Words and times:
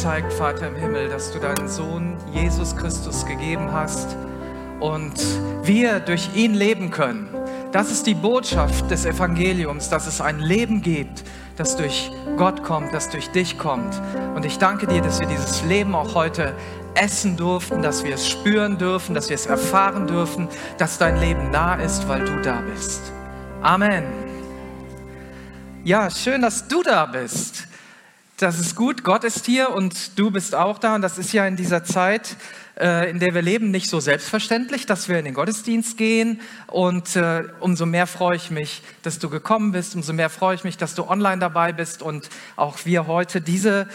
gezeigt, 0.00 0.32
Vater 0.32 0.68
im 0.68 0.76
Himmel, 0.76 1.10
dass 1.10 1.30
du 1.30 1.38
deinen 1.38 1.68
Sohn 1.68 2.16
Jesus 2.32 2.74
Christus 2.74 3.26
gegeben 3.26 3.70
hast 3.70 4.16
und 4.80 5.12
wir 5.62 6.00
durch 6.00 6.30
ihn 6.34 6.54
leben 6.54 6.90
können. 6.90 7.28
Das 7.70 7.90
ist 7.90 8.06
die 8.06 8.14
Botschaft 8.14 8.90
des 8.90 9.04
Evangeliums, 9.04 9.90
dass 9.90 10.06
es 10.06 10.22
ein 10.22 10.38
Leben 10.40 10.80
gibt, 10.80 11.22
das 11.58 11.76
durch 11.76 12.10
Gott 12.38 12.62
kommt, 12.62 12.94
das 12.94 13.10
durch 13.10 13.30
dich 13.32 13.58
kommt. 13.58 13.94
Und 14.34 14.46
ich 14.46 14.56
danke 14.56 14.86
dir, 14.86 15.02
dass 15.02 15.20
wir 15.20 15.26
dieses 15.26 15.62
Leben 15.64 15.94
auch 15.94 16.14
heute 16.14 16.54
essen 16.94 17.36
durften, 17.36 17.82
dass 17.82 18.02
wir 18.02 18.14
es 18.14 18.26
spüren 18.26 18.78
dürfen, 18.78 19.14
dass 19.14 19.28
wir 19.28 19.34
es 19.34 19.44
erfahren 19.44 20.06
dürfen, 20.06 20.48
dass 20.78 20.96
dein 20.96 21.20
Leben 21.20 21.50
nah 21.50 21.74
ist, 21.74 22.08
weil 22.08 22.24
du 22.24 22.40
da 22.40 22.62
bist. 22.62 23.12
Amen. 23.60 24.04
Ja, 25.84 26.08
schön, 26.08 26.40
dass 26.40 26.66
du 26.66 26.82
da 26.82 27.04
bist. 27.04 27.66
Das 28.40 28.58
ist 28.58 28.74
gut, 28.74 29.04
Gott 29.04 29.24
ist 29.24 29.44
hier 29.44 29.68
und 29.68 30.18
du 30.18 30.30
bist 30.30 30.54
auch 30.54 30.78
da. 30.78 30.94
Und 30.94 31.02
das 31.02 31.18
ist 31.18 31.34
ja 31.34 31.46
in 31.46 31.56
dieser 31.56 31.84
Zeit, 31.84 32.36
äh, 32.80 33.10
in 33.10 33.18
der 33.18 33.34
wir 33.34 33.42
leben, 33.42 33.70
nicht 33.70 33.90
so 33.90 34.00
selbstverständlich, 34.00 34.86
dass 34.86 35.10
wir 35.10 35.18
in 35.18 35.26
den 35.26 35.34
Gottesdienst 35.34 35.98
gehen. 35.98 36.40
Und 36.66 37.16
äh, 37.16 37.42
umso 37.60 37.84
mehr 37.84 38.06
freue 38.06 38.36
ich 38.36 38.50
mich, 38.50 38.82
dass 39.02 39.18
du 39.18 39.28
gekommen 39.28 39.72
bist. 39.72 39.94
Umso 39.94 40.14
mehr 40.14 40.30
freue 40.30 40.54
ich 40.54 40.64
mich, 40.64 40.78
dass 40.78 40.94
du 40.94 41.06
online 41.06 41.38
dabei 41.38 41.74
bist 41.74 42.00
und 42.00 42.30
auch 42.56 42.78
wir 42.86 43.06
heute 43.06 43.42
diese 43.42 43.86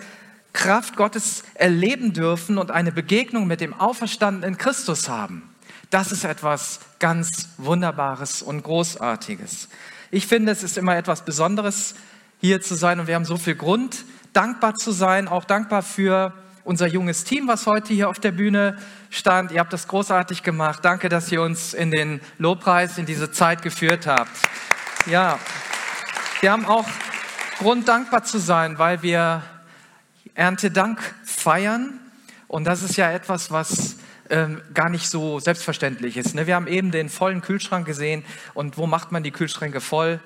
Kraft 0.53 0.95
Gottes 0.95 1.43
erleben 1.55 2.13
dürfen 2.13 2.59
und 2.59 2.69
eine 2.69 2.91
Begegnung 2.91 3.47
mit 3.47 3.61
dem 3.61 3.73
auferstandenen 3.73 4.59
Christus 4.59 5.09
haben. 5.09 5.55
Das 5.89 6.11
ist 6.11 6.23
etwas 6.23 6.81
ganz 6.99 7.49
Wunderbares 7.57 8.43
und 8.43 8.61
Großartiges. 8.61 9.69
Ich 10.11 10.27
finde, 10.27 10.51
es 10.51 10.61
ist 10.61 10.77
immer 10.77 10.95
etwas 10.95 11.25
Besonderes, 11.25 11.95
hier 12.41 12.61
zu 12.61 12.75
sein 12.75 12.99
und 12.99 13.07
wir 13.07 13.15
haben 13.15 13.25
so 13.25 13.37
viel 13.37 13.55
Grund, 13.55 14.05
dankbar 14.35 14.75
zu 14.75 14.91
sein, 14.91 15.27
auch 15.27 15.45
dankbar 15.45 15.81
für 15.81 16.33
unser 16.63 16.87
junges 16.87 17.23
Team, 17.23 17.47
was 17.47 17.67
heute 17.67 17.93
hier 17.93 18.09
auf 18.09 18.19
der 18.19 18.31
Bühne 18.31 18.77
stand. 19.09 19.51
Ihr 19.51 19.59
habt 19.59 19.71
das 19.71 19.87
großartig 19.87 20.43
gemacht. 20.43 20.83
Danke, 20.83 21.09
dass 21.09 21.31
ihr 21.31 21.41
uns 21.41 21.73
in 21.73 21.91
den 21.91 22.19
Lobpreis, 22.37 22.97
in 22.97 23.05
diese 23.05 23.31
Zeit 23.31 23.61
geführt 23.61 24.07
habt. 24.07 24.31
Ja, 25.05 25.39
wir 26.41 26.51
haben 26.51 26.65
auch 26.65 26.85
Grund, 27.59 27.87
dankbar 27.87 28.23
zu 28.23 28.37
sein, 28.37 28.77
weil 28.77 29.01
wir 29.01 29.41
Erntedank 30.33 30.99
feiern. 31.23 31.99
Und 32.47 32.65
das 32.65 32.83
ist 32.83 32.97
ja 32.97 33.11
etwas, 33.11 33.51
was 33.51 33.95
ähm, 34.29 34.61
gar 34.73 34.89
nicht 34.89 35.09
so 35.09 35.39
selbstverständlich 35.39 36.17
ist. 36.17 36.35
Ne? 36.35 36.47
Wir 36.47 36.55
haben 36.55 36.67
eben 36.67 36.91
den 36.91 37.07
vollen 37.07 37.41
Kühlschrank 37.41 37.85
gesehen. 37.85 38.25
Und 38.53 38.77
wo 38.77 38.87
macht 38.87 39.13
man 39.13 39.23
die 39.23 39.31
Kühlschränke 39.31 39.79
voll? 39.79 40.19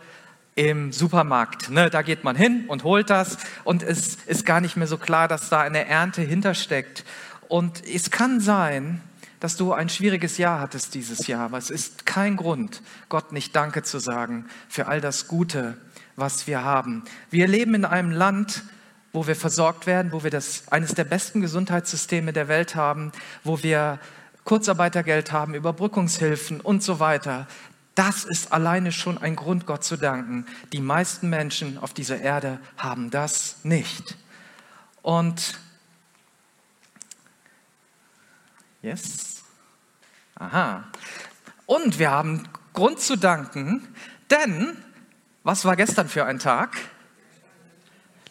Im 0.60 0.92
Supermarkt. 0.92 1.70
Ne, 1.70 1.90
da 1.90 2.02
geht 2.02 2.26
man 2.26 2.36
hin 2.36 2.66
und 2.68 2.84
holt 2.84 3.10
das 3.10 3.38
und 3.64 3.82
es 3.82 4.16
ist 4.26 4.46
gar 4.46 4.60
nicht 4.60 4.76
mehr 4.76 4.88
so 4.88 4.98
klar, 4.98 5.30
dass 5.30 5.48
da 5.48 5.62
eine 5.62 5.86
Ernte 5.86 6.22
hintersteckt. 6.22 7.06
Und 7.48 7.82
es 7.88 8.12
kann 8.12 8.42
sein, 8.42 9.02
dass 9.40 9.56
du 9.56 9.72
ein 9.72 9.88
schwieriges 9.88 10.38
Jahr 10.38 10.60
hattest 10.60 10.96
dieses 10.96 11.28
Jahr, 11.28 11.46
aber 11.46 11.58
es 11.58 11.70
ist 11.70 12.06
kein 12.06 12.36
Grund, 12.36 12.82
Gott 13.08 13.32
nicht 13.32 13.56
Danke 13.56 13.84
zu 13.84 14.00
sagen 14.00 14.48
für 14.68 14.88
all 14.88 15.00
das 15.00 15.30
Gute, 15.30 15.78
was 16.18 16.46
wir 16.46 16.62
haben. 16.62 17.06
Wir 17.30 17.48
leben 17.48 17.74
in 17.74 17.86
einem 17.86 18.12
Land, 18.12 18.64
wo 19.14 19.28
wir 19.28 19.38
versorgt 19.38 19.88
werden, 19.88 20.12
wo 20.12 20.26
wir 20.26 20.30
das, 20.30 20.68
eines 20.68 20.94
der 20.94 21.06
besten 21.06 21.40
Gesundheitssysteme 21.40 22.34
der 22.34 22.50
Welt 22.50 22.76
haben, 22.76 23.14
wo 23.46 23.64
wir 23.64 23.98
Kurzarbeitergeld 24.44 25.32
haben, 25.32 25.54
Überbrückungshilfen 25.54 26.60
und 26.60 26.84
so 26.84 27.00
weiter. 27.00 27.48
Das 28.00 28.24
ist 28.24 28.54
alleine 28.54 28.94
schon 28.94 29.18
ein 29.18 29.36
Grund, 29.36 29.66
Gott 29.66 29.84
zu 29.84 29.98
danken. 29.98 30.46
Die 30.72 30.80
meisten 30.80 31.30
Menschen 31.30 31.78
auf 31.78 31.94
dieser 31.94 32.22
Erde 32.22 32.62
haben 32.78 33.10
das 33.10 33.58
nicht. 33.64 34.16
Und 35.02 35.60
yes, 38.82 39.44
aha. 40.36 40.86
Und 41.66 42.00
wir 42.00 42.10
haben 42.10 42.48
Grund 42.72 43.02
zu 43.02 43.18
danken, 43.18 43.86
denn 44.32 44.78
was 45.44 45.66
war 45.66 45.76
gestern 45.76 46.08
für 46.08 46.24
ein 46.24 46.40
Tag? 46.40 46.78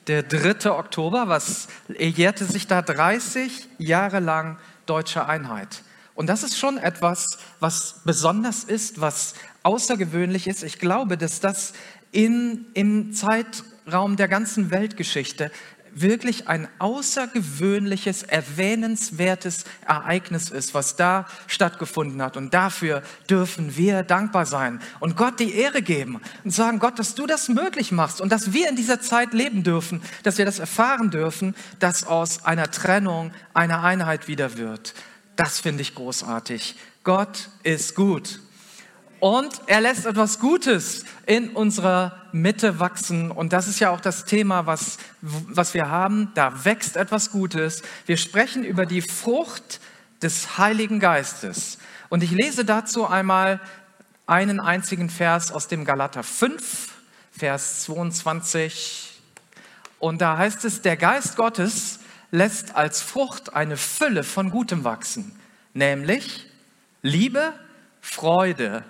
Der 0.06 0.22
3. 0.22 0.70
Oktober, 0.70 1.28
was 1.28 1.68
jährte 1.88 2.46
sich 2.46 2.68
da 2.68 2.80
30 2.80 3.68
Jahre 3.76 4.20
lang 4.20 4.56
deutsche 4.86 5.26
Einheit. 5.26 5.82
Und 6.18 6.26
das 6.26 6.42
ist 6.42 6.58
schon 6.58 6.78
etwas, 6.78 7.38
was 7.60 8.00
besonders 8.04 8.64
ist, 8.64 9.00
was 9.00 9.34
außergewöhnlich 9.62 10.46
ist. 10.46 10.62
Ich 10.62 10.78
glaube, 10.78 11.16
dass 11.18 11.40
das 11.40 11.72
in, 12.12 12.66
im 12.74 13.12
Zeitraum 13.12 14.16
der 14.16 14.28
ganzen 14.28 14.70
Weltgeschichte 14.70 15.50
wirklich 16.00 16.48
ein 16.48 16.68
außergewöhnliches, 16.78 18.22
erwähnenswertes 18.22 19.64
Ereignis 19.86 20.50
ist, 20.50 20.74
was 20.74 20.96
da 20.96 21.26
stattgefunden 21.46 22.22
hat. 22.22 22.36
Und 22.36 22.54
dafür 22.54 23.02
dürfen 23.28 23.76
wir 23.76 24.02
dankbar 24.02 24.46
sein 24.46 24.80
und 25.00 25.16
Gott 25.16 25.40
die 25.40 25.54
Ehre 25.54 25.82
geben 25.82 26.20
und 26.44 26.50
sagen, 26.50 26.78
Gott, 26.78 26.98
dass 26.98 27.14
du 27.14 27.26
das 27.26 27.48
möglich 27.48 27.92
machst 27.92 28.20
und 28.20 28.30
dass 28.30 28.52
wir 28.52 28.68
in 28.68 28.76
dieser 28.76 29.00
Zeit 29.00 29.32
leben 29.32 29.62
dürfen, 29.62 30.02
dass 30.22 30.38
wir 30.38 30.44
das 30.44 30.58
erfahren 30.58 31.10
dürfen, 31.10 31.54
dass 31.78 32.04
aus 32.04 32.44
einer 32.44 32.70
Trennung 32.70 33.32
eine 33.54 33.80
Einheit 33.80 34.28
wieder 34.28 34.56
wird. 34.56 34.94
Das 35.36 35.60
finde 35.60 35.82
ich 35.82 35.94
großartig. 35.94 36.76
Gott 37.04 37.48
ist 37.62 37.94
gut. 37.94 38.40
Und 39.20 39.62
er 39.66 39.80
lässt 39.80 40.06
etwas 40.06 40.38
Gutes 40.38 41.04
in 41.26 41.50
unserer 41.50 42.22
Mitte 42.32 42.78
wachsen. 42.78 43.30
Und 43.30 43.52
das 43.52 43.66
ist 43.66 43.80
ja 43.80 43.90
auch 43.90 44.00
das 44.00 44.24
Thema, 44.24 44.66
was, 44.66 44.98
was 45.20 45.74
wir 45.74 45.90
haben. 45.90 46.30
Da 46.34 46.64
wächst 46.64 46.96
etwas 46.96 47.30
Gutes. 47.30 47.82
Wir 48.06 48.16
sprechen 48.16 48.64
über 48.64 48.86
die 48.86 49.02
Frucht 49.02 49.80
des 50.22 50.58
Heiligen 50.58 51.00
Geistes. 51.00 51.78
Und 52.08 52.22
ich 52.22 52.30
lese 52.30 52.64
dazu 52.64 53.06
einmal 53.06 53.60
einen 54.26 54.60
einzigen 54.60 55.10
Vers 55.10 55.50
aus 55.50 55.68
dem 55.68 55.84
Galater 55.84 56.22
5, 56.22 56.92
Vers 57.32 57.84
22. 57.84 59.20
Und 59.98 60.20
da 60.20 60.36
heißt 60.36 60.64
es, 60.64 60.82
der 60.82 60.96
Geist 60.96 61.36
Gottes 61.36 62.00
lässt 62.30 62.76
als 62.76 63.00
Frucht 63.00 63.54
eine 63.54 63.76
Fülle 63.76 64.22
von 64.22 64.50
Gutem 64.50 64.84
wachsen, 64.84 65.32
nämlich 65.72 66.46
Liebe, 67.02 67.52
Freude, 68.00 68.84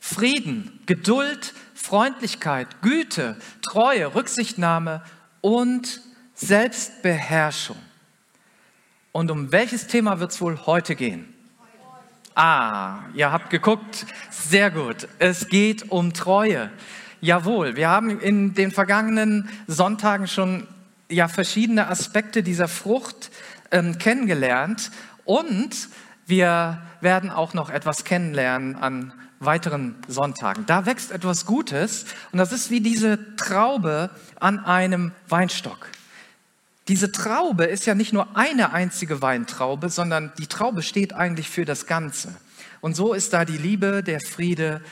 Frieden, 0.00 0.80
Geduld, 0.86 1.54
Freundlichkeit, 1.74 2.82
Güte, 2.82 3.36
Treue, 3.62 4.14
Rücksichtnahme 4.14 5.02
und 5.40 6.00
Selbstbeherrschung. 6.34 7.76
Und 9.12 9.30
um 9.30 9.52
welches 9.52 9.86
Thema 9.86 10.18
wird 10.18 10.32
es 10.32 10.40
wohl 10.40 10.66
heute 10.66 10.96
gehen? 10.96 11.32
Ah, 12.34 13.00
ihr 13.14 13.30
habt 13.30 13.50
geguckt. 13.50 14.06
Sehr 14.30 14.70
gut. 14.70 15.08
Es 15.18 15.48
geht 15.48 15.90
um 15.90 16.12
Treue. 16.14 16.70
Jawohl, 17.20 17.76
wir 17.76 17.88
haben 17.90 18.18
in 18.20 18.54
den 18.54 18.70
vergangenen 18.70 19.50
Sonntagen 19.66 20.26
schon 20.26 20.66
ja 21.10 21.28
verschiedene 21.28 21.88
Aspekte 21.88 22.42
dieser 22.42 22.68
Frucht 22.68 23.30
ähm, 23.70 23.98
kennengelernt 23.98 24.90
und 25.24 25.88
wir 26.26 26.80
werden 27.00 27.30
auch 27.30 27.52
noch 27.52 27.68
etwas 27.68 28.04
kennenlernen 28.04 28.76
an 28.76 29.12
weiteren 29.40 29.96
Sonntagen. 30.06 30.66
Da 30.66 30.84
wächst 30.84 31.10
etwas 31.10 31.46
Gutes 31.46 32.04
und 32.30 32.38
das 32.38 32.52
ist 32.52 32.70
wie 32.70 32.80
diese 32.80 33.36
Traube 33.36 34.10
an 34.38 34.58
einem 34.58 35.12
Weinstock. 35.28 35.88
Diese 36.88 37.10
Traube 37.10 37.64
ist 37.64 37.86
ja 37.86 37.94
nicht 37.94 38.12
nur 38.12 38.36
eine 38.36 38.72
einzige 38.72 39.22
Weintraube, 39.22 39.88
sondern 39.88 40.32
die 40.38 40.46
Traube 40.46 40.82
steht 40.82 41.14
eigentlich 41.14 41.48
für 41.48 41.64
das 41.64 41.86
Ganze. 41.86 42.34
Und 42.82 42.96
so 42.96 43.14
ist 43.14 43.32
da 43.32 43.44
die 43.44 43.56
Liebe, 43.56 44.02
der 44.02 44.20
Friede, 44.20 44.82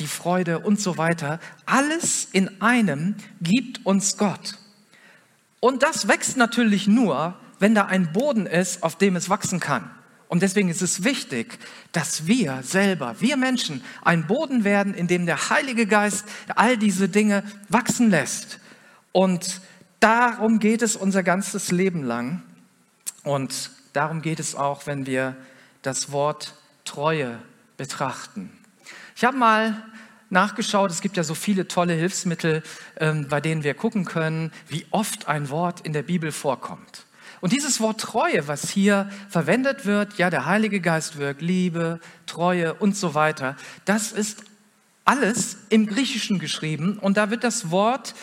die 0.00 0.06
Freude 0.08 0.58
und 0.58 0.80
so 0.80 0.98
weiter. 0.98 1.38
Alles 1.66 2.26
in 2.32 2.60
einem 2.60 3.14
gibt 3.40 3.86
uns 3.86 4.16
Gott. 4.16 4.58
Und 5.60 5.82
das 5.82 6.08
wächst 6.08 6.36
natürlich 6.36 6.88
nur, 6.88 7.38
wenn 7.60 7.74
da 7.74 7.84
ein 7.84 8.12
Boden 8.12 8.46
ist, 8.46 8.82
auf 8.82 8.96
dem 8.98 9.14
es 9.14 9.30
wachsen 9.30 9.60
kann. 9.60 9.90
Und 10.34 10.40
deswegen 10.40 10.68
ist 10.68 10.82
es 10.82 11.04
wichtig, 11.04 11.60
dass 11.92 12.26
wir 12.26 12.64
selber, 12.64 13.14
wir 13.20 13.36
Menschen, 13.36 13.84
ein 14.02 14.26
Boden 14.26 14.64
werden, 14.64 14.92
in 14.92 15.06
dem 15.06 15.26
der 15.26 15.48
Heilige 15.48 15.86
Geist 15.86 16.24
all 16.56 16.76
diese 16.76 17.08
Dinge 17.08 17.44
wachsen 17.68 18.10
lässt. 18.10 18.58
Und 19.12 19.60
darum 20.00 20.58
geht 20.58 20.82
es 20.82 20.96
unser 20.96 21.22
ganzes 21.22 21.70
Leben 21.70 22.02
lang. 22.02 22.42
Und 23.22 23.70
darum 23.92 24.22
geht 24.22 24.40
es 24.40 24.56
auch, 24.56 24.88
wenn 24.88 25.06
wir 25.06 25.36
das 25.82 26.10
Wort 26.10 26.54
Treue 26.84 27.38
betrachten. 27.76 28.50
Ich 29.14 29.22
habe 29.22 29.36
mal 29.36 29.84
nachgeschaut. 30.30 30.90
Es 30.90 31.00
gibt 31.00 31.16
ja 31.16 31.22
so 31.22 31.36
viele 31.36 31.68
tolle 31.68 31.92
Hilfsmittel, 31.92 32.64
ähm, 32.98 33.28
bei 33.28 33.40
denen 33.40 33.62
wir 33.62 33.74
gucken 33.74 34.04
können, 34.04 34.50
wie 34.66 34.84
oft 34.90 35.28
ein 35.28 35.48
Wort 35.48 35.82
in 35.82 35.92
der 35.92 36.02
Bibel 36.02 36.32
vorkommt. 36.32 37.03
Und 37.44 37.52
dieses 37.52 37.78
Wort 37.78 38.00
Treue, 38.00 38.48
was 38.48 38.70
hier 38.70 39.10
verwendet 39.28 39.84
wird, 39.84 40.16
ja, 40.16 40.30
der 40.30 40.46
Heilige 40.46 40.80
Geist 40.80 41.18
wirkt, 41.18 41.42
Liebe, 41.42 42.00
Treue 42.24 42.72
und 42.72 42.96
so 42.96 43.12
weiter, 43.12 43.54
das 43.84 44.12
ist 44.12 44.44
alles 45.04 45.58
im 45.68 45.84
Griechischen 45.84 46.38
geschrieben 46.38 46.98
und 46.98 47.18
da 47.18 47.28
wird 47.28 47.44
das 47.44 47.70
Wort 47.70 48.14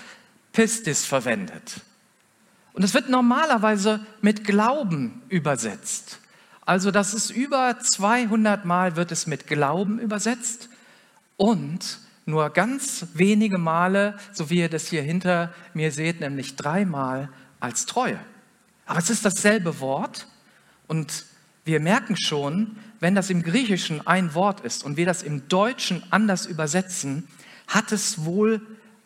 Pistis 0.54 1.06
verwendet. 1.06 1.82
Und 2.74 2.82
es 2.82 2.96
wird 2.96 3.10
normalerweise 3.10 4.04
mit 4.22 4.44
Glauben 4.44 5.22
übersetzt. 5.30 6.18
Also 6.66 6.90
das 6.90 7.14
ist 7.14 7.30
über 7.30 7.78
200 7.78 8.66
Mal 8.66 8.96
wird 8.96 9.12
es 9.12 9.28
mit 9.28 9.46
Glauben 9.46 10.00
übersetzt 10.00 10.68
und 11.38 12.00
nur 12.26 12.50
ganz 12.50 13.06
wenige 13.14 13.60
Male, 13.60 14.18
so 14.32 14.50
wie 14.50 14.62
ihr 14.62 14.70
das 14.70 14.88
hier 14.88 15.04
hinter 15.04 15.54
mir 15.76 15.92
seht, 15.92 16.22
nämlich 16.22 16.56
dreimal 16.56 17.30
als 17.60 17.86
Treue. 17.86 18.20
Aber 18.92 19.00
es 19.00 19.10
ist 19.10 19.24
dasselbe 19.24 19.80
Wort 19.80 20.28
und 20.88 21.24
wir 21.64 21.80
merken 21.80 22.18
schon, 22.18 22.76
wenn 23.00 23.16
das 23.16 23.30
im 23.30 23.42
Griechischen 23.42 24.06
ein 24.06 24.34
Wort 24.34 24.60
ist 24.66 24.84
und 24.84 24.98
wir 24.98 25.06
das 25.06 25.24
im 25.24 25.48
Deutschen 25.48 26.04
anders 26.10 26.46
übersetzen, 26.46 27.26
hat 27.70 27.94
es 27.94 28.26
wohl 28.26 28.60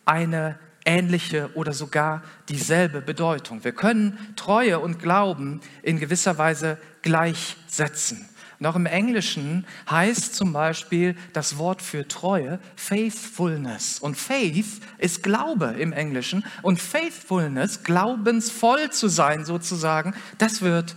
eine 0.04 0.58
ähnliche 0.84 1.50
oder 1.54 1.72
sogar 1.72 2.24
dieselbe 2.48 3.00
Bedeutung. 3.00 3.62
Wir 3.62 3.70
können 3.70 4.18
Treue 4.34 4.80
und 4.80 4.98
Glauben 4.98 5.60
in 5.84 6.00
gewisser 6.00 6.36
Weise 6.36 6.78
gleichsetzen. 7.02 8.28
Und 8.58 8.66
auch 8.66 8.76
im 8.76 8.86
Englischen 8.86 9.66
heißt 9.90 10.34
zum 10.34 10.52
Beispiel 10.52 11.14
das 11.32 11.58
Wort 11.58 11.82
für 11.82 12.08
Treue 12.08 12.58
Faithfulness. 12.74 13.98
Und 13.98 14.16
Faith 14.16 14.80
ist 14.98 15.22
Glaube 15.22 15.76
im 15.78 15.92
Englischen. 15.92 16.44
Und 16.62 16.80
Faithfulness, 16.80 17.82
glaubensvoll 17.82 18.90
zu 18.90 19.08
sein 19.08 19.44
sozusagen, 19.44 20.14
das 20.38 20.62
wird 20.62 20.94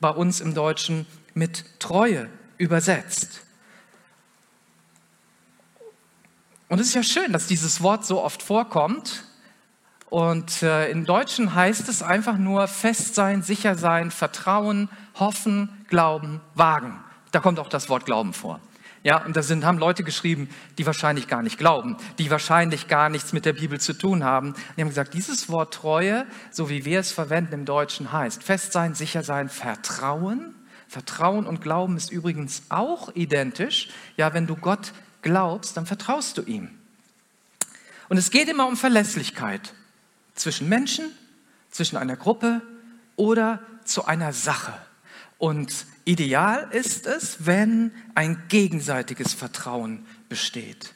bei 0.00 0.10
uns 0.10 0.40
im 0.40 0.54
Deutschen 0.54 1.06
mit 1.34 1.64
Treue 1.80 2.28
übersetzt. 2.58 3.40
Und 6.68 6.80
es 6.80 6.88
ist 6.88 6.94
ja 6.94 7.02
schön, 7.02 7.32
dass 7.32 7.46
dieses 7.46 7.82
Wort 7.82 8.04
so 8.04 8.22
oft 8.22 8.42
vorkommt. 8.42 9.24
Und 10.14 10.62
äh, 10.62 10.92
im 10.92 11.06
Deutschen 11.06 11.56
heißt 11.56 11.88
es 11.88 12.00
einfach 12.00 12.38
nur 12.38 12.68
fest 12.68 13.16
sein, 13.16 13.42
sicher 13.42 13.74
sein, 13.74 14.12
vertrauen, 14.12 14.88
hoffen, 15.16 15.84
glauben, 15.88 16.40
wagen. 16.54 17.00
Da 17.32 17.40
kommt 17.40 17.58
auch 17.58 17.68
das 17.68 17.88
Wort 17.88 18.06
Glauben 18.06 18.32
vor. 18.32 18.60
Ja, 19.02 19.24
und 19.24 19.34
da 19.34 19.42
sind, 19.42 19.64
haben 19.64 19.78
Leute 19.78 20.04
geschrieben, 20.04 20.48
die 20.78 20.86
wahrscheinlich 20.86 21.26
gar 21.26 21.42
nicht 21.42 21.58
glauben, 21.58 21.96
die 22.18 22.30
wahrscheinlich 22.30 22.86
gar 22.86 23.08
nichts 23.08 23.32
mit 23.32 23.44
der 23.44 23.54
Bibel 23.54 23.80
zu 23.80 23.92
tun 23.92 24.22
haben. 24.22 24.54
Die 24.76 24.82
haben 24.82 24.88
gesagt, 24.88 25.14
dieses 25.14 25.48
Wort 25.48 25.74
Treue, 25.74 26.26
so 26.52 26.70
wie 26.70 26.84
wir 26.84 27.00
es 27.00 27.10
verwenden 27.10 27.52
im 27.52 27.64
Deutschen, 27.64 28.12
heißt 28.12 28.44
fest 28.44 28.70
sein, 28.70 28.94
sicher 28.94 29.24
sein, 29.24 29.48
vertrauen. 29.48 30.54
Vertrauen 30.86 31.44
und 31.44 31.60
Glauben 31.60 31.96
ist 31.96 32.12
übrigens 32.12 32.62
auch 32.68 33.12
identisch. 33.16 33.88
Ja, 34.16 34.32
wenn 34.32 34.46
du 34.46 34.54
Gott 34.54 34.92
glaubst, 35.22 35.76
dann 35.76 35.86
vertraust 35.86 36.38
du 36.38 36.42
ihm. 36.42 36.70
Und 38.08 38.16
es 38.16 38.30
geht 38.30 38.48
immer 38.48 38.68
um 38.68 38.76
Verlässlichkeit 38.76 39.74
zwischen 40.34 40.68
Menschen, 40.68 41.10
zwischen 41.70 41.96
einer 41.96 42.16
Gruppe 42.16 42.62
oder 43.16 43.60
zu 43.84 44.04
einer 44.04 44.32
Sache. 44.32 44.74
Und 45.38 45.86
ideal 46.04 46.68
ist 46.70 47.06
es, 47.06 47.46
wenn 47.46 47.92
ein 48.14 48.42
gegenseitiges 48.48 49.34
Vertrauen 49.34 50.06
besteht. 50.28 50.94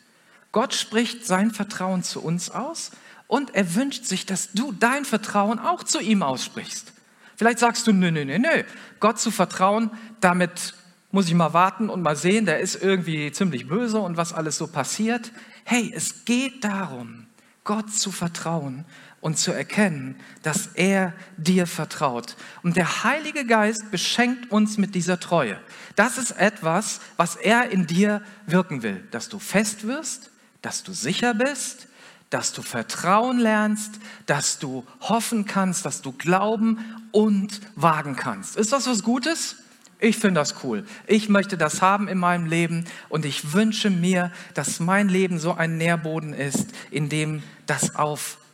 Gott 0.52 0.74
spricht 0.74 1.26
sein 1.26 1.50
Vertrauen 1.50 2.02
zu 2.02 2.22
uns 2.22 2.50
aus 2.50 2.90
und 3.26 3.54
er 3.54 3.74
wünscht 3.74 4.04
sich, 4.04 4.26
dass 4.26 4.52
du 4.52 4.72
dein 4.72 5.04
Vertrauen 5.04 5.58
auch 5.58 5.84
zu 5.84 6.00
ihm 6.00 6.22
aussprichst. 6.22 6.92
Vielleicht 7.36 7.58
sagst 7.58 7.86
du, 7.86 7.92
nö, 7.92 8.10
nö, 8.10 8.24
nö, 8.24 8.38
nö, 8.38 8.64
Gott 8.98 9.20
zu 9.20 9.30
vertrauen, 9.30 9.90
damit 10.20 10.74
muss 11.10 11.28
ich 11.28 11.34
mal 11.34 11.52
warten 11.52 11.88
und 11.88 12.02
mal 12.02 12.16
sehen, 12.16 12.46
der 12.46 12.60
ist 12.60 12.82
irgendwie 12.82 13.30
ziemlich 13.32 13.68
böse 13.68 14.00
und 14.00 14.16
was 14.16 14.32
alles 14.32 14.58
so 14.58 14.66
passiert. 14.66 15.32
Hey, 15.64 15.92
es 15.94 16.24
geht 16.24 16.64
darum, 16.64 17.26
Gott 17.64 17.92
zu 17.92 18.10
vertrauen 18.10 18.84
und 19.20 19.38
zu 19.38 19.52
erkennen, 19.52 20.16
dass 20.42 20.68
er 20.74 21.12
dir 21.36 21.66
vertraut. 21.66 22.36
Und 22.62 22.76
der 22.76 23.04
Heilige 23.04 23.44
Geist 23.44 23.90
beschenkt 23.90 24.50
uns 24.50 24.78
mit 24.78 24.94
dieser 24.94 25.18
Treue. 25.18 25.58
Das 25.96 26.18
ist 26.18 26.32
etwas, 26.32 27.00
was 27.16 27.36
er 27.36 27.70
in 27.70 27.86
dir 27.86 28.22
wirken 28.46 28.82
will, 28.82 29.02
dass 29.10 29.28
du 29.28 29.38
fest 29.38 29.86
wirst, 29.86 30.30
dass 30.62 30.82
du 30.82 30.92
sicher 30.92 31.34
bist, 31.34 31.88
dass 32.30 32.52
du 32.52 32.62
Vertrauen 32.62 33.38
lernst, 33.38 33.92
dass 34.26 34.58
du 34.58 34.86
hoffen 35.00 35.46
kannst, 35.46 35.84
dass 35.84 36.02
du 36.02 36.12
glauben 36.12 36.78
und 37.10 37.60
wagen 37.74 38.16
kannst. 38.16 38.56
Ist 38.56 38.72
das 38.72 38.86
was 38.86 39.02
Gutes? 39.02 39.56
Ich 40.00 40.16
finde 40.16 40.40
das 40.40 40.62
cool. 40.62 40.84
Ich 41.08 41.28
möchte 41.28 41.58
das 41.58 41.82
haben 41.82 42.06
in 42.06 42.18
meinem 42.18 42.46
Leben 42.46 42.84
und 43.08 43.24
ich 43.24 43.52
wünsche 43.52 43.90
mir, 43.90 44.30
dass 44.54 44.78
mein 44.78 45.08
Leben 45.08 45.40
so 45.40 45.54
ein 45.54 45.76
Nährboden 45.76 46.34
ist, 46.34 46.68
in 46.90 47.08
dem 47.08 47.42
das 47.66 47.96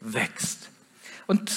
aufwächst. 0.04 0.70
Und 1.26 1.52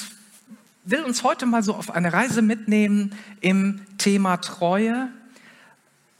will 0.85 1.03
uns 1.03 1.23
heute 1.23 1.45
mal 1.45 1.63
so 1.63 1.75
auf 1.75 1.91
eine 1.91 2.13
Reise 2.13 2.41
mitnehmen 2.41 3.15
im 3.41 3.81
Thema 3.97 4.37
Treue, 4.37 5.09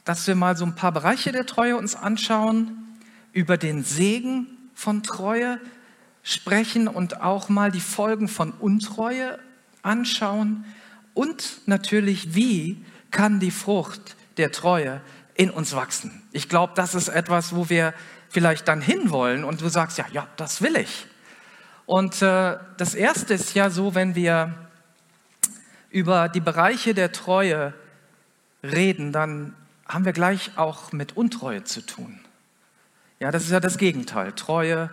dass 0.04 0.26
wir 0.26 0.34
mal 0.34 0.56
so 0.56 0.64
ein 0.64 0.74
paar 0.74 0.92
Bereiche 0.92 1.32
der 1.32 1.46
Treue 1.46 1.76
uns 1.76 1.94
anschauen, 1.94 2.98
über 3.32 3.56
den 3.56 3.84
Segen 3.84 4.46
von 4.74 5.02
Treue 5.02 5.60
sprechen 6.22 6.88
und 6.88 7.20
auch 7.20 7.48
mal 7.48 7.70
die 7.70 7.80
Folgen 7.80 8.28
von 8.28 8.52
Untreue 8.52 9.38
anschauen 9.82 10.64
und 11.14 11.60
natürlich, 11.66 12.34
wie 12.34 12.84
kann 13.10 13.40
die 13.40 13.50
Frucht 13.50 14.16
der 14.36 14.52
Treue 14.52 15.00
in 15.34 15.50
uns 15.50 15.74
wachsen. 15.74 16.22
Ich 16.32 16.48
glaube, 16.48 16.74
das 16.76 16.94
ist 16.94 17.08
etwas, 17.08 17.54
wo 17.54 17.68
wir 17.70 17.94
vielleicht 18.28 18.68
dann 18.68 18.82
hinwollen 18.82 19.44
und 19.44 19.60
du 19.60 19.68
sagst, 19.68 19.98
ja, 19.98 20.06
ja, 20.12 20.28
das 20.36 20.60
will 20.62 20.76
ich. 20.76 21.06
Und 21.88 22.20
äh, 22.20 22.58
das 22.76 22.94
Erste 22.94 23.32
ist 23.32 23.54
ja 23.54 23.70
so, 23.70 23.94
wenn 23.94 24.14
wir 24.14 24.52
über 25.88 26.28
die 26.28 26.40
Bereiche 26.40 26.92
der 26.92 27.12
Treue 27.12 27.72
reden, 28.62 29.10
dann 29.10 29.56
haben 29.86 30.04
wir 30.04 30.12
gleich 30.12 30.50
auch 30.58 30.92
mit 30.92 31.16
Untreue 31.16 31.64
zu 31.64 31.80
tun. 31.80 32.20
Ja, 33.20 33.30
das 33.30 33.44
ist 33.44 33.52
ja 33.52 33.60
das 33.60 33.78
Gegenteil, 33.78 34.32
Treue 34.32 34.90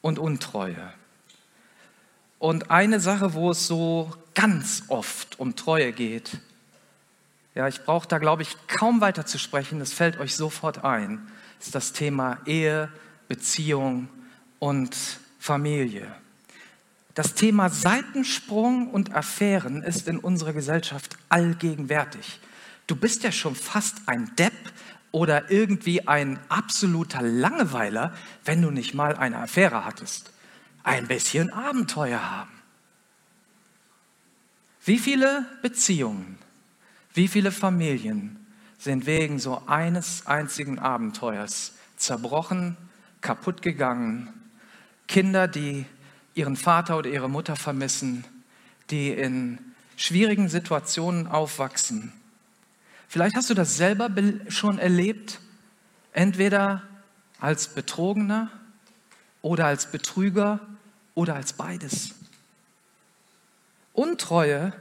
und 0.00 0.18
Untreue. 0.18 0.94
Und 2.38 2.70
eine 2.70 2.98
Sache, 2.98 3.34
wo 3.34 3.50
es 3.50 3.66
so 3.66 4.10
ganz 4.32 4.84
oft 4.88 5.38
um 5.38 5.54
Treue 5.54 5.92
geht, 5.92 6.38
ja, 7.54 7.68
ich 7.68 7.82
brauche 7.82 8.08
da, 8.08 8.16
glaube 8.16 8.40
ich, 8.40 8.56
kaum 8.68 9.02
weiter 9.02 9.26
zu 9.26 9.38
sprechen, 9.38 9.80
das 9.80 9.92
fällt 9.92 10.18
euch 10.18 10.34
sofort 10.34 10.82
ein, 10.82 11.28
ist 11.60 11.74
das 11.74 11.92
Thema 11.92 12.38
Ehe, 12.46 12.88
Beziehung 13.28 14.08
und 14.60 14.96
Familie. 15.38 16.21
Das 17.14 17.34
Thema 17.34 17.68
Seitensprung 17.68 18.90
und 18.90 19.14
Affären 19.14 19.82
ist 19.82 20.08
in 20.08 20.18
unserer 20.18 20.52
Gesellschaft 20.52 21.16
allgegenwärtig. 21.28 22.40
Du 22.86 22.96
bist 22.96 23.22
ja 23.22 23.32
schon 23.32 23.54
fast 23.54 23.96
ein 24.06 24.34
Depp 24.36 24.52
oder 25.10 25.50
irgendwie 25.50 26.08
ein 26.08 26.38
absoluter 26.48 27.20
Langeweiler, 27.22 28.14
wenn 28.44 28.62
du 28.62 28.70
nicht 28.70 28.94
mal 28.94 29.16
eine 29.16 29.38
Affäre 29.38 29.84
hattest. 29.84 30.32
Ein 30.84 31.06
bisschen 31.06 31.52
Abenteuer 31.52 32.30
haben. 32.30 32.50
Wie 34.84 34.98
viele 34.98 35.46
Beziehungen 35.60 36.38
wie 37.14 37.28
viele 37.28 37.52
Familien 37.52 38.46
sind 38.78 39.06
wegen 39.06 39.38
so 39.38 39.62
eines 39.66 40.26
einzigen 40.26 40.78
Abenteuers 40.78 41.74
zerbrochen, 41.96 42.76
kaputt 43.20 43.60
gegangen? 43.60 44.32
Kinder, 45.08 45.46
die 45.46 45.84
ihren 46.34 46.56
Vater 46.56 46.98
oder 46.98 47.10
ihre 47.10 47.28
Mutter 47.28 47.56
vermissen, 47.56 48.24
die 48.90 49.10
in 49.10 49.58
schwierigen 49.96 50.48
Situationen 50.48 51.26
aufwachsen. 51.26 52.12
Vielleicht 53.08 53.36
hast 53.36 53.50
du 53.50 53.54
das 53.54 53.76
selber 53.76 54.10
schon 54.48 54.78
erlebt, 54.78 55.40
entweder 56.12 56.82
als 57.40 57.68
Betrogener 57.68 58.50
oder 59.42 59.66
als 59.66 59.90
Betrüger 59.90 60.60
oder 61.14 61.34
als 61.34 61.52
beides. 61.52 62.14
Untreue 63.92 64.72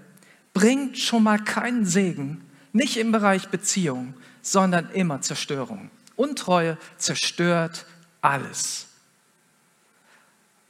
bringt 0.54 0.98
schon 0.98 1.24
mal 1.24 1.40
keinen 1.40 1.86
Segen, 1.86 2.42
nicht 2.72 2.98
im 2.98 3.12
Bereich 3.12 3.50
Beziehung, 3.50 4.14
sondern 4.42 4.90
immer 4.92 5.22
Zerstörung. 5.22 5.90
Untreue 6.16 6.78
zerstört 6.98 7.86
alles. 8.22 8.88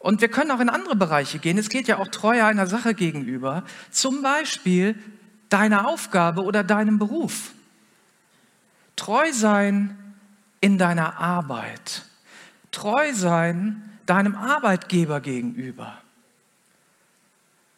Und 0.01 0.21
wir 0.21 0.29
können 0.29 0.49
auch 0.49 0.59
in 0.59 0.69
andere 0.69 0.95
Bereiche 0.95 1.37
gehen. 1.37 1.57
Es 1.57 1.69
geht 1.69 1.87
ja 1.87 1.99
auch 1.99 2.07
Treue 2.07 2.43
einer 2.43 2.65
Sache 2.65 2.95
gegenüber, 2.95 3.63
zum 3.91 4.23
Beispiel 4.23 4.95
deiner 5.49 5.87
Aufgabe 5.87 6.43
oder 6.43 6.63
deinem 6.63 6.97
Beruf. 6.97 7.51
Treu 8.95 9.31
sein 9.31 9.95
in 10.59 10.77
deiner 10.77 11.19
Arbeit. 11.19 12.03
Treu 12.71 13.13
sein 13.13 13.83
deinem 14.07 14.35
Arbeitgeber 14.35 15.21
gegenüber. 15.21 15.97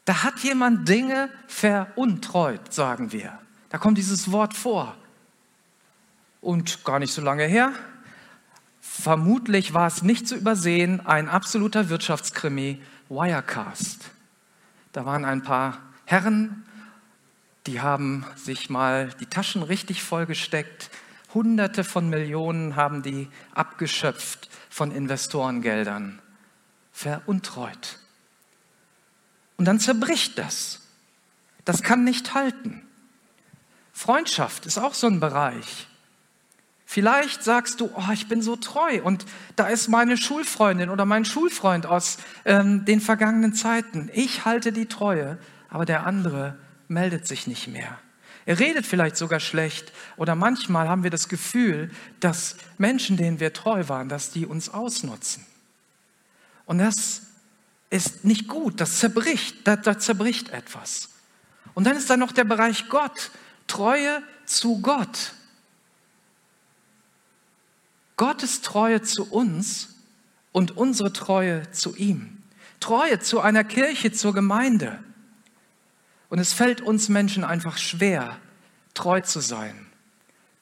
Da 0.06 0.24
hat 0.24 0.40
jemand 0.40 0.88
Dinge 0.88 1.30
veruntreut, 1.48 2.74
sagen 2.74 3.12
wir. 3.12 3.38
Da 3.70 3.78
kommt 3.78 3.98
dieses 3.98 4.32
Wort 4.32 4.54
vor. 4.54 4.96
Und 6.42 6.84
gar 6.84 7.00
nicht 7.00 7.14
so 7.14 7.22
lange 7.22 7.46
her, 7.46 7.74
vermutlich 9.02 9.74
war 9.74 9.88
es 9.88 10.04
nicht 10.04 10.28
zu 10.28 10.36
übersehen, 10.36 11.06
ein 11.06 11.28
absoluter 11.28 11.90
Wirtschaftskrimi, 11.90 12.82
Wirecast. 13.10 14.12
Da 14.92 15.06
waren 15.06 15.26
ein 15.26 15.42
paar 15.42 15.80
Herren, 16.06 16.64
die 17.66 17.82
haben 17.82 18.26
sich 18.36 18.70
mal 18.70 19.10
die 19.20 19.26
Taschen 19.26 19.64
richtig 19.64 20.04
vollgesteckt. 20.04 20.92
Hunderte 21.34 21.84
von 21.84 22.10
Millionen 22.10 22.76
haben 22.76 23.02
die 23.02 23.30
abgeschöpft 23.56 24.50
von 24.70 24.92
Investorengeldern. 24.92 26.22
Veruntreut. 26.92 27.98
Und 29.58 29.66
dann 29.66 29.80
zerbricht 29.80 30.38
das. 30.38 30.82
Das 31.66 31.82
kann 31.82 32.04
nicht 32.04 32.36
halten. 32.36 32.84
Freundschaft 33.92 34.66
ist 34.68 34.78
auch 34.78 34.94
so 34.94 35.08
ein 35.08 35.20
Bereich. 35.20 35.88
Vielleicht 36.94 37.44
sagst 37.44 37.80
du, 37.80 37.90
oh, 37.96 38.12
ich 38.14 38.28
bin 38.28 38.44
so 38.44 38.56
treu 38.56 39.02
und 39.02 39.26
da 39.56 39.66
ist 39.66 39.88
meine 39.88 40.16
Schulfreundin 40.16 40.92
oder 40.92 41.06
mein 41.06 41.26
Schulfreund 41.26 41.88
aus 41.88 42.20
ähm, 42.46 42.86
den 42.86 43.02
vergangenen 43.02 43.56
Zeiten. 43.56 44.12
Ich 44.14 44.46
halte 44.46 44.72
die 44.72 44.86
Treue, 44.86 45.40
aber 45.70 45.86
der 45.86 46.06
andere 46.06 46.56
meldet 46.88 47.26
sich 47.26 47.48
nicht 47.48 47.68
mehr. 47.68 47.98
Er 48.46 48.60
redet 48.60 48.86
vielleicht 48.86 49.18
sogar 49.18 49.40
schlecht 49.40 49.92
oder 50.18 50.36
manchmal 50.36 50.88
haben 50.88 51.02
wir 51.02 51.10
das 51.10 51.30
Gefühl, 51.30 51.90
dass 52.20 52.58
Menschen, 52.78 53.18
denen 53.18 53.40
wir 53.40 53.54
treu 53.54 53.86
waren, 53.88 54.08
dass 54.08 54.30
die 54.30 54.46
uns 54.46 54.70
ausnutzen. 54.70 55.44
Und 56.68 56.78
das 56.78 57.24
ist 57.90 58.24
nicht 58.24 58.48
gut, 58.48 58.80
das 58.80 59.00
zerbricht, 59.00 59.68
da, 59.68 59.78
da 59.78 59.98
zerbricht 59.98 60.50
etwas. 60.50 61.10
Und 61.74 61.88
dann 61.88 61.98
ist 61.98 62.12
da 62.12 62.18
noch 62.18 62.34
der 62.34 62.44
Bereich 62.44 62.88
Gott, 62.88 63.32
Treue 63.66 64.22
zu 64.46 64.80
Gott. 64.80 65.34
Gottes 68.24 68.62
Treue 68.62 69.02
zu 69.02 69.30
uns 69.30 69.90
und 70.54 70.78
unsere 70.78 71.12
Treue 71.12 71.70
zu 71.72 71.94
ihm. 71.98 72.38
Treue 72.80 73.20
zu 73.20 73.42
einer 73.42 73.66
Kirche, 73.66 74.14
zur 74.14 74.34
Gemeinde. 74.34 74.98
Und 76.30 76.40
es 76.40 76.54
fällt 76.54 76.80
uns 76.80 77.10
Menschen 77.10 77.44
einfach 77.44 77.78
schwer, 77.78 78.38
treu 78.94 79.20
zu 79.20 79.42
sein. 79.42 79.88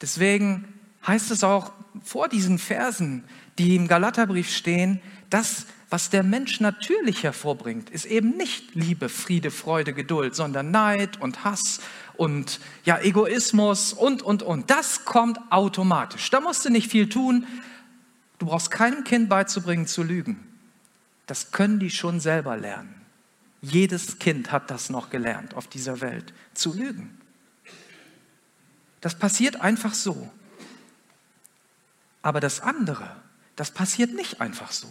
Deswegen 0.00 0.74
heißt 1.06 1.30
es 1.30 1.44
auch 1.44 1.70
vor 2.02 2.28
diesen 2.28 2.58
Versen, 2.58 3.22
die 3.58 3.76
im 3.76 3.86
Galaterbrief 3.86 4.50
stehen, 4.50 5.00
das, 5.30 5.66
was 5.88 6.10
der 6.10 6.24
Mensch 6.24 6.58
natürlich 6.58 7.22
hervorbringt, 7.22 7.90
ist 7.90 8.06
eben 8.06 8.36
nicht 8.36 8.74
Liebe, 8.74 9.08
Friede, 9.08 9.52
Freude, 9.52 9.92
Geduld, 9.92 10.34
sondern 10.34 10.72
Neid 10.72 11.20
und 11.20 11.44
Hass 11.44 11.78
und 12.16 12.60
ja, 12.84 12.98
Egoismus 12.98 13.92
und, 13.92 14.22
und, 14.22 14.42
und. 14.42 14.70
Das 14.70 15.04
kommt 15.04 15.38
automatisch. 15.50 16.30
Da 16.30 16.40
musst 16.40 16.64
du 16.64 16.70
nicht 16.70 16.90
viel 16.90 17.08
tun. 17.08 17.46
Du 18.38 18.46
brauchst 18.46 18.70
keinem 18.70 19.04
Kind 19.04 19.28
beizubringen 19.28 19.86
zu 19.86 20.02
lügen. 20.02 20.46
Das 21.26 21.52
können 21.52 21.78
die 21.78 21.90
schon 21.90 22.20
selber 22.20 22.56
lernen. 22.56 22.94
Jedes 23.60 24.18
Kind 24.18 24.50
hat 24.50 24.70
das 24.70 24.90
noch 24.90 25.10
gelernt 25.10 25.54
auf 25.54 25.68
dieser 25.68 26.00
Welt, 26.00 26.34
zu 26.52 26.74
lügen. 26.74 27.16
Das 29.00 29.16
passiert 29.16 29.60
einfach 29.60 29.94
so. 29.94 30.30
Aber 32.22 32.40
das 32.40 32.60
andere, 32.60 33.16
das 33.56 33.70
passiert 33.70 34.14
nicht 34.14 34.40
einfach 34.40 34.72
so. 34.72 34.88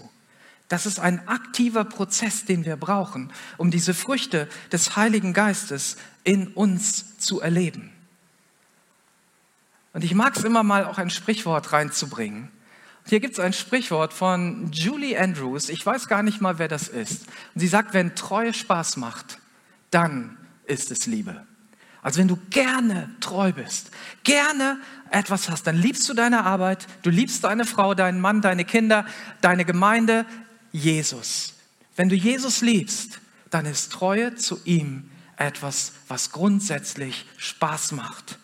Das 0.72 0.86
ist 0.86 1.00
ein 1.00 1.28
aktiver 1.28 1.84
Prozess, 1.84 2.46
den 2.46 2.64
wir 2.64 2.78
brauchen, 2.78 3.34
um 3.58 3.72
diese 3.72 3.94
Früchte 3.94 4.48
des 4.72 4.96
Heiligen 4.96 5.34
Geistes 5.34 5.98
in 6.24 6.48
uns 6.48 7.18
zu 7.18 7.42
erleben. 7.42 7.92
Und 9.94 10.04
ich 10.04 10.16
mag 10.16 10.38
es 10.38 10.44
immer 10.44 10.64
mal 10.64 10.86
auch 10.86 10.98
ein 10.98 11.10
Sprichwort 11.10 11.74
reinzubringen. 11.74 12.50
Hier 13.08 13.20
gibt 13.20 13.34
es 13.34 13.40
ein 13.40 13.54
Sprichwort 13.54 14.14
von 14.14 14.72
Julie 14.72 15.20
Andrews. 15.20 15.70
Ich 15.70 15.86
weiß 15.86 16.08
gar 16.08 16.24
nicht 16.24 16.40
mal, 16.40 16.60
wer 16.60 16.68
das 16.68 16.88
ist. 16.88 17.28
Und 17.54 17.62
sie 17.62 17.68
sagt, 17.68 17.94
wenn 17.94 18.16
Treue 18.16 18.54
Spaß 18.54 18.98
macht, 18.98 19.40
dann 19.90 20.38
ist 20.66 20.92
es 20.92 21.08
Liebe. 21.08 21.46
Also 22.02 22.20
wenn 22.20 22.28
du 22.28 22.38
gerne 22.50 23.10
treu 23.20 23.52
bist, 23.52 23.92
gerne 24.24 24.80
etwas 25.12 25.50
hast, 25.50 25.68
dann 25.68 25.76
liebst 25.76 26.08
du 26.10 26.14
deine 26.14 26.46
Arbeit, 26.46 26.88
du 27.04 27.10
liebst 27.10 27.44
deine 27.44 27.66
Frau, 27.66 27.94
deinen 27.94 28.22
Mann, 28.22 28.42
deine 28.42 28.66
Kinder, 28.66 29.06
deine 29.42 29.66
Gemeinde, 29.66 30.26
Jesus. 30.72 31.54
Wenn 31.96 32.10
du 32.10 32.16
Jesus 32.16 32.62
liebst, 32.62 33.20
dann 33.50 33.66
ist 33.66 33.92
Treue 33.92 34.36
zu 34.36 34.60
ihm 34.64 35.12
etwas, 35.46 35.94
was 36.08 36.32
grundsätzlich 36.32 37.26
Spaß 37.38 37.94
macht. 37.94 38.38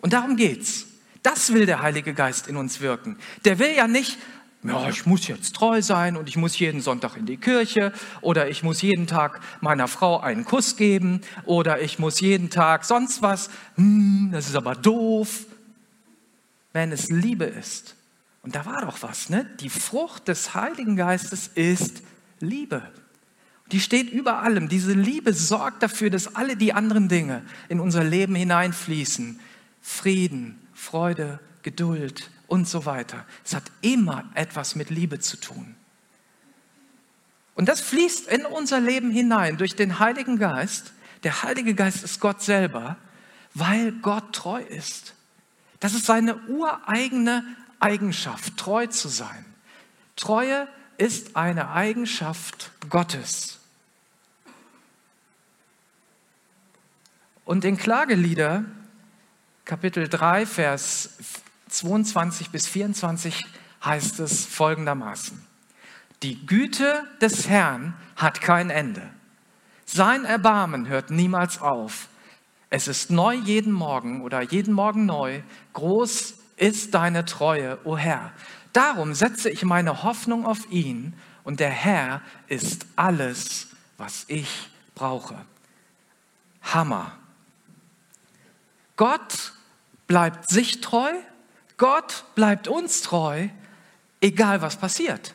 Und 0.00 0.12
darum 0.12 0.36
geht's. 0.36 0.86
Das 1.22 1.52
will 1.52 1.66
der 1.66 1.82
Heilige 1.82 2.14
Geist 2.14 2.46
in 2.48 2.56
uns 2.56 2.80
wirken. 2.80 3.18
Der 3.44 3.58
will 3.58 3.74
ja 3.74 3.88
nicht, 3.88 4.18
ja, 4.62 4.88
ich 4.88 5.06
muss 5.06 5.26
jetzt 5.26 5.54
treu 5.54 5.82
sein 5.82 6.16
und 6.16 6.28
ich 6.28 6.36
muss 6.36 6.58
jeden 6.58 6.80
Sonntag 6.80 7.16
in 7.16 7.26
die 7.26 7.36
Kirche 7.36 7.92
oder 8.20 8.48
ich 8.48 8.62
muss 8.62 8.82
jeden 8.82 9.06
Tag 9.06 9.40
meiner 9.60 9.88
Frau 9.88 10.20
einen 10.20 10.44
Kuss 10.44 10.76
geben 10.76 11.20
oder 11.44 11.80
ich 11.80 11.98
muss 11.98 12.20
jeden 12.20 12.50
Tag 12.50 12.84
sonst 12.84 13.20
was. 13.22 13.50
Hm, 13.76 14.30
das 14.32 14.48
ist 14.48 14.56
aber 14.56 14.74
doof. 14.74 15.46
Wenn 16.72 16.92
es 16.92 17.08
Liebe 17.08 17.44
ist, 17.44 17.96
und 18.42 18.54
da 18.54 18.64
war 18.64 18.82
doch 18.82 19.02
was, 19.02 19.30
ne? 19.30 19.44
Die 19.60 19.68
Frucht 19.68 20.28
des 20.28 20.54
Heiligen 20.54 20.96
Geistes 20.96 21.48
ist 21.48 22.02
Liebe. 22.40 22.82
Die 23.72 23.80
steht 23.80 24.10
über 24.10 24.42
allem. 24.42 24.68
Diese 24.68 24.92
Liebe 24.92 25.34
sorgt 25.34 25.82
dafür, 25.82 26.10
dass 26.10 26.34
alle 26.34 26.56
die 26.56 26.72
anderen 26.72 27.08
Dinge 27.08 27.42
in 27.68 27.80
unser 27.80 28.02
Leben 28.02 28.34
hineinfließen. 28.34 29.40
Frieden, 29.82 30.58
Freude, 30.74 31.40
Geduld 31.62 32.30
und 32.46 32.66
so 32.66 32.86
weiter. 32.86 33.26
Es 33.44 33.54
hat 33.54 33.64
immer 33.82 34.24
etwas 34.34 34.74
mit 34.74 34.90
Liebe 34.90 35.18
zu 35.18 35.38
tun. 35.38 35.74
Und 37.54 37.68
das 37.68 37.80
fließt 37.80 38.28
in 38.28 38.46
unser 38.46 38.80
Leben 38.80 39.10
hinein 39.10 39.56
durch 39.58 39.74
den 39.74 39.98
Heiligen 39.98 40.38
Geist. 40.38 40.92
Der 41.24 41.42
Heilige 41.42 41.74
Geist 41.74 42.04
ist 42.04 42.20
Gott 42.20 42.40
selber, 42.40 42.96
weil 43.54 43.92
Gott 43.92 44.32
treu 44.32 44.62
ist. 44.62 45.14
Das 45.80 45.94
ist 45.94 46.06
seine 46.06 46.36
ureigene 46.48 47.44
Eigenschaft, 47.80 48.56
treu 48.56 48.86
zu 48.86 49.08
sein. 49.08 49.44
Treue 50.16 50.68
ist 50.98 51.36
eine 51.36 51.70
Eigenschaft 51.70 52.72
Gottes. 52.90 53.58
Und 57.44 57.64
in 57.64 57.78
Klagelieder, 57.78 58.64
Kapitel 59.64 60.08
3, 60.08 60.44
Vers 60.44 61.16
22 61.68 62.50
bis 62.50 62.66
24 62.66 63.46
heißt 63.82 64.20
es 64.20 64.44
folgendermaßen. 64.44 65.42
Die 66.22 66.44
Güte 66.46 67.04
des 67.20 67.48
Herrn 67.48 67.94
hat 68.16 68.40
kein 68.40 68.70
Ende. 68.70 69.08
Sein 69.86 70.24
Erbarmen 70.24 70.88
hört 70.88 71.10
niemals 71.10 71.60
auf. 71.60 72.08
Es 72.70 72.88
ist 72.88 73.10
neu 73.10 73.34
jeden 73.34 73.72
Morgen 73.72 74.22
oder 74.22 74.42
jeden 74.42 74.74
Morgen 74.74 75.06
neu. 75.06 75.40
Groß 75.72 76.34
ist 76.56 76.92
deine 76.92 77.24
Treue, 77.24 77.78
o 77.84 77.96
Herr. 77.96 78.32
Darum 78.72 79.14
setze 79.14 79.50
ich 79.50 79.64
meine 79.64 80.02
Hoffnung 80.02 80.46
auf 80.46 80.70
ihn 80.70 81.14
und 81.44 81.60
der 81.60 81.70
Herr 81.70 82.22
ist 82.46 82.86
alles, 82.96 83.68
was 83.96 84.24
ich 84.28 84.70
brauche. 84.94 85.36
Hammer. 86.62 87.12
Gott 88.96 89.52
bleibt 90.06 90.50
sich 90.50 90.80
treu, 90.80 91.12
Gott 91.76 92.24
bleibt 92.34 92.68
uns 92.68 93.02
treu, 93.02 93.48
egal 94.20 94.60
was 94.60 94.76
passiert. 94.76 95.34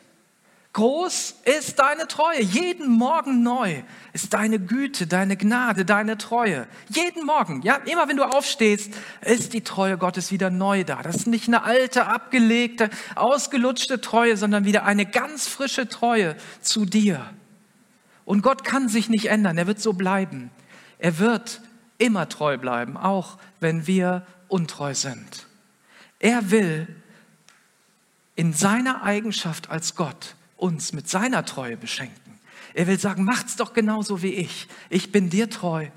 Groß 0.74 1.36
ist 1.44 1.78
deine 1.78 2.08
Treue. 2.08 2.42
Jeden 2.42 2.90
Morgen 2.90 3.44
neu 3.44 3.84
ist 4.12 4.34
deine 4.34 4.58
Güte, 4.58 5.06
deine 5.06 5.36
Gnade, 5.36 5.84
deine 5.84 6.18
Treue. 6.18 6.66
Jeden 6.88 7.24
Morgen, 7.24 7.62
ja, 7.62 7.76
immer 7.76 8.08
wenn 8.08 8.16
du 8.16 8.24
aufstehst, 8.24 8.92
ist 9.20 9.52
die 9.52 9.60
Treue 9.62 9.96
Gottes 9.96 10.32
wieder 10.32 10.50
neu 10.50 10.82
da. 10.82 11.00
Das 11.00 11.14
ist 11.14 11.26
nicht 11.28 11.46
eine 11.46 11.62
alte, 11.62 12.06
abgelegte, 12.06 12.90
ausgelutschte 13.14 14.00
Treue, 14.00 14.36
sondern 14.36 14.64
wieder 14.64 14.84
eine 14.84 15.06
ganz 15.06 15.46
frische 15.46 15.88
Treue 15.88 16.34
zu 16.60 16.84
dir. 16.86 17.24
Und 18.24 18.42
Gott 18.42 18.64
kann 18.64 18.88
sich 18.88 19.08
nicht 19.08 19.26
ändern. 19.26 19.56
Er 19.56 19.68
wird 19.68 19.80
so 19.80 19.92
bleiben. 19.92 20.50
Er 20.98 21.20
wird 21.20 21.60
immer 21.98 22.28
treu 22.28 22.58
bleiben, 22.58 22.96
auch 22.96 23.38
wenn 23.60 23.86
wir 23.86 24.26
untreu 24.48 24.92
sind. 24.92 25.46
Er 26.18 26.50
will 26.50 26.88
in 28.34 28.52
seiner 28.52 29.04
Eigenschaft 29.04 29.70
als 29.70 29.94
Gott 29.94 30.34
uns 30.56 30.92
mit 30.92 31.08
seiner 31.08 31.44
Treue 31.44 31.76
beschenken. 31.76 32.38
Er 32.74 32.86
will 32.86 32.98
sagen, 32.98 33.24
macht's 33.24 33.56
doch 33.56 33.72
genauso 33.72 34.22
wie 34.22 34.34
ich. 34.34 34.68
Ich 34.90 35.12
bin 35.12 35.30
dir 35.30 35.48
treu 35.48 35.88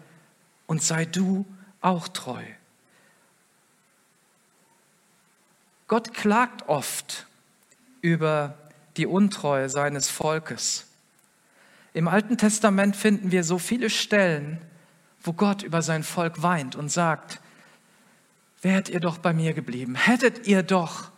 und 0.68 0.84
sei 0.84 1.06
du 1.06 1.46
auch 1.82 2.08
treu. 2.08 2.44
Gott 5.88 6.14
klagt 6.14 6.68
oft 6.68 7.26
über 8.02 8.58
die 8.98 9.08
Untreue 9.08 9.70
seines 9.70 10.10
Volkes. 10.10 10.86
Im 11.94 12.08
Alten 12.08 12.38
Testament 12.38 12.96
finden 12.96 13.32
wir 13.32 13.44
so 13.44 13.58
viele 13.58 13.90
Stellen, 13.90 14.62
wo 15.22 15.34
Gott 15.34 15.64
über 15.64 15.82
sein 15.82 16.04
Volk 16.04 16.44
weint 16.44 16.76
und 16.76 16.90
sagt, 16.90 17.40
wärt 18.62 18.90
ihr 18.90 19.00
doch 19.00 19.18
bei 19.18 19.34
mir 19.34 19.54
geblieben, 19.54 19.96
hättet 19.96 20.46
ihr 20.46 20.62
doch 20.62 21.10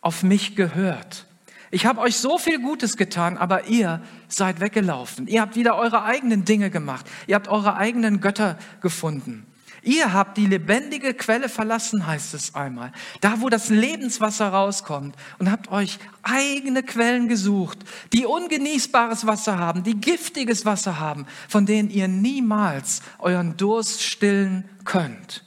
auf 0.00 0.22
mich 0.22 0.56
gehört, 0.56 1.26
Ich 1.70 1.86
habe 1.86 2.00
euch 2.00 2.16
so 2.16 2.38
viel 2.38 2.60
Gutes 2.60 2.96
getan, 2.96 3.36
aber 3.36 3.66
ihr 3.66 4.00
seid 4.28 4.60
weggelaufen. 4.60 5.26
Ihr 5.26 5.42
habt 5.42 5.56
wieder 5.56 5.76
eure 5.76 6.04
eigenen 6.04 6.44
Dinge 6.44 6.70
gemacht. 6.70 7.06
Ihr 7.26 7.34
habt 7.34 7.48
eure 7.48 7.76
eigenen 7.76 8.20
Götter 8.20 8.58
gefunden. 8.80 9.46
Ihr 9.82 10.12
habt 10.12 10.36
die 10.36 10.46
lebendige 10.46 11.14
Quelle 11.14 11.48
verlassen, 11.48 12.06
heißt 12.06 12.34
es 12.34 12.54
einmal. 12.54 12.92
Da, 13.20 13.40
wo 13.40 13.48
das 13.48 13.68
Lebenswasser 13.68 14.48
rauskommt 14.48 15.14
und 15.38 15.50
habt 15.50 15.70
euch 15.70 15.98
eigene 16.22 16.82
Quellen 16.82 17.28
gesucht, 17.28 17.78
die 18.12 18.26
ungenießbares 18.26 19.26
Wasser 19.26 19.58
haben, 19.58 19.84
die 19.84 20.00
giftiges 20.00 20.64
Wasser 20.64 20.98
haben, 20.98 21.26
von 21.48 21.64
denen 21.64 21.90
ihr 21.90 22.08
niemals 22.08 23.02
euren 23.18 23.56
Durst 23.56 24.02
stillen 24.02 24.68
könnt. 24.84 25.44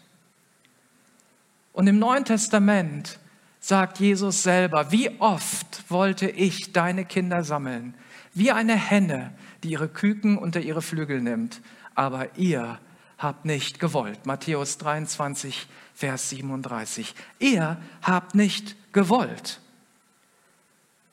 Und 1.74 1.88
im 1.88 2.00
Neuen 2.00 2.26
Testament 2.26 3.20
sagt 3.62 4.00
Jesus 4.00 4.44
selber, 4.44 4.92
wie 4.92 5.22
oft 5.22 5.90
wollte 5.90 6.30
ich 6.30 6.74
deine 6.74 7.06
Kinder 7.06 7.44
sammeln, 7.44 7.94
wie 8.34 8.52
eine 8.52 8.76
Henne, 8.76 9.34
die 9.64 9.70
ihre 9.70 9.88
Küken 9.88 10.38
unter 10.38 10.60
ihre 10.60 10.82
Flügel 10.82 11.22
nimmt, 11.22 11.62
aber 11.94 12.38
ihr 12.38 12.80
habt 13.20 13.46
nicht 13.46 13.80
gewollt. 13.80 14.26
Matthäus 14.26 14.80
23, 14.80 15.68
Vers 15.94 16.30
37. 16.30 17.14
Ihr 17.38 17.78
habt 18.02 18.34
nicht 18.34 18.76
gewollt. 18.94 19.60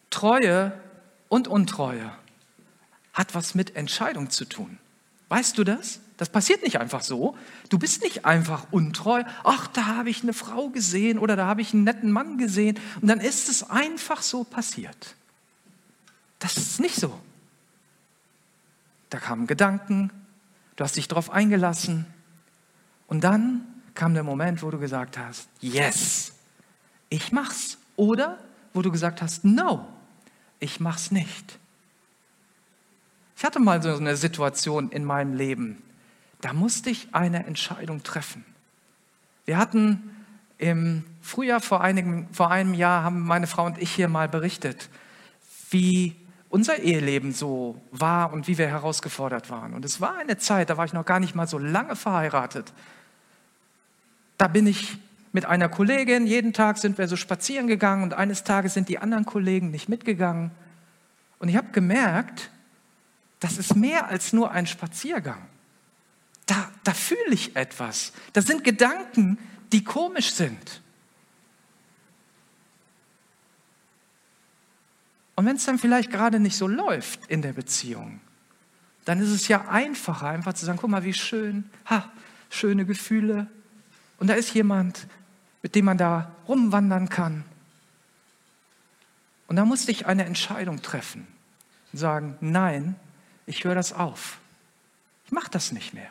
Treue 0.09 0.73
und 1.28 1.49
Untreue 1.49 2.11
hat 3.12 3.35
was 3.35 3.55
mit 3.55 3.76
Entscheidung 3.76 4.31
zu 4.31 4.47
tun. 4.47 4.78
Weißt 5.28 5.59
du 5.59 5.64
das? 5.64 6.00
Das 6.19 6.29
passiert 6.29 6.63
nicht 6.63 6.81
einfach 6.81 7.03
so. 7.03 7.37
Du 7.71 7.79
bist 7.79 8.03
nicht 8.03 8.27
einfach 8.27 8.67
untreu. 8.73 9.23
Ach, 9.45 9.69
da 9.69 9.87
habe 9.87 10.11
ich 10.11 10.23
eine 10.23 10.33
Frau 10.33 10.69
gesehen 10.69 11.19
oder 11.19 11.37
da 11.37 11.47
habe 11.47 11.63
ich 11.63 11.73
einen 11.73 11.85
netten 11.85 12.11
Mann 12.11 12.39
gesehen 12.39 12.79
und 13.01 13.09
dann 13.09 13.21
ist 13.21 13.49
es 13.49 13.71
einfach 13.71 14.21
so 14.21 14.45
passiert. 14.45 15.15
Das 16.41 16.57
ist 16.57 16.81
nicht 16.81 16.97
so. 16.97 17.19
Da 19.11 19.19
kamen 19.19 19.47
Gedanken, 19.47 20.11
du 20.77 20.85
hast 20.85 20.97
dich 20.97 21.09
darauf 21.09 21.31
eingelassen 21.31 22.05
und 23.07 23.23
dann 23.23 23.65
kam 23.95 24.15
der 24.15 24.25
Moment, 24.25 24.63
wo 24.63 24.71
du 24.71 24.79
gesagt 24.79 25.17
hast, 25.17 25.49
yes, 25.61 26.33
ich 27.09 27.33
mach's. 27.33 27.79
Oder 27.97 28.39
wo 28.75 28.83
du 28.83 28.91
gesagt 28.93 29.23
hast, 29.23 29.45
no, 29.45 29.87
ich 30.61 30.79
mach's 30.81 31.11
nicht. 31.11 31.59
Ich 33.37 33.45
hatte 33.45 33.61
mal 33.61 33.81
so 33.83 33.95
eine 33.97 34.17
Situation 34.17 34.91
in 34.91 35.05
meinem 35.05 35.35
Leben, 35.35 35.83
da 36.40 36.52
musste 36.52 36.90
ich 36.90 37.09
eine 37.12 37.47
Entscheidung 37.47 38.02
treffen. 38.02 38.45
Wir 39.45 39.57
hatten 39.57 40.14
im 40.59 41.04
Frühjahr 41.23 41.61
vor, 41.61 41.80
einigen, 41.80 42.28
vor 42.33 42.50
einem 42.50 42.75
Jahr, 42.75 43.02
haben 43.02 43.21
meine 43.21 43.47
Frau 43.47 43.64
und 43.64 43.78
ich 43.78 43.90
hier 43.90 44.09
mal 44.09 44.28
berichtet, 44.28 44.88
wie 45.71 46.16
unser 46.50 46.78
Eheleben 46.78 47.33
so 47.33 47.80
war 47.90 48.33
und 48.33 48.49
wie 48.49 48.59
wir 48.59 48.68
herausgefordert 48.68 49.50
waren. 49.50 49.75
Und 49.75 49.85
es 49.85 50.00
war 50.00 50.16
eine 50.18 50.38
Zeit, 50.38 50.71
da 50.71 50.76
war 50.76 50.85
ich 50.85 50.92
noch 50.92 51.04
gar 51.04 51.21
nicht 51.21 51.35
mal 51.35 51.47
so 51.47 51.59
lange 51.59 51.97
verheiratet. 51.97 52.73
Da 54.38 54.49
bin 54.49 54.66
ich 54.66 54.99
mit 55.33 55.45
einer 55.45 55.68
Kollegin, 55.68 56.26
jeden 56.26 56.52
Tag 56.52 56.78
sind 56.78 56.97
wir 56.97 57.07
so 57.07 57.16
spazieren 57.16 57.66
gegangen 57.66 58.02
und 58.02 58.14
eines 58.14 58.45
Tages 58.45 58.75
sind 58.75 58.88
die 58.88 58.99
anderen 58.99 59.26
Kollegen 59.26 59.71
nicht 59.71 59.88
mitgegangen. 59.88 60.50
Und 61.38 61.49
ich 61.49 61.57
habe 61.57 61.71
gemerkt, 61.71 62.50
das 63.40 63.59
ist 63.59 63.76
mehr 63.76 64.09
als 64.09 64.33
nur 64.33 64.50
ein 64.50 64.66
Spaziergang. 64.66 65.42
Da, 66.49 66.73
da 66.83 66.95
fühle 66.95 67.35
ich 67.35 67.55
etwas. 67.57 68.12
Das 68.33 68.47
sind 68.47 68.64
Gedanken, 68.64 69.38
die 69.71 69.85
komisch 69.85 70.33
sind. 70.33 70.81
Und 75.37 75.45
wenn 75.45 75.57
es 75.57 75.67
dann 75.67 75.78
vielleicht 75.78 76.11
gerade 76.11 76.41
nicht 76.41 76.56
so 76.56 76.67
läuft 76.67 77.26
in 77.26 77.43
der 77.43 77.52
Beziehung, 77.52 78.21
dann 79.04 79.21
ist 79.21 79.28
es 79.28 79.47
ja 79.47 79.69
einfacher, 79.69 80.28
einfach 80.28 80.54
zu 80.54 80.65
sagen, 80.65 80.78
guck 80.80 80.91
mal, 80.91 81.04
wie 81.04 81.13
schön, 81.13 81.69
ha, 81.89 82.11
schöne 82.49 82.87
Gefühle. 82.87 83.47
Und 84.19 84.28
da 84.28 84.34
ist 84.34 84.52
jemand, 84.54 85.06
mit 85.63 85.75
dem 85.75 85.84
man 85.84 85.99
da 85.99 86.34
rumwandern 86.49 87.11
kann. 87.11 87.45
Und 89.49 89.56
da 89.56 89.67
musste 89.67 89.91
ich 89.91 90.06
eine 90.06 90.25
Entscheidung 90.25 90.80
treffen 90.80 91.26
und 91.93 91.99
sagen, 91.99 92.39
nein, 92.41 92.97
ich 93.45 93.65
höre 93.65 93.75
das 93.75 93.93
auf. 93.93 94.41
Ich 95.26 95.32
mache 95.32 95.50
das 95.50 95.73
nicht 95.73 95.93
mehr. 95.93 96.11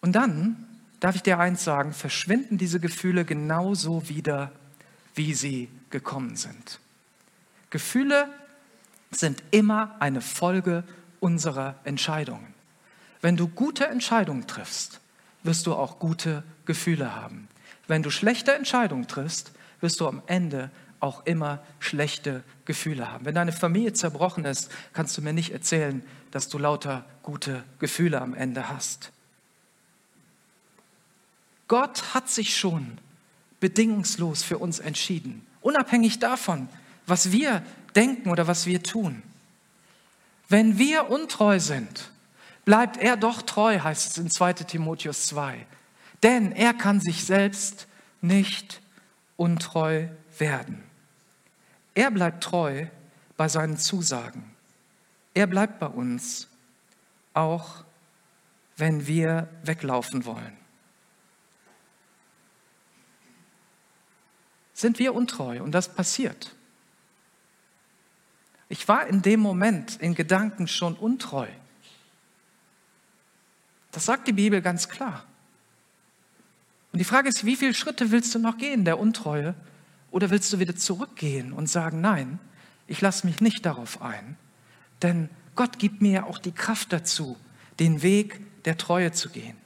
Und 0.00 0.12
dann 0.12 0.66
darf 1.00 1.16
ich 1.16 1.22
dir 1.22 1.38
eins 1.38 1.64
sagen, 1.64 1.92
verschwinden 1.92 2.58
diese 2.58 2.80
Gefühle 2.80 3.24
genauso 3.24 4.08
wieder, 4.08 4.52
wie 5.14 5.34
sie 5.34 5.68
gekommen 5.90 6.36
sind. 6.36 6.80
Gefühle 7.70 8.28
sind 9.10 9.42
immer 9.50 9.96
eine 10.00 10.20
Folge 10.20 10.84
unserer 11.20 11.76
Entscheidungen. 11.84 12.54
Wenn 13.20 13.36
du 13.36 13.48
gute 13.48 13.86
Entscheidungen 13.86 14.46
triffst, 14.46 15.00
wirst 15.42 15.66
du 15.66 15.74
auch 15.74 15.98
gute 15.98 16.42
Gefühle 16.66 17.16
haben. 17.16 17.48
Wenn 17.86 18.02
du 18.02 18.10
schlechte 18.10 18.54
Entscheidungen 18.54 19.08
triffst, 19.08 19.52
wirst 19.80 20.00
du 20.00 20.06
am 20.06 20.22
Ende 20.26 20.70
auch 21.00 21.24
immer 21.26 21.60
schlechte 21.78 22.42
Gefühle 22.64 23.10
haben. 23.10 23.24
Wenn 23.24 23.34
deine 23.34 23.52
Familie 23.52 23.92
zerbrochen 23.92 24.44
ist, 24.44 24.70
kannst 24.92 25.16
du 25.16 25.22
mir 25.22 25.32
nicht 25.32 25.52
erzählen, 25.52 26.02
dass 26.30 26.48
du 26.48 26.58
lauter 26.58 27.04
gute 27.22 27.64
Gefühle 27.78 28.20
am 28.20 28.34
Ende 28.34 28.68
hast. 28.68 29.12
Gott 31.68 32.14
hat 32.14 32.28
sich 32.28 32.56
schon 32.56 32.98
bedingungslos 33.60 34.42
für 34.42 34.58
uns 34.58 34.78
entschieden, 34.78 35.46
unabhängig 35.60 36.18
davon, 36.18 36.68
was 37.06 37.30
wir 37.32 37.62
denken 37.94 38.30
oder 38.30 38.46
was 38.46 38.66
wir 38.66 38.82
tun. 38.82 39.22
Wenn 40.48 40.78
wir 40.78 41.10
untreu 41.10 41.60
sind, 41.60 42.10
bleibt 42.64 42.96
er 42.96 43.16
doch 43.16 43.42
treu, 43.42 43.80
heißt 43.80 44.10
es 44.10 44.18
in 44.18 44.30
2 44.30 44.52
Timotheus 44.54 45.26
2. 45.26 45.66
Denn 46.22 46.52
er 46.52 46.74
kann 46.74 47.00
sich 47.00 47.24
selbst 47.24 47.86
nicht 48.20 48.80
untreu 49.36 50.08
werden. 50.38 50.82
Er 51.94 52.10
bleibt 52.10 52.42
treu 52.44 52.86
bei 53.36 53.48
seinen 53.48 53.76
Zusagen. 53.76 54.44
Er 55.34 55.46
bleibt 55.46 55.78
bei 55.78 55.86
uns, 55.86 56.48
auch 57.34 57.84
wenn 58.76 59.06
wir 59.06 59.48
weglaufen 59.62 60.24
wollen. 60.24 60.57
Sind 64.78 65.00
wir 65.00 65.12
untreu 65.12 65.60
und 65.60 65.72
das 65.72 65.92
passiert, 65.92 66.54
ich 68.68 68.86
war 68.86 69.08
in 69.08 69.22
dem 69.22 69.40
Moment 69.40 69.96
in 69.96 70.14
Gedanken 70.14 70.68
schon 70.68 70.94
untreu. 70.94 71.48
Das 73.90 74.04
sagt 74.04 74.28
die 74.28 74.32
Bibel 74.32 74.62
ganz 74.62 74.88
klar. 74.88 75.24
Und 76.92 77.00
die 77.00 77.04
Frage 77.04 77.28
ist, 77.28 77.44
wie 77.44 77.56
viele 77.56 77.74
Schritte 77.74 78.12
willst 78.12 78.32
du 78.36 78.38
noch 78.38 78.56
gehen, 78.56 78.84
der 78.84 79.00
Untreue? 79.00 79.56
Oder 80.12 80.30
willst 80.30 80.52
du 80.52 80.60
wieder 80.60 80.76
zurückgehen 80.76 81.52
und 81.52 81.68
sagen, 81.68 82.00
nein, 82.00 82.38
ich 82.86 83.00
lasse 83.00 83.26
mich 83.26 83.40
nicht 83.40 83.66
darauf 83.66 84.00
ein, 84.00 84.36
denn 85.02 85.28
Gott 85.56 85.80
gibt 85.80 86.02
mir 86.02 86.12
ja 86.12 86.22
auch 86.22 86.38
die 86.38 86.52
Kraft 86.52 86.92
dazu, 86.92 87.36
den 87.80 88.02
Weg 88.02 88.62
der 88.64 88.76
Treue 88.76 89.10
zu 89.10 89.30
gehen. 89.30 89.56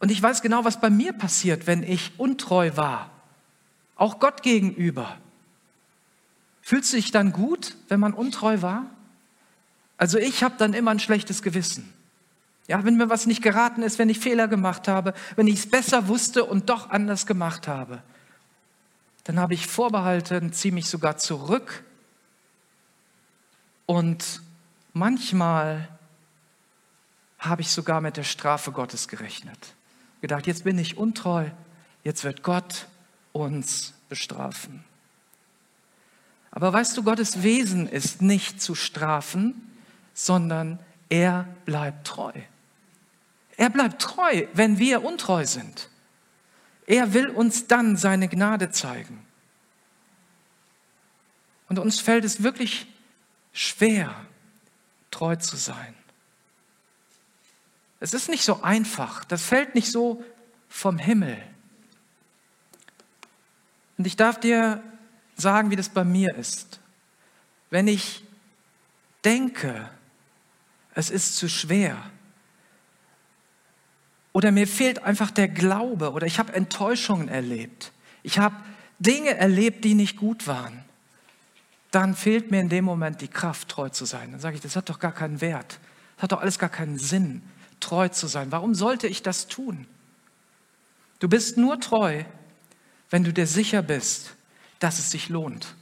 Und 0.00 0.10
ich 0.10 0.20
weiß 0.20 0.42
genau, 0.42 0.64
was 0.64 0.80
bei 0.80 0.90
mir 0.90 1.12
passiert, 1.12 1.66
wenn 1.66 1.82
ich 1.82 2.18
untreu 2.18 2.72
war, 2.74 3.10
auch 3.96 4.18
Gott 4.18 4.42
gegenüber. 4.42 5.18
Fühlst 6.62 6.92
du 6.92 6.96
dich 6.96 7.10
dann 7.12 7.32
gut, 7.32 7.76
wenn 7.88 8.00
man 8.00 8.14
untreu 8.14 8.62
war? 8.62 8.86
Also 9.98 10.18
ich 10.18 10.42
habe 10.42 10.54
dann 10.56 10.72
immer 10.72 10.90
ein 10.90 11.00
schlechtes 11.00 11.42
Gewissen. 11.42 11.92
Ja, 12.66 12.84
wenn 12.84 12.96
mir 12.96 13.10
was 13.10 13.26
nicht 13.26 13.42
geraten 13.42 13.82
ist, 13.82 13.98
wenn 13.98 14.08
ich 14.08 14.18
Fehler 14.18 14.48
gemacht 14.48 14.88
habe, 14.88 15.12
wenn 15.36 15.46
ich 15.46 15.56
es 15.56 15.70
besser 15.70 16.08
wusste 16.08 16.44
und 16.44 16.70
doch 16.70 16.88
anders 16.88 17.26
gemacht 17.26 17.68
habe, 17.68 18.02
dann 19.24 19.38
habe 19.38 19.52
ich 19.52 19.66
Vorbehalte, 19.66 20.50
ziehe 20.50 20.72
mich 20.72 20.86
sogar 20.86 21.18
zurück. 21.18 21.84
Und 23.84 24.40
manchmal 24.94 25.88
habe 27.38 27.60
ich 27.60 27.70
sogar 27.70 28.00
mit 28.00 28.16
der 28.16 28.24
Strafe 28.24 28.72
Gottes 28.72 29.08
gerechnet. 29.08 29.74
Gedacht, 30.20 30.46
jetzt 30.46 30.64
bin 30.64 30.78
ich 30.78 30.96
untreu, 30.96 31.50
jetzt 32.04 32.24
wird 32.24 32.42
Gott 32.42 32.86
uns 33.32 33.94
bestrafen. 34.08 34.84
Aber 36.50 36.72
weißt 36.72 36.96
du, 36.96 37.02
Gottes 37.02 37.42
Wesen 37.42 37.88
ist 37.88 38.22
nicht 38.22 38.60
zu 38.60 38.74
strafen, 38.74 39.70
sondern 40.14 40.78
er 41.08 41.46
bleibt 41.64 42.06
treu. 42.06 42.32
Er 43.56 43.70
bleibt 43.70 44.02
treu, 44.02 44.46
wenn 44.52 44.78
wir 44.78 45.04
untreu 45.04 45.46
sind. 45.46 45.88
Er 46.86 47.14
will 47.14 47.28
uns 47.28 47.66
dann 47.66 47.96
seine 47.96 48.28
Gnade 48.28 48.70
zeigen. 48.70 49.24
Und 51.68 51.78
uns 51.78 52.00
fällt 52.00 52.24
es 52.24 52.42
wirklich 52.42 52.86
schwer, 53.52 54.14
treu 55.10 55.36
zu 55.36 55.56
sein. 55.56 55.94
Es 58.00 58.14
ist 58.14 58.30
nicht 58.30 58.44
so 58.44 58.62
einfach, 58.62 59.24
das 59.24 59.42
fällt 59.42 59.74
nicht 59.74 59.92
so 59.92 60.24
vom 60.68 60.98
Himmel. 60.98 61.36
Und 63.98 64.06
ich 64.06 64.16
darf 64.16 64.40
dir 64.40 64.82
sagen, 65.36 65.70
wie 65.70 65.76
das 65.76 65.90
bei 65.90 66.04
mir 66.04 66.34
ist. 66.34 66.80
Wenn 67.68 67.86
ich 67.86 68.24
denke, 69.24 69.90
es 70.94 71.10
ist 71.10 71.36
zu 71.36 71.48
schwer, 71.48 71.98
oder 74.32 74.52
mir 74.52 74.66
fehlt 74.66 75.02
einfach 75.02 75.30
der 75.30 75.48
Glaube, 75.48 76.12
oder 76.12 76.26
ich 76.26 76.38
habe 76.38 76.54
Enttäuschungen 76.54 77.28
erlebt, 77.28 77.92
ich 78.22 78.38
habe 78.38 78.56
Dinge 78.98 79.34
erlebt, 79.36 79.84
die 79.84 79.94
nicht 79.94 80.16
gut 80.16 80.46
waren, 80.46 80.84
dann 81.90 82.14
fehlt 82.14 82.50
mir 82.50 82.60
in 82.60 82.68
dem 82.68 82.84
Moment 82.84 83.20
die 83.20 83.28
Kraft, 83.28 83.68
treu 83.68 83.88
zu 83.88 84.04
sein. 84.04 84.30
Dann 84.30 84.40
sage 84.40 84.56
ich, 84.56 84.62
das 84.62 84.76
hat 84.76 84.88
doch 84.88 84.98
gar 85.00 85.12
keinen 85.12 85.40
Wert. 85.40 85.80
Das 86.16 86.22
hat 86.22 86.32
doch 86.32 86.40
alles 86.40 86.58
gar 86.58 86.68
keinen 86.68 86.98
Sinn, 86.98 87.42
treu 87.80 88.08
zu 88.08 88.26
sein. 88.26 88.52
Warum 88.52 88.74
sollte 88.74 89.06
ich 89.06 89.22
das 89.22 89.48
tun? 89.48 89.86
Du 91.18 91.28
bist 91.28 91.56
nur 91.56 91.80
treu, 91.80 92.24
wenn 93.10 93.24
du 93.24 93.32
dir 93.32 93.46
sicher 93.46 93.82
bist, 93.82 94.34
dass 94.78 94.98
es 94.98 95.10
sich 95.10 95.28
lohnt. 95.28 95.74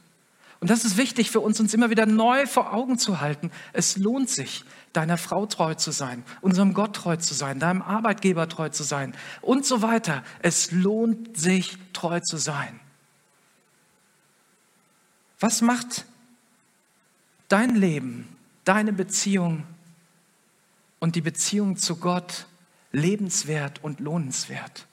Und 0.61 0.71
das 0.71 0.85
ist 0.85 0.97
wichtig 0.97 1.31
für 1.31 1.41
uns, 1.41 1.61
uns 1.61 1.73
immer 1.73 1.91
wieder 1.91 2.07
neu 2.07 2.47
vor 2.47 2.73
Augen 2.73 2.99
zu 2.99 3.21
halten. 3.21 3.53
Es 3.73 3.97
lohnt 3.97 4.29
sich, 4.29 4.65
deiner 4.93 5.17
Frau 5.17 5.47
treu 5.47 5.75
zu 5.75 5.93
sein, 5.93 6.25
unserem 6.41 6.75
Gott 6.75 6.97
treu 6.97 7.17
zu 7.17 7.35
sein, 7.35 7.61
deinem 7.61 7.83
Arbeitgeber 7.83 8.49
treu 8.49 8.69
zu 8.69 8.83
sein 8.83 9.15
und 9.41 9.65
so 9.65 9.83
weiter. 9.83 10.25
Es 10.41 10.73
lohnt 10.73 11.37
sich, 11.37 11.79
treu 11.93 12.19
zu 12.21 12.39
sein. 12.39 12.81
Was 15.39 15.63
macht 15.63 16.05
dein 17.47 17.77
Leben, 17.77 18.29
deine 18.65 18.93
Beziehung 18.93 19.63
und 20.99 21.17
die 21.17 21.21
Beziehung 21.21 21.77
zu 21.77 21.97
Gott 21.97 22.47
lebenswert 22.93 23.83
und 23.83 24.01
lohnenswert? 24.01 24.87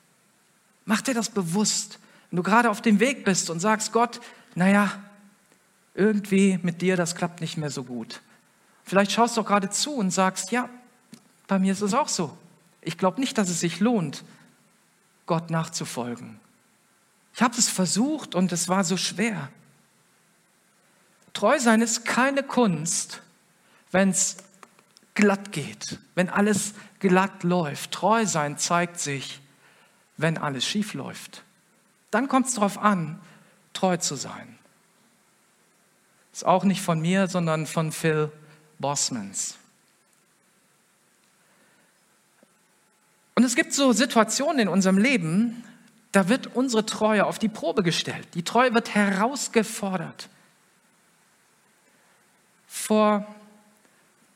Mach 0.85 1.01
dir 1.01 1.13
das 1.13 1.29
bewusst, 1.29 1.99
wenn 2.29 2.37
du 2.37 2.43
gerade 2.43 2.69
auf 2.69 2.81
dem 2.81 2.99
Weg 2.99 3.25
bist 3.25 3.49
und 3.49 3.59
sagst, 3.59 3.91
Gott, 3.91 4.21
naja, 4.53 4.91
irgendwie 5.93 6.59
mit 6.61 6.81
dir, 6.81 6.97
das 6.97 7.15
klappt 7.15 7.41
nicht 7.41 7.57
mehr 7.57 7.71
so 7.71 7.83
gut. 7.83 8.21
Vielleicht 8.83 9.11
schaust 9.11 9.35
du 9.35 9.41
auch 9.41 9.45
gerade 9.45 9.69
zu 9.69 9.95
und 9.95 10.11
sagst, 10.11 10.51
ja, 10.51 10.69
bei 11.47 11.57
mir 11.57 11.71
ist 11.71 11.81
es 11.81 11.93
auch 11.93 12.09
so. 12.09 12.37
Ich 12.81 12.97
glaube 12.97 13.19
nicht, 13.19 13.37
dass 13.37 13.49
es 13.49 13.59
sich 13.59 13.79
lohnt, 13.79 14.23
Gott 15.25 15.49
nachzufolgen. 15.49 16.39
Ich 17.33 17.41
habe 17.41 17.57
es 17.57 17.67
versucht 17.67 18.35
und 18.35 18.51
es 18.51 18.69
war 18.69 18.83
so 18.83 18.95
schwer. 18.95 19.49
Treu 21.33 21.59
sein 21.59 21.81
ist 21.81 22.05
keine 22.05 22.43
Kunst, 22.43 23.21
wenn 23.91 24.09
es 24.09 24.37
glatt 25.15 25.51
geht, 25.51 25.99
wenn 26.13 26.29
alles 26.29 26.73
glatt 26.99 27.43
läuft. 27.43 27.91
Treu 27.91 28.25
sein 28.25 28.57
zeigt 28.57 28.99
sich, 28.99 29.41
wenn 30.17 30.37
alles 30.37 30.65
schief 30.65 30.93
läuft. 30.93 31.43
Dann 32.11 32.27
kommt 32.27 32.47
es 32.47 32.53
darauf 32.53 32.77
an, 32.77 33.19
treu 33.73 33.97
zu 33.97 34.15
sein. 34.15 34.57
Ist 36.31 36.45
auch 36.45 36.63
nicht 36.63 36.81
von 36.81 36.99
mir, 37.01 37.27
sondern 37.27 37.65
von 37.65 37.91
Phil 37.91 38.31
Bosmans. 38.77 39.57
Und 43.35 43.43
es 43.43 43.55
gibt 43.55 43.73
so 43.73 43.91
Situationen 43.91 44.59
in 44.59 44.67
unserem 44.67 44.97
Leben, 44.97 45.63
da 46.13 46.29
wird 46.29 46.55
unsere 46.55 46.85
Treue 46.85 47.25
auf 47.25 47.39
die 47.39 47.49
Probe 47.49 47.83
gestellt. 47.83 48.27
Die 48.33 48.43
Treue 48.43 48.73
wird 48.73 48.95
herausgefordert. 48.95 50.29
Vor 52.67 53.34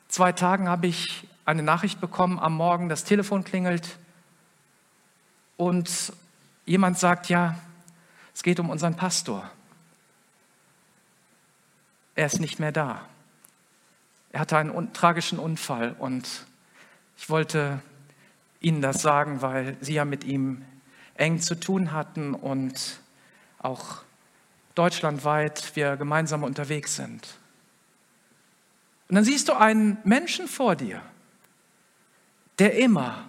zwei 0.10 0.34
Tagen 0.34 0.68
habe 0.68 0.88
ich 0.88 1.28
eine 1.46 1.64
Nachricht 1.64 2.02
bekommen 2.02 2.38
am 2.38 2.54
Morgen, 2.54 2.90
das 2.90 3.06
Telefon 3.06 3.46
klingelt 3.46 3.98
und 5.56 6.14
jemand 6.66 7.00
sagt, 7.00 7.30
ja, 7.30 7.56
es 8.36 8.44
geht 8.44 8.60
um 8.60 8.70
unseren 8.70 8.96
Pastor. 8.96 9.50
Er 12.16 12.26
ist 12.26 12.40
nicht 12.40 12.60
mehr 12.60 12.72
da. 12.72 13.06
Er 14.32 14.42
hatte 14.42 14.58
einen 14.58 14.94
tragischen 14.94 15.40
Unfall 15.40 15.96
und 15.98 16.46
ich 17.18 17.30
wollte 17.30 17.82
Ihnen 18.60 18.82
das 18.82 19.02
sagen, 19.02 19.42
weil 19.42 19.78
Sie 19.82 19.94
ja 19.94 20.06
mit 20.06 20.24
ihm 20.24 20.66
eng 21.16 21.40
zu 21.40 21.56
tun 21.56 21.92
hatten 21.92 22.34
und 22.34 23.00
auch 23.58 24.04
deutschlandweit 24.76 25.76
wir 25.76 25.98
gemeinsam 25.98 26.44
unterwegs 26.44 26.96
sind. 26.96 27.39
Und 29.10 29.16
dann 29.16 29.24
siehst 29.24 29.50
du 29.50 29.54
einen 29.54 29.98
Menschen 30.04 30.48
vor 30.48 30.76
dir, 30.76 31.02
der 32.60 32.78
immer 32.78 33.28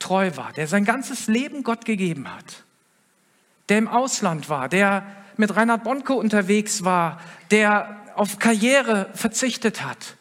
treu 0.00 0.32
war, 0.34 0.52
der 0.52 0.66
sein 0.66 0.84
ganzes 0.84 1.28
Leben 1.28 1.62
Gott 1.62 1.84
gegeben 1.84 2.32
hat, 2.32 2.64
der 3.68 3.78
im 3.78 3.88
Ausland 3.88 4.48
war, 4.48 4.68
der 4.68 5.06
mit 5.36 5.54
Reinhard 5.54 5.84
Bonke 5.84 6.14
unterwegs 6.14 6.84
war, 6.84 7.20
der 7.52 7.96
auf 8.16 8.38
Karriere 8.38 9.10
verzichtet 9.14 9.84
hat, 9.84 10.16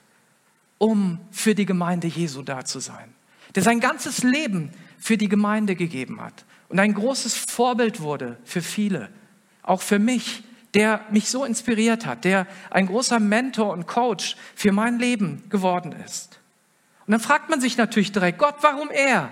um 0.77 1.19
für 1.31 1.55
die 1.55 1.65
Gemeinde 1.65 2.07
Jesu 2.07 2.43
da 2.43 2.63
zu 2.63 2.79
sein, 2.79 3.13
der 3.55 3.63
sein 3.63 3.79
ganzes 3.79 4.23
Leben 4.23 4.71
für 4.99 5.17
die 5.17 5.29
Gemeinde 5.29 5.75
gegeben 5.75 6.21
hat 6.21 6.45
und 6.67 6.79
ein 6.79 6.93
großes 6.93 7.35
Vorbild 7.35 8.01
wurde 8.01 8.37
für 8.43 8.61
viele, 8.61 9.09
auch 9.63 9.81
für 9.81 9.97
mich, 9.97 10.43
der 10.73 11.01
mich 11.09 11.29
so 11.29 11.45
inspiriert 11.45 12.05
hat, 12.05 12.25
der 12.25 12.47
ein 12.69 12.87
großer 12.87 13.19
Mentor 13.19 13.71
und 13.71 13.87
Coach 13.87 14.35
für 14.55 14.71
mein 14.71 14.99
Leben 14.99 15.43
geworden 15.49 15.91
ist. 16.05 16.39
Und 17.07 17.13
dann 17.13 17.19
fragt 17.19 17.49
man 17.49 17.59
sich 17.59 17.77
natürlich 17.77 18.11
direkt, 18.11 18.37
Gott, 18.37 18.55
warum 18.61 18.89
er? 18.91 19.31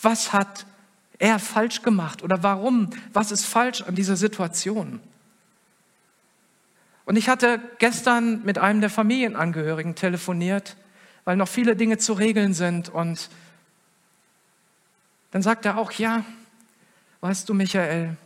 Was 0.00 0.32
hat 0.32 0.66
er 1.18 1.38
falsch 1.38 1.82
gemacht 1.82 2.22
oder 2.24 2.42
warum? 2.42 2.90
Was 3.12 3.30
ist 3.30 3.44
falsch 3.44 3.82
an 3.82 3.94
dieser 3.94 4.16
Situation? 4.16 5.00
Und 7.04 7.16
ich 7.16 7.28
hatte 7.28 7.60
gestern 7.78 8.42
mit 8.44 8.58
einem 8.58 8.80
der 8.80 8.90
Familienangehörigen 8.90 9.94
telefoniert, 9.94 10.76
weil 11.24 11.36
noch 11.36 11.48
viele 11.48 11.76
Dinge 11.76 11.98
zu 11.98 12.12
regeln 12.12 12.54
sind. 12.54 12.88
Und 12.88 13.28
dann 15.30 15.42
sagt 15.42 15.64
er 15.64 15.78
auch, 15.78 15.92
ja, 15.92 16.24
weißt 17.20 17.48
du, 17.48 17.54
Michael, 17.54 18.16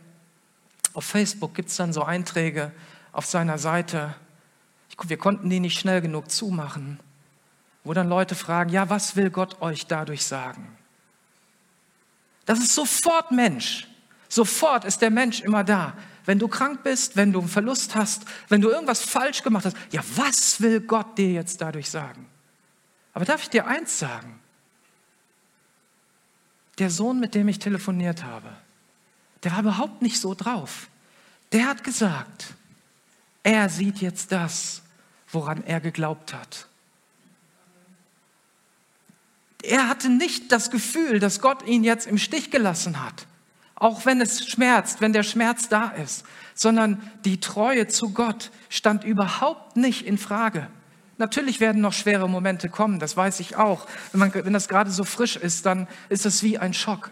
auf 0.97 1.05
Facebook 1.05 1.53
gibt 1.53 1.69
es 1.69 1.75
dann 1.75 1.93
so 1.93 2.01
Einträge 2.01 2.71
auf 3.11 3.27
seiner 3.27 3.59
Seite. 3.59 4.15
Ich, 4.89 4.97
wir 5.07 5.17
konnten 5.17 5.47
die 5.47 5.59
nicht 5.59 5.79
schnell 5.79 6.01
genug 6.01 6.31
zumachen, 6.31 6.99
wo 7.83 7.93
dann 7.93 8.09
Leute 8.09 8.33
fragen, 8.33 8.71
ja, 8.71 8.89
was 8.89 9.15
will 9.15 9.29
Gott 9.29 9.61
euch 9.61 9.85
dadurch 9.85 10.25
sagen? 10.25 10.75
Das 12.47 12.57
ist 12.57 12.73
sofort 12.73 13.31
Mensch. 13.31 13.87
Sofort 14.27 14.85
ist 14.85 15.03
der 15.03 15.11
Mensch 15.11 15.41
immer 15.41 15.63
da. 15.63 15.93
Wenn 16.25 16.39
du 16.39 16.47
krank 16.47 16.81
bist, 16.81 17.15
wenn 17.15 17.31
du 17.31 17.41
einen 17.41 17.47
Verlust 17.47 17.93
hast, 17.93 18.23
wenn 18.49 18.61
du 18.61 18.69
irgendwas 18.69 19.03
falsch 19.03 19.43
gemacht 19.43 19.65
hast, 19.65 19.77
ja, 19.91 20.01
was 20.15 20.59
will 20.61 20.79
Gott 20.79 21.15
dir 21.15 21.31
jetzt 21.31 21.61
dadurch 21.61 21.91
sagen? 21.91 22.25
Aber 23.13 23.23
darf 23.23 23.43
ich 23.43 23.51
dir 23.51 23.67
eins 23.67 23.99
sagen? 23.99 24.39
Der 26.79 26.89
Sohn, 26.89 27.19
mit 27.19 27.35
dem 27.35 27.47
ich 27.49 27.59
telefoniert 27.59 28.23
habe, 28.23 28.49
der 29.43 29.51
war 29.51 29.59
überhaupt 29.59 30.01
nicht 30.01 30.19
so 30.19 30.33
drauf. 30.33 30.87
Der 31.51 31.67
hat 31.67 31.83
gesagt, 31.83 32.53
er 33.43 33.69
sieht 33.69 33.99
jetzt 33.99 34.31
das, 34.31 34.81
woran 35.31 35.63
er 35.63 35.79
geglaubt 35.79 36.33
hat. 36.33 36.67
Er 39.63 39.89
hatte 39.89 40.09
nicht 40.09 40.51
das 40.51 40.69
Gefühl, 40.69 41.19
dass 41.19 41.41
Gott 41.41 41.65
ihn 41.67 41.83
jetzt 41.83 42.07
im 42.07 42.17
Stich 42.17 42.51
gelassen 42.51 43.03
hat, 43.03 43.25
auch 43.75 44.05
wenn 44.05 44.21
es 44.21 44.47
schmerzt, 44.47 45.01
wenn 45.01 45.13
der 45.13 45.23
Schmerz 45.23 45.67
da 45.67 45.89
ist, 45.89 46.25
sondern 46.53 47.01
die 47.25 47.39
Treue 47.39 47.87
zu 47.87 48.11
Gott 48.11 48.51
stand 48.69 49.03
überhaupt 49.03 49.77
nicht 49.77 50.05
in 50.05 50.17
Frage. 50.17 50.67
Natürlich 51.17 51.59
werden 51.59 51.81
noch 51.81 51.93
schwere 51.93 52.29
Momente 52.29 52.69
kommen, 52.69 52.99
das 52.99 53.17
weiß 53.17 53.39
ich 53.39 53.55
auch. 53.55 53.87
Wenn, 54.11 54.19
man, 54.19 54.33
wenn 54.33 54.53
das 54.53 54.67
gerade 54.67 54.91
so 54.91 55.03
frisch 55.03 55.35
ist, 55.35 55.65
dann 55.65 55.87
ist 56.09 56.25
es 56.25 56.43
wie 56.43 56.59
ein 56.59 56.73
Schock. 56.73 57.11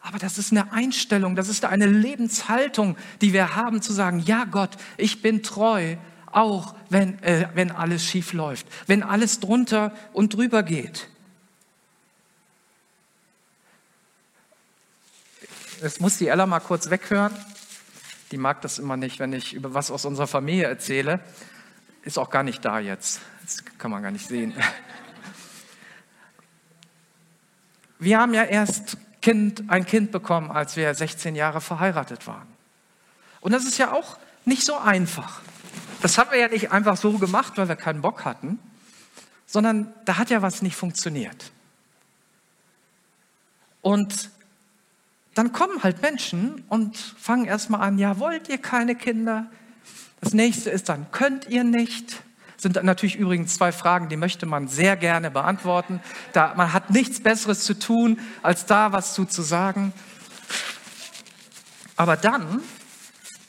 Aber 0.00 0.18
das 0.18 0.38
ist 0.38 0.50
eine 0.50 0.72
Einstellung, 0.72 1.36
das 1.36 1.48
ist 1.48 1.64
eine 1.64 1.86
Lebenshaltung, 1.86 2.96
die 3.20 3.32
wir 3.32 3.54
haben, 3.54 3.82
zu 3.82 3.92
sagen, 3.92 4.20
ja 4.20 4.44
Gott, 4.44 4.70
ich 4.96 5.20
bin 5.20 5.42
treu, 5.42 5.96
auch 6.32 6.74
wenn, 6.88 7.22
äh, 7.22 7.48
wenn 7.54 7.70
alles 7.70 8.04
schief 8.04 8.32
läuft, 8.32 8.66
wenn 8.86 9.02
alles 9.02 9.40
drunter 9.40 9.92
und 10.12 10.34
drüber 10.34 10.62
geht. 10.62 11.08
Jetzt 15.82 16.00
muss 16.00 16.18
die 16.18 16.28
Ella 16.28 16.46
mal 16.46 16.60
kurz 16.60 16.90
weghören. 16.90 17.32
Die 18.32 18.36
mag 18.36 18.60
das 18.60 18.78
immer 18.78 18.96
nicht, 18.96 19.18
wenn 19.18 19.32
ich 19.32 19.54
über 19.54 19.74
was 19.74 19.90
aus 19.90 20.04
unserer 20.04 20.26
Familie 20.26 20.64
erzähle. 20.64 21.20
Ist 22.02 22.18
auch 22.18 22.30
gar 22.30 22.42
nicht 22.42 22.64
da 22.64 22.78
jetzt. 22.78 23.20
Das 23.42 23.64
kann 23.78 23.90
man 23.90 24.02
gar 24.02 24.10
nicht 24.10 24.28
sehen. 24.28 24.54
Wir 27.98 28.18
haben 28.18 28.34
ja 28.34 28.44
erst 28.44 28.98
kind, 29.22 29.64
ein 29.68 29.86
Kind 29.86 30.12
bekommen, 30.12 30.50
als 30.50 30.76
wir 30.76 30.94
16 30.94 31.34
Jahre 31.34 31.60
verheiratet 31.60 32.26
waren. 32.26 32.48
Und 33.40 33.52
das 33.52 33.64
ist 33.64 33.78
ja 33.78 33.92
auch 33.92 34.18
nicht 34.44 34.64
so 34.64 34.76
einfach. 34.78 35.40
Das 36.02 36.18
haben 36.18 36.30
wir 36.30 36.38
ja 36.38 36.48
nicht 36.48 36.72
einfach 36.72 36.96
so 36.96 37.18
gemacht, 37.18 37.54
weil 37.56 37.68
wir 37.68 37.76
keinen 37.76 38.00
Bock 38.00 38.24
hatten, 38.24 38.58
sondern 39.46 39.92
da 40.04 40.16
hat 40.16 40.30
ja 40.30 40.42
was 40.42 40.62
nicht 40.62 40.76
funktioniert. 40.76 41.52
Und 43.82 44.30
dann 45.34 45.52
kommen 45.52 45.82
halt 45.82 46.02
Menschen 46.02 46.64
und 46.68 46.96
fangen 46.96 47.44
erstmal 47.44 47.80
an, 47.80 47.98
ja, 47.98 48.18
wollt 48.18 48.48
ihr 48.48 48.58
keine 48.58 48.94
Kinder? 48.94 49.46
Das 50.20 50.34
nächste 50.34 50.70
ist 50.70 50.88
dann, 50.88 51.10
könnt 51.12 51.48
ihr 51.48 51.64
nicht? 51.64 52.22
Sind 52.60 52.82
natürlich 52.82 53.16
übrigens 53.16 53.54
zwei 53.54 53.72
Fragen, 53.72 54.08
die 54.08 54.16
möchte 54.16 54.44
man 54.46 54.68
sehr 54.68 54.96
gerne 54.96 55.30
beantworten. 55.30 56.00
Da, 56.32 56.54
man 56.54 56.72
hat 56.72 56.90
nichts 56.90 57.20
Besseres 57.20 57.64
zu 57.64 57.78
tun, 57.78 58.20
als 58.42 58.66
da 58.66 58.92
was 58.92 59.14
zu, 59.14 59.24
zu 59.24 59.42
sagen. 59.42 59.92
Aber 61.96 62.16
dann 62.16 62.62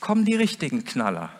kommen 0.00 0.24
die 0.24 0.34
richtigen 0.34 0.84
Knaller. 0.84 1.30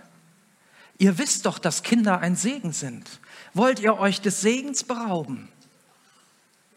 Ihr 0.98 1.18
wisst 1.18 1.46
doch, 1.46 1.58
dass 1.58 1.82
Kinder 1.82 2.20
ein 2.20 2.36
Segen 2.36 2.72
sind. 2.72 3.20
Wollt 3.54 3.80
ihr 3.80 3.98
euch 3.98 4.20
des 4.20 4.40
Segens 4.40 4.84
berauben? 4.84 5.48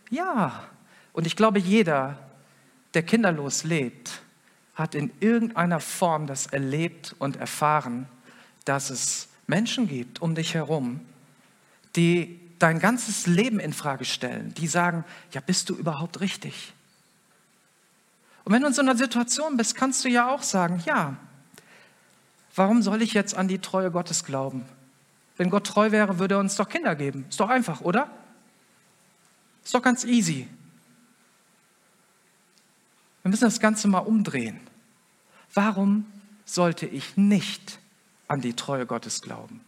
Ja. 0.10 0.64
Und 1.14 1.28
ich 1.28 1.36
glaube, 1.36 1.60
jeder, 1.60 2.18
der 2.94 3.04
kinderlos 3.04 3.64
lebt, 3.64 4.22
hat 4.74 4.96
in 4.96 5.12
irgendeiner 5.20 5.80
Form 5.80 6.28
das 6.28 6.48
erlebt 6.48 7.16
und 7.20 7.38
erfahren, 7.38 8.08
dass 8.66 8.90
es 8.90 9.30
Menschen 9.48 9.88
gibt 9.88 10.22
um 10.22 10.36
dich 10.36 10.54
herum, 10.54 11.02
die 11.96 12.40
dein 12.60 12.80
ganzes 12.80 13.28
Leben 13.28 13.60
in 13.60 13.74
Frage 13.74 14.06
stellen, 14.06 14.54
die 14.56 14.68
sagen, 14.68 15.04
ja, 15.32 15.42
bist 15.42 15.70
du 15.70 15.76
überhaupt 15.76 16.22
richtig? 16.22 16.74
Und 18.44 18.54
wenn 18.54 18.62
du 18.62 18.68
in 18.68 18.74
so 18.74 18.82
einer 18.82 18.96
Situation 18.96 19.58
bist, 19.58 19.76
kannst 19.76 20.06
du 20.06 20.10
ja 20.10 20.30
auch 20.30 20.44
sagen, 20.44 20.82
ja, 20.86 21.18
warum 22.56 22.82
soll 22.82 23.02
ich 23.02 23.14
jetzt 23.14 23.36
an 23.36 23.48
die 23.48 23.60
Treue 23.60 23.92
Gottes 23.92 24.24
glauben? 24.24 24.66
Wenn 25.38 25.50
Gott 25.50 25.68
treu 25.68 25.92
wäre, 25.92 26.20
würde 26.20 26.36
er 26.36 26.40
uns 26.40 26.56
doch 26.56 26.70
Kinder 26.70 26.96
geben. 26.96 27.26
Ist 27.30 27.40
doch 27.40 27.50
einfach, 27.50 27.82
oder? 27.82 28.10
Ist 29.64 29.74
doch 29.74 29.82
ganz 29.82 30.06
easy. 30.06 30.48
Wir 33.24 33.32
müssen 33.32 33.46
das 33.46 33.60
Ganze 33.60 33.88
mal 33.88 34.00
umdrehen. 34.00 34.60
Warum 35.54 36.06
sollte 36.46 36.86
ich 36.86 37.18
nicht 37.18 37.80
an 38.28 38.42
die 38.42 38.54
Treue 38.54 38.86
Gottes 38.86 39.22
glauben? 39.22 39.62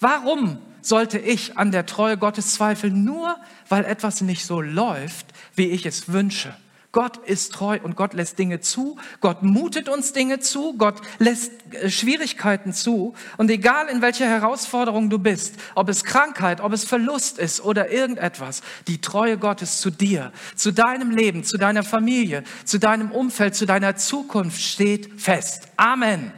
Warum 0.00 0.58
sollte 0.82 1.18
ich 1.18 1.56
an 1.56 1.72
der 1.72 1.86
Treue 1.86 2.18
Gottes 2.18 2.54
zweifeln, 2.54 3.04
nur 3.04 3.36
weil 3.68 3.84
etwas 3.84 4.20
nicht 4.20 4.44
so 4.44 4.60
läuft, 4.60 5.26
wie 5.54 5.66
ich 5.68 5.86
es 5.86 6.12
wünsche? 6.12 6.54
Gott 6.92 7.18
ist 7.26 7.52
treu 7.52 7.78
und 7.82 7.94
Gott 7.94 8.14
lässt 8.14 8.38
Dinge 8.38 8.60
zu. 8.60 8.96
Gott 9.20 9.42
mutet 9.42 9.90
uns 9.90 10.14
Dinge 10.14 10.40
zu. 10.40 10.78
Gott 10.78 11.02
lässt 11.18 11.52
äh, 11.72 11.90
Schwierigkeiten 11.90 12.72
zu. 12.72 13.12
Und 13.36 13.50
egal 13.50 13.88
in 13.88 14.00
welcher 14.00 14.26
Herausforderung 14.26 15.10
du 15.10 15.18
bist, 15.18 15.56
ob 15.74 15.90
es 15.90 16.04
Krankheit, 16.04 16.62
ob 16.62 16.72
es 16.72 16.84
Verlust 16.84 17.38
ist 17.38 17.62
oder 17.62 17.90
irgendetwas, 17.90 18.62
die 18.88 19.02
Treue 19.02 19.36
Gottes 19.36 19.82
zu 19.82 19.90
dir, 19.90 20.32
zu 20.54 20.72
deinem 20.72 21.10
Leben, 21.10 21.44
zu 21.44 21.58
deiner 21.58 21.82
Familie, 21.82 22.44
zu 22.64 22.78
deinem 22.78 23.10
Umfeld, 23.10 23.54
zu 23.54 23.66
deiner 23.66 23.96
Zukunft 23.96 24.62
steht 24.62 25.20
fest. 25.20 25.68
Amen 25.76 26.32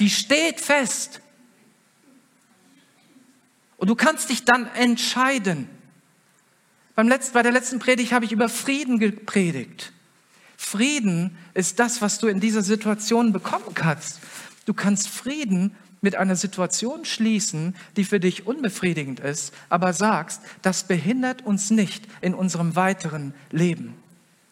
die 0.00 0.10
steht 0.10 0.60
fest. 0.60 1.20
Und 3.76 3.88
du 3.88 3.94
kannst 3.94 4.30
dich 4.30 4.44
dann 4.44 4.66
entscheiden. 4.74 5.68
Beim 6.94 7.08
letzten, 7.08 7.32
bei 7.32 7.42
der 7.42 7.52
letzten 7.52 7.78
Predigt 7.78 8.12
habe 8.12 8.24
ich 8.24 8.32
über 8.32 8.48
Frieden 8.48 8.98
gepredigt. 8.98 9.92
Frieden 10.56 11.38
ist 11.54 11.78
das, 11.78 12.02
was 12.02 12.18
du 12.18 12.26
in 12.26 12.40
dieser 12.40 12.62
Situation 12.62 13.32
bekommen 13.32 13.74
kannst. 13.74 14.20
Du 14.66 14.74
kannst 14.74 15.08
Frieden 15.08 15.74
mit 16.02 16.16
einer 16.16 16.36
Situation 16.36 17.04
schließen, 17.04 17.76
die 17.96 18.04
für 18.04 18.20
dich 18.20 18.46
unbefriedigend 18.46 19.20
ist, 19.20 19.54
aber 19.68 19.92
sagst, 19.92 20.42
das 20.62 20.84
behindert 20.84 21.42
uns 21.44 21.70
nicht 21.70 22.06
in 22.20 22.34
unserem 22.34 22.76
weiteren 22.76 23.34
Leben 23.50 23.94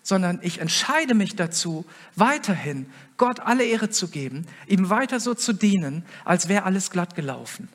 sondern 0.08 0.38
ich 0.42 0.60
entscheide 0.60 1.14
mich 1.14 1.36
dazu, 1.36 1.84
weiterhin 2.16 2.86
Gott 3.18 3.40
alle 3.40 3.64
Ehre 3.64 3.90
zu 3.90 4.08
geben, 4.08 4.46
ihm 4.66 4.88
weiter 4.88 5.20
so 5.20 5.34
zu 5.34 5.52
dienen, 5.52 6.04
als 6.24 6.48
wäre 6.48 6.64
alles 6.64 6.90
glatt 6.90 7.14
gelaufen. 7.14 7.68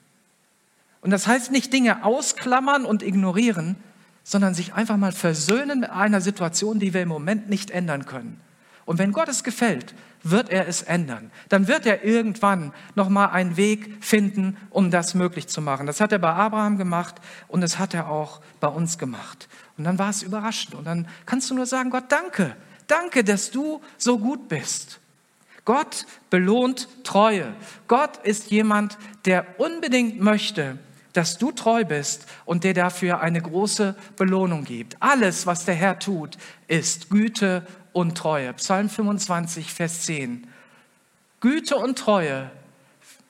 Und 1.01 1.11
das 1.11 1.27
heißt 1.27 1.51
nicht 1.51 1.71
Dinge 1.71 2.03
ausklammern 2.03 2.85
und 2.85 3.03
ignorieren, 3.03 3.75
sondern 4.23 4.53
sich 4.53 4.73
einfach 4.73 4.97
mal 4.97 5.11
versöhnen 5.11 5.81
mit 5.81 5.89
einer 5.89 6.21
Situation, 6.21 6.79
die 6.79 6.93
wir 6.93 7.01
im 7.01 7.09
Moment 7.09 7.49
nicht 7.49 7.71
ändern 7.71 8.05
können. 8.05 8.39
Und 8.85 8.97
wenn 8.99 9.11
Gott 9.11 9.27
es 9.27 9.43
gefällt, 9.43 9.93
wird 10.23 10.49
er 10.49 10.67
es 10.67 10.81
ändern. 10.81 11.31
Dann 11.49 11.67
wird 11.67 11.85
er 11.85 12.03
irgendwann 12.03 12.73
nochmal 12.95 13.29
einen 13.29 13.57
Weg 13.57 13.97
finden, 14.03 14.57
um 14.69 14.91
das 14.91 15.13
möglich 15.13 15.47
zu 15.47 15.61
machen. 15.61 15.85
Das 15.85 15.99
hat 15.99 16.11
er 16.13 16.19
bei 16.19 16.33
Abraham 16.33 16.77
gemacht 16.77 17.15
und 17.49 17.61
das 17.61 17.79
hat 17.79 17.93
er 17.93 18.09
auch 18.09 18.41
bei 18.59 18.67
uns 18.67 18.97
gemacht. 18.97 19.49
Und 19.77 19.83
dann 19.83 19.99
war 19.99 20.09
es 20.09 20.23
überraschend. 20.23 20.75
Und 20.75 20.85
dann 20.85 21.07
kannst 21.25 21.49
du 21.49 21.55
nur 21.55 21.65
sagen, 21.65 21.89
Gott, 21.89 22.05
danke. 22.09 22.55
Danke, 22.87 23.23
dass 23.23 23.51
du 23.51 23.81
so 23.97 24.17
gut 24.17 24.47
bist. 24.47 24.99
Gott 25.65 26.05
belohnt 26.29 26.87
Treue. 27.03 27.53
Gott 27.87 28.17
ist 28.23 28.51
jemand, 28.51 28.97
der 29.25 29.59
unbedingt 29.59 30.19
möchte, 30.19 30.77
dass 31.13 31.37
du 31.37 31.51
treu 31.51 31.85
bist 31.85 32.25
und 32.45 32.63
der 32.63 32.73
dafür 32.73 33.21
eine 33.21 33.41
große 33.41 33.95
Belohnung 34.17 34.65
gibt. 34.65 34.97
Alles, 34.99 35.45
was 35.45 35.63
der 35.65 35.75
Herr 35.75 35.99
tut, 35.99 36.37
ist 36.67 37.09
Güte 37.09 37.65
und 37.93 38.17
Treue. 38.17 38.51
Psalm 38.53 38.89
25, 38.89 39.73
Vers 39.73 40.01
10. 40.01 40.47
Güte 41.39 41.77
und 41.77 41.97
Treue 41.97 42.49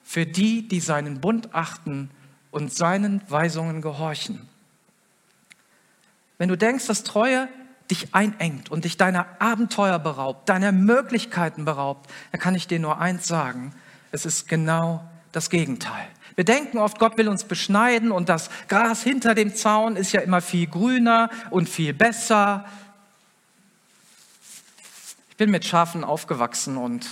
für 0.02 0.26
die, 0.26 0.66
die 0.66 0.80
seinen 0.80 1.20
Bund 1.20 1.54
achten 1.54 2.10
und 2.50 2.72
seinen 2.72 3.22
Weisungen 3.28 3.80
gehorchen. 3.82 4.48
Wenn 6.38 6.48
du 6.48 6.56
denkst, 6.56 6.86
dass 6.86 7.04
Treue 7.04 7.48
dich 7.94 8.14
einengt 8.14 8.70
und 8.70 8.84
dich 8.84 8.96
deiner 8.96 9.26
Abenteuer 9.38 9.98
beraubt, 9.98 10.48
deiner 10.48 10.72
Möglichkeiten 10.72 11.64
beraubt, 11.64 12.10
dann 12.32 12.40
kann 12.40 12.54
ich 12.54 12.66
dir 12.66 12.80
nur 12.80 12.98
eins 12.98 13.26
sagen. 13.26 13.72
Es 14.10 14.26
ist 14.26 14.48
genau 14.48 15.08
das 15.32 15.50
Gegenteil. 15.50 16.06
Wir 16.34 16.44
denken 16.44 16.78
oft, 16.78 16.98
Gott 16.98 17.16
will 17.16 17.28
uns 17.28 17.44
beschneiden 17.44 18.10
und 18.10 18.28
das 18.28 18.50
Gras 18.68 19.02
hinter 19.02 19.34
dem 19.34 19.54
Zaun 19.54 19.94
ist 19.94 20.12
ja 20.12 20.20
immer 20.20 20.40
viel 20.40 20.66
grüner 20.66 21.30
und 21.50 21.68
viel 21.68 21.94
besser. 21.94 22.64
Ich 25.30 25.36
bin 25.36 25.50
mit 25.50 25.64
Schafen 25.64 26.02
aufgewachsen 26.02 26.76
und 26.76 27.06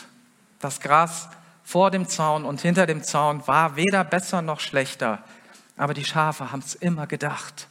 das 0.59 0.81
Gras 0.81 1.29
vor 1.62 1.92
dem 1.92 2.09
Zaun 2.09 2.45
und 2.45 2.61
hinter 2.61 2.87
dem 2.87 3.05
Zaun 3.05 3.47
war 3.47 3.77
weder 3.77 4.03
besser 4.03 4.42
noch 4.42 4.59
schlechter. 4.59 5.23
Aber 5.77 5.95
die 5.95 6.05
Schafe 6.05 6.51
haben 6.51 6.62
es 6.64 6.75
immer 6.75 7.07
gedacht. 7.07 7.68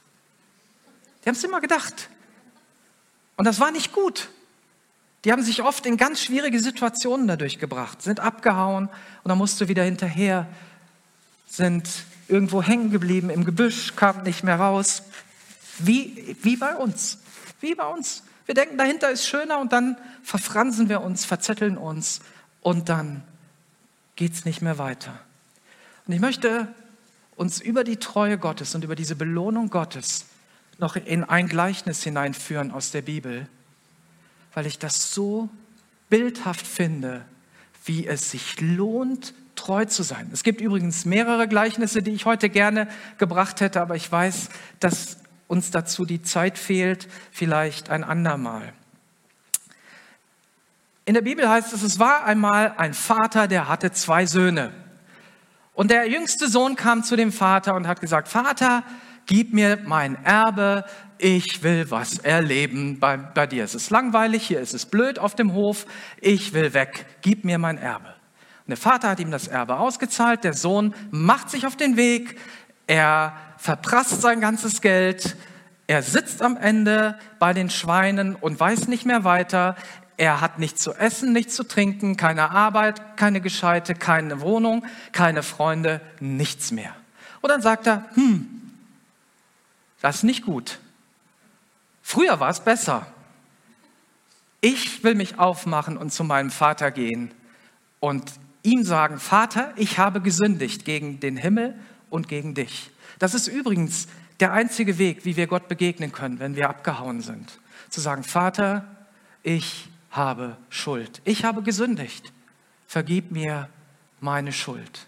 Die 1.24 1.30
haben 1.30 1.36
es 1.36 1.44
immer 1.44 1.60
gedacht. 1.60 2.10
Und 3.42 3.46
das 3.46 3.60
war 3.60 3.72
nicht 3.72 3.92
gut. 3.92 4.30
Die 5.26 5.32
haben 5.32 5.42
sich 5.42 5.64
oft 5.64 5.88
in 5.88 5.98
ganz 5.98 6.22
schwierige 6.22 6.60
Situationen 6.60 7.28
dadurch 7.28 7.58
gebracht, 7.58 8.00
sind 8.04 8.20
abgehauen 8.20 8.86
und 8.86 9.30
dann 9.30 9.40
musst 9.40 9.60
du 9.60 9.68
wieder 9.68 9.84
hinterher, 9.84 10.48
sind 11.48 11.90
irgendwo 12.28 12.62
hängen 12.62 12.92
geblieben 12.92 13.32
im 13.32 13.44
Gebüsch, 13.44 13.96
kamen 13.96 14.22
nicht 14.26 14.44
mehr 14.44 14.58
raus. 14.58 15.02
Wie, 15.80 16.38
wie 16.44 16.56
bei 16.56 16.76
uns. 16.76 17.18
Wie 17.62 17.74
bei 17.74 17.88
uns. 17.88 18.22
Wir 18.46 18.54
denken, 18.54 18.78
dahinter 18.78 19.10
ist 19.10 19.26
schöner 19.26 19.58
und 19.58 19.74
dann 19.74 19.98
verfransen 20.22 20.88
wir 20.88 21.02
uns, 21.02 21.26
verzetteln 21.26 21.80
uns 21.80 22.20
und 22.62 22.90
dann 22.90 23.24
geht 24.18 24.34
es 24.34 24.46
nicht 24.46 24.62
mehr 24.62 24.78
weiter. 24.78 25.20
Und 26.06 26.14
ich 26.14 26.22
möchte 26.22 26.68
uns 27.36 27.60
über 27.60 27.84
die 27.84 27.98
Treue 27.98 28.38
Gottes 28.38 28.76
und 28.76 28.84
über 28.84 28.96
diese 28.96 29.16
Belohnung 29.16 29.72
Gottes 29.72 30.28
noch 30.82 30.96
in 30.96 31.24
ein 31.24 31.48
Gleichnis 31.48 32.04
hineinführen 32.04 32.72
aus 32.72 32.92
der 32.92 33.04
Bibel, 33.04 33.48
weil 34.54 34.66
ich 34.66 34.80
das 34.80 35.14
so 35.14 35.48
bildhaft 36.10 36.68
finde, 36.68 37.24
wie 37.86 38.08
es 38.08 38.32
sich 38.32 38.60
lohnt, 38.60 39.34
treu 39.56 39.86
zu 39.86 40.02
sein. 40.02 40.30
Es 40.34 40.44
gibt 40.44 40.60
übrigens 40.60 41.06
mehrere 41.06 41.48
Gleichnisse, 41.48 42.02
die 42.02 42.12
ich 42.12 42.26
heute 42.26 42.50
gerne 42.50 42.88
gebracht 43.20 43.62
hätte, 43.62 43.80
aber 43.80 43.96
ich 43.96 44.12
weiß, 44.12 44.50
dass 44.80 45.18
uns 45.48 45.70
dazu 45.70 46.04
die 46.04 46.24
Zeit 46.24 46.58
fehlt, 46.58 47.08
vielleicht 47.32 47.90
ein 47.90 48.04
andermal. 48.04 48.74
In 51.06 51.14
der 51.14 51.22
Bibel 51.22 51.48
heißt 51.48 51.74
es, 51.74 51.84
es 51.84 52.00
war 52.00 52.26
einmal 52.26 52.74
ein 52.78 52.94
Vater, 52.94 53.48
der 53.48 53.68
hatte 53.68 53.92
zwei 53.92 54.26
Söhne. 54.26 54.72
Und 55.74 55.92
der 55.92 56.10
jüngste 56.10 56.48
Sohn 56.48 56.76
kam 56.76 57.04
zu 57.04 57.16
dem 57.16 57.32
Vater 57.32 57.76
und 57.76 57.88
hat 57.88 58.02
gesagt, 58.02 58.28
Vater, 58.28 58.84
gib 59.32 59.54
mir 59.54 59.80
mein 59.86 60.22
Erbe, 60.26 60.84
ich 61.18 61.64
will 61.64 61.90
was 61.90 62.18
erleben 62.18 63.00
bei, 63.00 63.16
bei 63.16 63.48
dir. 63.48 63.64
Es 63.64 63.76
ist 63.76 63.90
langweilig, 63.90 64.46
hier 64.46 64.60
ist 64.60 64.74
es 64.74 64.86
blöd 64.86 65.20
auf 65.20 65.36
dem 65.36 65.54
Hof, 65.54 65.86
ich 66.20 66.52
will 66.52 66.74
weg, 66.74 67.06
gib 67.22 67.46
mir 67.46 67.58
mein 67.58 67.78
Erbe. 67.78 68.10
Und 68.10 68.68
der 68.68 68.78
Vater 68.78 69.10
hat 69.10 69.22
ihm 69.22 69.32
das 69.32 69.48
Erbe 69.48 69.78
ausgezahlt, 69.78 70.44
der 70.44 70.54
Sohn 70.54 70.94
macht 71.12 71.50
sich 71.50 71.66
auf 71.66 71.78
den 71.78 71.96
Weg, 71.96 72.38
er 72.88 73.32
verprasst 73.56 74.22
sein 74.22 74.42
ganzes 74.42 74.82
Geld, 74.82 75.38
er 75.88 76.04
sitzt 76.04 76.42
am 76.42 76.58
Ende 76.58 77.18
bei 77.40 77.54
den 77.54 77.70
Schweinen 77.70 78.36
und 78.36 78.60
weiß 78.60 78.90
nicht 78.90 79.06
mehr 79.06 79.24
weiter. 79.24 79.78
Er 80.18 80.42
hat 80.42 80.60
nichts 80.60 80.82
zu 80.82 80.94
essen, 80.94 81.32
nichts 81.32 81.56
zu 81.56 81.64
trinken, 81.64 82.18
keine 82.18 82.52
Arbeit, 82.52 83.16
keine 83.16 83.40
Gescheite, 83.40 83.96
keine 83.96 84.42
Wohnung, 84.42 84.86
keine 85.14 85.42
Freunde, 85.42 86.02
nichts 86.20 86.74
mehr. 86.74 86.94
Und 87.40 87.50
dann 87.50 87.62
sagt 87.62 87.88
er, 87.88 88.06
hm, 88.16 88.61
das 90.02 90.18
ist 90.18 90.24
nicht 90.24 90.44
gut. 90.44 90.80
Früher 92.02 92.40
war 92.40 92.50
es 92.50 92.60
besser. 92.60 93.08
Ich 94.60 95.04
will 95.04 95.16
mich 95.16 95.40
aufmachen 95.40 95.98
und 95.98 96.12
zu 96.12 96.24
meinem 96.24 96.52
Vater 96.52 96.92
gehen 96.92 97.32
und 98.00 98.32
ihm 98.64 98.84
sagen, 98.84 99.20
Vater, 99.20 99.74
ich 99.76 99.98
habe 99.98 100.22
gesündigt 100.22 100.86
gegen 100.86 101.20
den 101.20 101.38
Himmel 101.38 101.80
und 102.10 102.28
gegen 102.28 102.54
dich. 102.54 102.92
Das 103.20 103.34
ist 103.34 103.48
übrigens 103.48 104.08
der 104.40 104.54
einzige 104.54 104.98
Weg, 104.98 105.26
wie 105.26 105.36
wir 105.36 105.48
Gott 105.48 105.68
begegnen 105.68 106.12
können, 106.12 106.40
wenn 106.40 106.56
wir 106.56 106.70
abgehauen 106.70 107.22
sind. 107.22 107.60
Zu 107.90 108.02
sagen, 108.02 108.24
Vater, 108.24 108.86
ich 109.44 109.90
habe 110.10 110.58
Schuld. 110.70 111.22
Ich 111.24 111.46
habe 111.46 111.62
gesündigt. 111.62 112.34
Vergib 112.88 113.32
mir 113.32 113.70
meine 114.20 114.52
Schuld. 114.52 115.08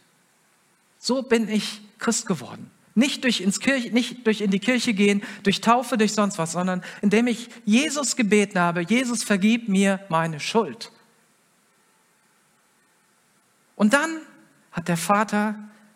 So 0.97 1.21
bin 1.21 1.49
ich 1.49 1.82
Christ 1.99 2.25
geworden. 2.25 2.71
Nicht 2.95 3.23
durch, 3.23 3.41
ins 3.41 3.60
Kirche, 3.60 3.89
nicht 3.89 4.25
durch 4.27 4.41
in 4.41 4.51
die 4.51 4.60
Kirche 4.60 4.93
gehen, 4.93 5.23
durch 5.41 5.62
Taufe, 5.62 5.97
durch 5.97 6.13
sonst 6.13 6.38
was, 6.38 6.51
sondern 6.51 6.84
indem 7.01 7.27
ich 7.27 7.49
Jesus 7.65 8.15
gebeten 8.15 8.60
habe, 8.60 8.82
Jesus 8.82 9.23
vergib 9.23 9.67
mir 9.67 9.99
meine 10.10 10.39
Schuld. 10.39 10.91
Und 13.75 13.93
dann 13.93 14.21
hat 14.71 14.88
der 14.88 14.97
Vater 14.97 15.56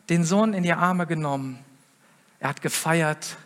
den 0.10 0.24
Sohn 0.24 0.54
in 0.54 0.64
die 0.64 0.74
Arme 0.74 1.06
genommen. 1.06 1.60
Er 2.40 2.50
hat 2.50 2.62
gefeiert 2.62 3.38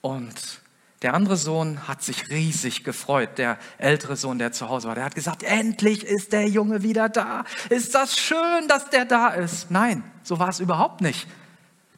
und 0.00 0.60
der 1.02 1.14
andere 1.14 1.36
Sohn 1.36 1.88
hat 1.88 2.02
sich 2.02 2.30
riesig 2.30 2.84
gefreut, 2.84 3.36
der 3.38 3.58
ältere 3.78 4.16
Sohn, 4.16 4.38
der 4.38 4.52
zu 4.52 4.68
Hause 4.68 4.86
war. 4.86 4.94
Der 4.94 5.04
hat 5.04 5.16
gesagt, 5.16 5.42
endlich 5.42 6.04
ist 6.04 6.32
der 6.32 6.48
Junge 6.48 6.84
wieder 6.84 7.08
da. 7.08 7.44
Ist 7.70 7.96
das 7.96 8.16
schön, 8.16 8.68
dass 8.68 8.88
der 8.90 9.04
da 9.04 9.28
ist? 9.28 9.70
Nein, 9.70 10.04
so 10.22 10.38
war 10.38 10.48
es 10.48 10.60
überhaupt 10.60 11.00
nicht. 11.00 11.26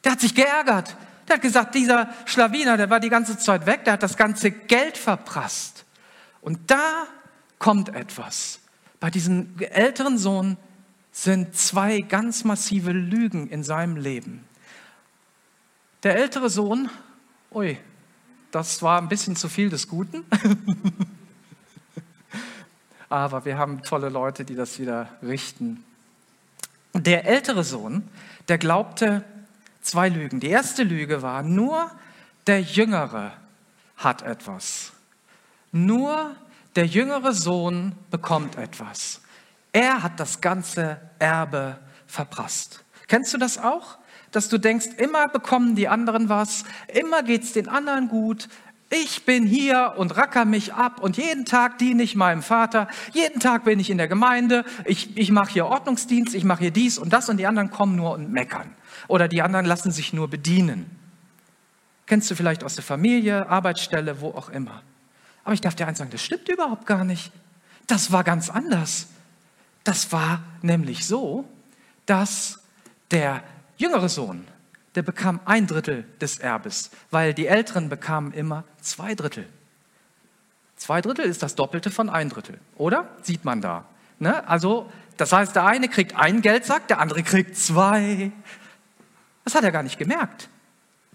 Der 0.05 0.13
hat 0.13 0.21
sich 0.21 0.35
geärgert. 0.35 0.97
Der 1.27 1.37
hat 1.37 1.43
gesagt, 1.43 1.75
dieser 1.75 2.13
Schlawiner, 2.27 2.77
der 2.77 2.91
war 2.91 3.01
die 3.01 3.09
ganze 3.09 3.39
Zeit 3.39 3.67
weg, 3.67 3.85
der 3.85 3.95
hat 3.95 4.03
das 4.03 4.17
ganze 4.17 4.51
Geld 4.51 4.99
verprasst. 4.99 5.85
Und 6.43 6.71
da 6.71 7.07
kommt 7.59 7.89
etwas. 7.89 8.61
Bei 9.01 9.11
diesem 9.11 9.55
älteren 9.59 10.19
Sohn 10.19 10.59
sind 11.13 11.57
zwei 11.57 12.01
ganz 12.03 12.45
massive 12.45 12.93
Lügen 12.93 13.49
in 13.49 13.65
seinem 13.65 13.97
Leben. 13.97 14.45
Der 16.03 16.17
ältere 16.17 16.51
Sohn, 16.51 16.91
ui, 17.51 17.79
das 18.51 18.83
war 18.83 19.01
ein 19.01 19.09
bisschen 19.09 19.37
zu 19.37 19.49
viel 19.49 19.71
des 19.71 19.89
Guten. 19.89 20.25
Aber 23.09 23.45
wir 23.45 23.57
haben 23.57 23.83
tolle 23.83 24.11
Leute, 24.11 24.45
die 24.45 24.55
das 24.55 24.79
wieder 24.79 25.09
richten. 25.23 25.83
Der 26.93 27.27
ältere 27.27 27.65
Sohn, 27.65 28.09
der 28.49 28.59
glaubte, 28.59 29.25
zwei 29.85 30.09
Lügen. 30.09 30.41
Die 30.41 30.49
erste 30.49 30.83
Lüge 30.83 31.23
war, 31.23 31.43
nur 31.43 31.91
der 32.47 32.61
Jüngere 32.61 33.33
hat 33.97 34.23
etwas. 34.23 34.93
Nur 35.73 36.35
der 36.77 36.87
jüngere 36.87 37.33
Sohn 37.33 37.93
bekommt 38.11 38.57
etwas. 38.57 39.21
Er 39.73 40.03
hat 40.03 40.19
das 40.21 40.41
ganze 40.41 41.01
Erbe 41.19 41.79
verprasst. 42.07 42.85
Kennst 43.09 43.33
du 43.35 43.39
das 43.39 43.59
auch? 43.59 43.99
Dass 44.31 44.49
du 44.49 44.59
denkst, 44.59 44.87
immer 44.97 45.29
bekommen 45.29 45.77
die 45.77 45.89
anderen 45.89 46.29
was, 46.29 46.65
immer 46.89 47.23
geht 47.23 47.45
es 47.45 47.53
den 47.53 47.69
anderen 47.69 48.09
gut, 48.09 48.49
ich 48.91 49.25
bin 49.25 49.45
hier 49.47 49.95
und 49.97 50.17
racker 50.17 50.45
mich 50.45 50.75
ab 50.75 51.01
und 51.01 51.17
jeden 51.17 51.45
Tag 51.45 51.79
diene 51.79 52.03
ich 52.03 52.15
meinem 52.15 52.43
Vater, 52.43 52.87
jeden 53.13 53.41
Tag 53.41 53.65
bin 53.65 53.81
ich 53.81 53.91
in 53.91 53.99
der 53.99 54.07
Gemeinde, 54.07 54.65
ich, 54.85 55.17
ich 55.17 55.33
mache 55.33 55.53
hier 55.53 55.67
Ordnungsdienst, 55.67 56.35
ich 56.35 56.45
mache 56.45 56.61
hier 56.61 56.71
dies 56.71 56.99
und 56.99 57.13
das 57.13 57.29
und 57.29 57.39
die 57.39 57.47
anderen 57.47 57.71
kommen 57.71 57.97
nur 57.97 58.13
und 58.13 58.31
meckern. 58.31 58.71
Oder 59.09 59.29
die 59.29 59.43
anderen 59.43 59.67
lassen 59.67 59.93
sich 59.93 60.13
nur 60.13 60.29
bedienen. 60.29 60.91
Kennst 62.07 62.31
du 62.31 62.35
vielleicht 62.35 62.65
aus 62.65 62.75
der 62.75 62.85
Familie, 62.85 63.49
Arbeitsstelle, 63.49 64.21
wo 64.21 64.29
auch 64.31 64.49
immer. 64.49 64.83
Aber 65.45 65.55
ich 65.55 65.61
darf 65.61 65.75
dir 65.75 65.87
eins 65.87 65.99
sagen, 65.99 66.11
das 66.11 66.23
stimmt 66.23 66.49
überhaupt 66.49 66.87
gar 66.87 67.05
nicht. 67.05 67.33
Das 67.87 68.13
war 68.13 68.25
ganz 68.25 68.51
anders. 68.51 69.09
Das 69.85 70.13
war 70.13 70.43
nämlich 70.63 71.07
so, 71.07 71.45
dass 72.07 72.61
der 73.11 73.43
jüngere 73.77 74.09
Sohn, 74.09 74.47
der 74.95 75.03
bekam 75.03 75.41
ein 75.45 75.67
Drittel 75.67 76.05
des 76.21 76.39
Erbes, 76.39 76.91
weil 77.11 77.35
die 77.35 77.47
Älteren 77.47 77.89
bekamen 77.89 78.33
immer 78.33 78.65
zwei 78.81 79.15
Drittel. 79.15 79.47
Zwei 80.77 81.01
Drittel 81.01 81.27
ist 81.27 81.43
das 81.43 81.55
Doppelte 81.55 81.91
von 81.91 82.09
ein 82.09 82.29
Drittel, 82.29 82.59
oder? 82.77 83.09
Sieht 83.23 83.45
man 83.45 83.61
da. 83.61 83.85
Ne? 84.19 84.47
Also, 84.49 84.91
das 85.17 85.33
heißt, 85.33 85.55
der 85.55 85.67
eine 85.67 85.89
kriegt 85.89 86.17
einen 86.17 86.43
Geldsack, 86.43 86.89
der 86.89 87.01
andere 87.01 87.23
kriegt 87.23 87.57
zwei. 87.57 88.33
Das 89.45 89.55
hat 89.55 89.65
er 89.65 89.73
gar 89.73 89.83
nicht 89.83 89.99
gemerkt. 89.99 90.49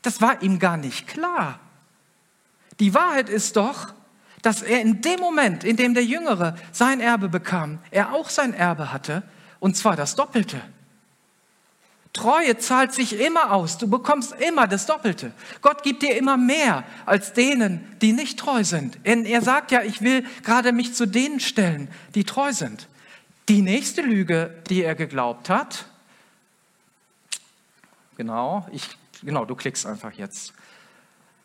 Das 0.02 0.22
war 0.22 0.42
ihm 0.42 0.60
gar 0.60 0.78
nicht 0.78 1.08
klar. 1.08 1.60
Die 2.80 2.94
Wahrheit 2.94 3.30
ist 3.30 3.56
doch, 3.56 3.94
dass 4.42 4.62
er 4.62 4.82
in 4.82 5.02
dem 5.02 5.20
Moment, 5.20 5.64
in 5.64 5.76
dem 5.76 5.94
der 5.94 6.06
Jüngere 6.06 6.56
sein 6.72 7.02
Erbe 7.02 7.28
bekam, 7.28 7.80
er 7.92 8.14
auch 8.14 8.30
sein 8.30 8.54
Erbe 8.54 8.94
hatte, 8.94 9.24
und 9.60 9.76
zwar 9.76 9.98
das 9.98 10.16
Doppelte. 10.16 10.62
Treue 12.14 12.58
zahlt 12.58 12.94
sich 12.94 13.20
immer 13.20 13.52
aus. 13.52 13.78
Du 13.78 13.88
bekommst 13.88 14.34
immer 14.40 14.68
das 14.68 14.86
Doppelte. 14.86 15.32
Gott 15.62 15.84
gibt 15.84 16.02
dir 16.02 16.18
immer 16.18 16.38
mehr 16.38 16.84
als 17.06 17.34
denen, 17.34 17.86
die 18.02 18.14
nicht 18.14 18.40
treu 18.40 18.64
sind. 18.64 18.98
Er 19.04 19.42
sagt 19.42 19.72
ja, 19.72 19.84
ich 19.84 20.02
will 20.02 20.26
gerade 20.44 20.72
mich 20.72 20.94
zu 20.96 21.06
denen 21.06 21.40
stellen, 21.40 21.88
die 22.16 22.24
treu 22.24 22.52
sind. 22.52 22.88
Die 23.48 23.62
nächste 23.62 24.02
Lüge, 24.02 24.56
die 24.70 24.84
er 24.84 24.96
geglaubt 24.96 25.50
hat, 25.50 25.86
Genau, 28.20 28.68
ich, 28.74 28.98
genau, 29.24 29.46
du 29.46 29.56
klickst 29.56 29.86
einfach 29.86 30.12
jetzt. 30.12 30.52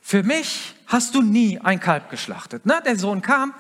Für 0.01 0.25
mich 0.25 0.75
hast 0.89 1.15
du 1.15 1.23
nie 1.23 1.61
ein 1.61 1.79
Kalb 1.79 2.11
geschlachtet. 2.11 2.67
Ne? 2.67 2.83
Der 2.85 2.97
Sohn 2.97 3.23
kam, 3.23 3.55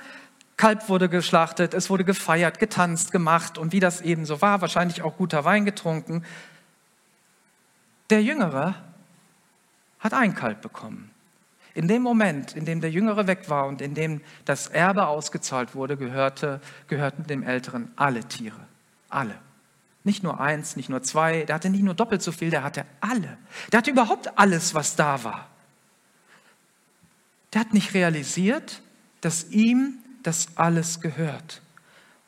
Kalb 0.57 0.89
wurde 0.89 1.09
geschlachtet, 1.09 1.75
es 1.75 1.91
wurde 1.91 2.03
gefeiert, 2.03 2.59
getanzt, 2.59 3.13
gemacht 3.13 3.57
und 3.57 3.71
wie 3.71 3.79
das 3.79 4.01
eben 4.01 4.27
so 4.27 4.43
war, 4.43 4.63
wahrscheinlich 4.63 5.03
auch 5.03 5.17
guter 5.17 5.45
Wein 5.45 5.65
getrunken. 5.65 6.25
Der 8.11 8.21
Jüngere 8.21 8.75
hat 10.01 10.13
ein 10.13 10.35
Kalb 10.35 10.61
bekommen. 10.61 11.13
In 11.73 11.87
dem 11.87 12.03
Moment, 12.03 12.57
in 12.57 12.65
dem 12.65 12.81
der 12.81 12.91
Jüngere 12.91 13.29
weg 13.29 13.49
war 13.49 13.69
und 13.69 13.81
in 13.81 13.95
dem 13.95 14.23
das 14.45 14.67
Erbe 14.67 15.07
ausgezahlt 15.07 15.77
wurde, 15.77 15.97
gehörte, 15.97 16.61
gehörten 16.89 17.29
dem 17.29 17.45
Älteren 17.45 17.93
alle 17.95 18.25
Tiere. 18.25 18.67
Alle. 19.09 19.39
Nicht 20.05 20.23
nur 20.23 20.39
eins, 20.39 20.77
nicht 20.77 20.91
nur 20.91 21.03
zwei, 21.03 21.45
der 21.45 21.55
hatte 21.55 21.71
nicht 21.71 21.83
nur 21.83 21.95
doppelt 21.95 22.23
so 22.23 22.31
viel, 22.31 22.51
der 22.51 22.63
hatte 22.63 22.85
alle. 23.01 23.39
Der 23.73 23.79
hatte 23.79 23.91
überhaupt 23.91 24.39
alles, 24.39 24.75
was 24.75 24.97
da 24.97 25.25
war. 25.25 25.49
Der 27.53 27.63
hat 27.63 27.73
nicht 27.73 27.95
realisiert, 27.95 28.83
dass 29.23 29.49
ihm 29.51 29.99
das 30.23 30.49
alles 30.57 31.01
gehört. 31.01 31.63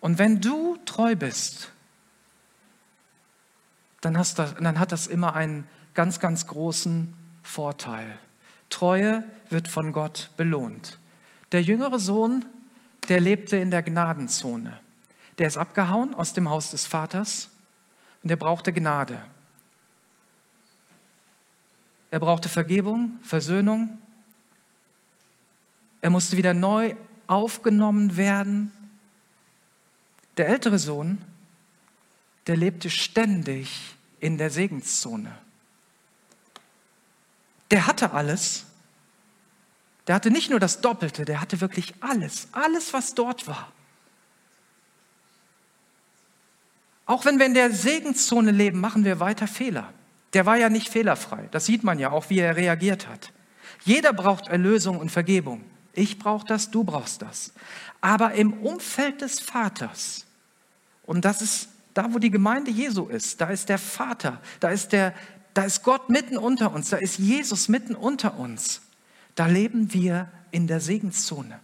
Und 0.01 0.19
wenn 0.19 0.41
du 0.41 0.79
treu 0.87 1.17
bist, 1.17 1.71
dann, 4.01 4.17
hast 4.17 4.39
das, 4.39 4.55
dann 4.55 4.79
hat 4.79 4.93
das 4.93 5.07
immer 5.07 5.35
einen 5.35 5.67
ganz, 5.93 6.19
ganz 6.19 6.47
großen 6.47 7.13
Vorteil. 7.43 8.19
Treue 8.71 9.25
wird 9.51 9.69
von 9.69 9.93
Gott 9.93 10.31
belohnt. 10.37 10.99
Der 11.53 11.63
jüngere 11.63 11.99
Sohn, 11.99 12.45
der 13.09 13.21
lebte 13.21 13.57
in 13.57 13.71
der 13.71 13.83
Gnadenzone. 13.83 14.79
Der 15.39 15.47
ist 15.47 15.59
abgehauen 15.59 16.15
aus 16.15 16.33
dem 16.33 16.49
Haus 16.49 16.71
des 16.71 16.87
Vaters 16.87 17.51
und 18.27 18.31
er 18.31 18.37
brauchte 18.37 18.73
Gnade. 18.73 19.23
Er 22.11 22.19
brauchte 22.19 22.49
Vergebung, 22.49 23.21
Versöhnung. 23.23 23.99
Er 26.01 26.11
musste 26.11 26.37
wieder 26.37 26.53
neu 26.53 26.97
aufgenommen 27.29 28.17
werden. 28.17 28.73
Der 30.39 30.49
ältere 30.49 30.81
Sohn, 30.81 31.25
der 32.49 32.57
lebte 32.57 32.91
ständig 32.91 33.95
in 34.19 34.39
der 34.39 34.51
Segenszone. 34.51 35.33
Der 37.71 37.87
hatte 37.87 38.11
alles. 38.11 38.67
Der 40.09 40.17
hatte 40.17 40.33
nicht 40.33 40.51
nur 40.51 40.59
das 40.59 40.81
Doppelte, 40.81 41.25
der 41.25 41.41
hatte 41.41 41.61
wirklich 41.61 41.95
alles, 42.01 42.49
alles, 42.51 42.93
was 42.93 43.15
dort 43.15 43.47
war. 43.47 43.71
Auch 47.07 47.25
wenn 47.25 47.39
wir 47.39 47.47
in 47.47 47.55
der 47.55 47.73
Segenszone 47.73 48.51
leben, 48.51 48.81
machen 48.81 49.05
wir 49.05 49.21
weiter 49.21 49.47
Fehler. 49.47 49.93
Der 50.33 50.45
war 50.45 50.57
ja 50.57 50.69
nicht 50.69 50.89
fehlerfrei. 50.89 51.49
Das 51.53 51.67
sieht 51.67 51.85
man 51.85 51.99
ja 51.99 52.11
auch, 52.11 52.29
wie 52.29 52.41
er 52.41 52.57
reagiert 52.57 53.09
hat. 53.09 53.33
Jeder 53.85 54.13
braucht 54.13 54.49
Erlösung 54.49 54.99
und 54.99 55.11
Vergebung. 55.11 55.65
Ich 55.93 56.19
brauche 56.19 56.47
das, 56.47 56.71
du 56.71 56.83
brauchst 56.85 57.23
das. 57.23 57.53
Aber 58.01 58.35
im 58.35 58.53
Umfeld 58.53 59.23
des 59.23 59.41
Vaters, 59.41 60.27
und 61.05 61.25
das 61.25 61.41
ist 61.41 61.69
da, 61.95 62.13
wo 62.13 62.19
die 62.19 62.31
Gemeinde 62.31 62.71
Jesu 62.71 63.07
ist, 63.07 63.41
da 63.41 63.49
ist 63.49 63.69
der 63.69 63.79
Vater, 63.79 64.43
da 64.61 64.69
ist, 64.69 64.93
der, 64.93 65.15
da 65.55 65.65
ist 65.65 65.83
Gott 65.83 66.11
mitten 66.11 66.37
unter 66.37 66.73
uns, 66.75 66.91
da 66.91 66.99
ist 66.99 67.19
Jesus 67.19 67.69
mitten 67.69 67.95
unter 67.95 68.39
uns. 68.39 68.83
Da 69.37 69.47
leben 69.47 69.95
wir 69.95 70.29
in 70.51 70.67
der 70.67 70.81
Segenszone. 70.81 71.61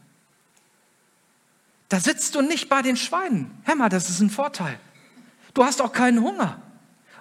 Da 1.88 2.00
sitzt 2.00 2.34
du 2.36 2.40
nicht 2.40 2.68
bei 2.70 2.80
den 2.80 2.96
Schweinen. 2.96 3.50
Hör 3.64 3.74
mal, 3.74 3.88
das 3.88 4.08
ist 4.08 4.20
ein 4.20 4.30
Vorteil. 4.30 4.78
Du 5.54 5.64
hast 5.64 5.82
auch 5.82 5.92
keinen 5.92 6.22
Hunger. 6.22 6.60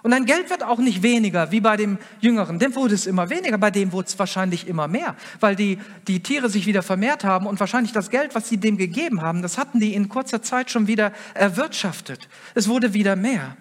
Und 0.02 0.10
dein 0.10 0.24
Geld 0.24 0.50
wird 0.50 0.64
auch 0.64 0.78
nicht 0.78 1.02
weniger 1.02 1.52
wie 1.52 1.60
bei 1.60 1.76
dem 1.76 1.96
Jüngeren. 2.20 2.58
Dem 2.58 2.74
wurde 2.74 2.94
es 2.94 3.06
immer 3.06 3.30
weniger, 3.30 3.56
bei 3.56 3.70
dem 3.70 3.92
wurde 3.92 4.08
es 4.08 4.18
wahrscheinlich 4.18 4.66
immer 4.66 4.88
mehr, 4.88 5.14
weil 5.38 5.54
die, 5.54 5.78
die 6.08 6.20
Tiere 6.20 6.50
sich 6.50 6.66
wieder 6.66 6.82
vermehrt 6.82 7.22
haben 7.22 7.46
und 7.46 7.60
wahrscheinlich 7.60 7.92
das 7.92 8.10
Geld, 8.10 8.34
was 8.34 8.48
sie 8.48 8.56
dem 8.56 8.76
gegeben 8.76 9.22
haben, 9.22 9.42
das 9.42 9.58
hatten 9.58 9.78
die 9.78 9.94
in 9.94 10.08
kurzer 10.08 10.42
Zeit 10.42 10.72
schon 10.72 10.88
wieder 10.88 11.12
erwirtschaftet. 11.34 12.28
Es 12.54 12.68
wurde 12.68 12.94
wieder 12.94 13.14
mehr. 13.14 13.56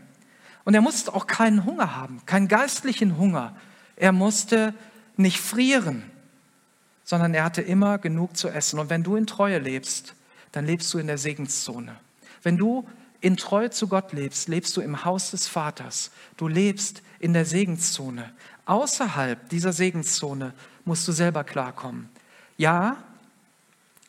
Und 0.63 0.73
er 0.73 0.81
musste 0.81 1.13
auch 1.13 1.27
keinen 1.27 1.65
Hunger 1.65 1.95
haben, 1.95 2.21
keinen 2.25 2.47
geistlichen 2.47 3.17
Hunger. 3.17 3.55
Er 3.95 4.11
musste 4.11 4.73
nicht 5.17 5.39
frieren, 5.39 6.03
sondern 7.03 7.35
er 7.35 7.43
hatte 7.43 7.61
immer 7.61 7.99
genug 7.99 8.35
zu 8.35 8.49
essen. 8.49 8.79
Und 8.79 8.89
wenn 8.89 9.03
du 9.03 9.15
in 9.15 9.27
Treue 9.27 9.59
lebst, 9.59 10.15
dann 10.51 10.65
lebst 10.65 10.91
du 10.93 10.97
in 10.97 11.07
der 11.07 11.19
Segenszone. 11.19 11.95
Wenn 12.41 12.57
du 12.57 12.87
in 13.21 13.37
Treue 13.37 13.69
zu 13.69 13.87
Gott 13.87 14.13
lebst, 14.13 14.47
lebst 14.47 14.75
du 14.75 14.81
im 14.81 15.05
Haus 15.05 15.31
des 15.31 15.47
Vaters. 15.47 16.11
Du 16.37 16.47
lebst 16.47 17.01
in 17.19 17.33
der 17.33 17.45
Segenszone. 17.45 18.33
Außerhalb 18.65 19.47
dieser 19.49 19.73
Segenszone 19.73 20.53
musst 20.85 21.07
du 21.07 21.11
selber 21.11 21.43
klarkommen. 21.43 22.09
Ja, 22.57 22.97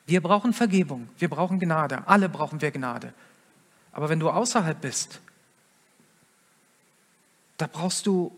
wir 0.06 0.20
brauchen 0.20 0.52
Vergebung, 0.52 1.08
wir 1.18 1.28
brauchen 1.28 1.60
Gnade, 1.60 2.06
alle 2.06 2.28
brauchen 2.28 2.60
wir 2.60 2.70
Gnade. 2.70 3.12
Aber 3.92 4.08
wenn 4.08 4.18
du 4.18 4.30
außerhalb 4.30 4.80
bist, 4.80 5.20
da 7.58 7.66
brauchst 7.66 8.06
du 8.06 8.36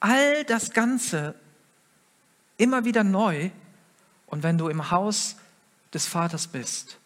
all 0.00 0.44
das 0.44 0.70
Ganze 0.70 1.34
immer 2.56 2.84
wieder 2.84 3.04
neu. 3.04 3.50
Und 4.26 4.42
wenn 4.42 4.58
du 4.58 4.68
im 4.68 4.90
Haus 4.90 5.36
des 5.92 6.06
Vaters 6.06 6.46
bist, 6.46 6.98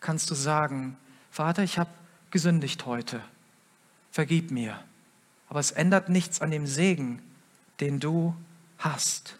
kannst 0.00 0.30
du 0.30 0.34
sagen, 0.34 0.96
Vater, 1.30 1.62
ich 1.62 1.78
habe 1.78 1.90
gesündigt 2.30 2.86
heute, 2.86 3.22
vergib 4.10 4.50
mir. 4.50 4.82
Aber 5.48 5.60
es 5.60 5.70
ändert 5.70 6.08
nichts 6.08 6.40
an 6.40 6.50
dem 6.50 6.66
Segen, 6.66 7.22
den 7.80 8.00
du 8.00 8.34
hast. 8.78 9.36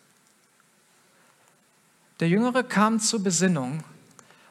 Der 2.21 2.29
Jüngere 2.29 2.65
kam 2.65 2.99
zur 2.99 3.23
Besinnung 3.23 3.85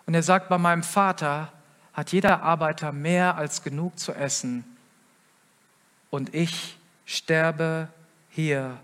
und 0.06 0.14
er 0.14 0.24
sagt, 0.24 0.50
bei 0.50 0.58
meinem 0.58 0.84
Vater 0.84 1.52
hat 1.94 2.12
jeder 2.12 2.44
Arbeiter 2.44 2.92
mehr 2.92 3.36
als 3.36 3.64
genug 3.64 3.98
zu 4.00 4.14
essen 4.14 4.64
und 6.10 6.34
ich 6.34 6.78
sterbe 7.06 7.90
hier 8.30 8.78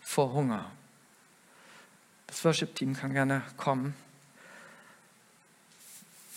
vor 0.00 0.32
Hunger. 0.32 0.70
Das 2.26 2.44
Worship-Team 2.44 2.94
kann 2.94 3.12
gerne 3.12 3.42
kommen. 3.56 3.94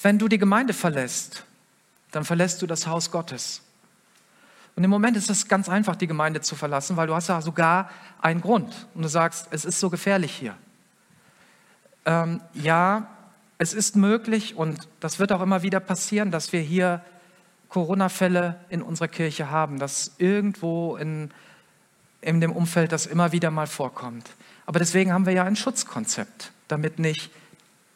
Wenn 0.01 0.17
du 0.19 0.27
die 0.27 0.37
Gemeinde 0.37 0.73
verlässt, 0.73 1.45
dann 2.13 2.23
verlässt 2.23 2.61
du 2.61 2.67
das 2.67 2.87
Haus 2.87 3.11
Gottes. 3.11 3.61
Und 4.75 4.83
im 4.83 4.89
Moment 4.89 5.17
ist 5.17 5.29
es 5.29 5.47
ganz 5.47 5.67
einfach, 5.67 5.95
die 5.95 6.07
Gemeinde 6.07 6.41
zu 6.41 6.55
verlassen, 6.55 6.95
weil 6.95 7.07
du 7.07 7.15
hast 7.15 7.27
ja 7.27 7.41
sogar 7.41 7.89
einen 8.21 8.39
Grund. 8.39 8.87
Und 8.93 9.01
du 9.01 9.07
sagst, 9.09 9.47
es 9.51 9.65
ist 9.65 9.79
so 9.79 9.89
gefährlich 9.89 10.31
hier. 10.31 10.55
Ähm, 12.05 12.41
ja, 12.53 13.07
es 13.57 13.73
ist 13.73 13.95
möglich 13.95 14.55
und 14.55 14.87
das 14.99 15.19
wird 15.19 15.31
auch 15.31 15.41
immer 15.41 15.63
wieder 15.63 15.79
passieren, 15.79 16.31
dass 16.31 16.53
wir 16.53 16.61
hier 16.61 17.03
Corona-Fälle 17.69 18.59
in 18.69 18.83
unserer 18.83 19.07
Kirche 19.07 19.49
haben, 19.49 19.79
dass 19.79 20.11
irgendwo 20.17 20.95
in, 20.97 21.31
in 22.21 22.41
dem 22.41 22.51
Umfeld 22.51 22.91
das 22.91 23.07
immer 23.07 23.31
wieder 23.31 23.49
mal 23.49 23.67
vorkommt. 23.67 24.29
Aber 24.67 24.77
deswegen 24.77 25.11
haben 25.11 25.25
wir 25.25 25.33
ja 25.33 25.43
ein 25.45 25.55
Schutzkonzept, 25.55 26.51
damit, 26.67 26.99
nicht, 26.99 27.31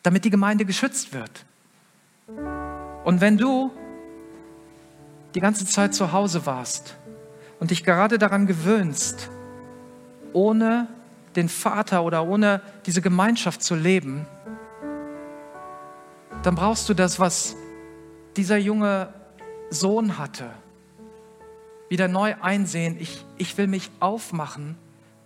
damit 0.02 0.26
die 0.26 0.32
Gemeinde 0.32 0.66
geschützt 0.66 1.14
wird. 1.14 1.46
Und 3.04 3.22
wenn 3.22 3.38
du 3.38 3.72
die 5.38 5.42
ganze 5.42 5.68
Zeit 5.68 5.94
zu 5.94 6.14
Hause 6.14 6.48
warst 6.48 6.96
und 7.60 7.70
dich 7.70 7.84
gerade 7.84 8.18
daran 8.18 8.48
gewöhnst, 8.48 9.30
ohne 10.34 10.88
den 11.36 11.48
Vater 11.48 12.04
oder 12.04 12.26
ohne 12.26 12.60
diese 12.88 13.04
Gemeinschaft 13.04 13.62
zu 13.62 13.76
leben, 13.76 14.26
dann 16.42 16.56
brauchst 16.56 16.90
du 16.90 16.96
das, 16.96 17.20
was 17.20 17.56
dieser 18.36 18.58
junge 18.58 19.14
Sohn 19.70 20.18
hatte, 20.18 20.50
wieder 21.88 22.08
neu 22.08 22.34
einsehen. 22.42 22.98
Ich, 23.00 23.24
ich 23.38 23.56
will 23.60 23.68
mich 23.68 23.92
aufmachen 24.00 24.76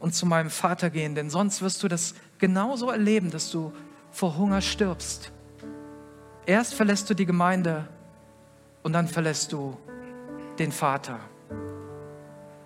und 0.01 0.13
zu 0.13 0.25
meinem 0.25 0.49
Vater 0.49 0.89
gehen, 0.89 1.15
denn 1.15 1.29
sonst 1.29 1.61
wirst 1.61 1.83
du 1.83 1.87
das 1.87 2.15
genauso 2.37 2.89
erleben, 2.89 3.31
dass 3.31 3.49
du 3.49 3.71
vor 4.11 4.35
Hunger 4.35 4.59
stirbst. 4.59 5.31
Erst 6.45 6.73
verlässt 6.73 7.09
du 7.09 7.13
die 7.13 7.25
Gemeinde 7.25 7.87
und 8.83 8.91
dann 8.91 9.07
verlässt 9.07 9.53
du 9.53 9.77
den 10.59 10.71
Vater. 10.71 11.19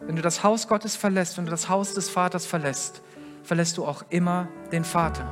Wenn 0.02 0.16
du 0.16 0.22
das 0.22 0.44
Haus 0.44 0.68
Gottes 0.68 0.96
verlässt, 0.96 1.38
wenn 1.38 1.46
du 1.46 1.52
das 1.52 1.70
Haus 1.70 1.94
des 1.94 2.10
Vaters 2.10 2.46
verlässt, 2.46 3.02
verlässt 3.44 3.78
du 3.78 3.86
auch 3.86 4.04
immer 4.10 4.48
den 4.72 4.84
Vater. 4.84 5.28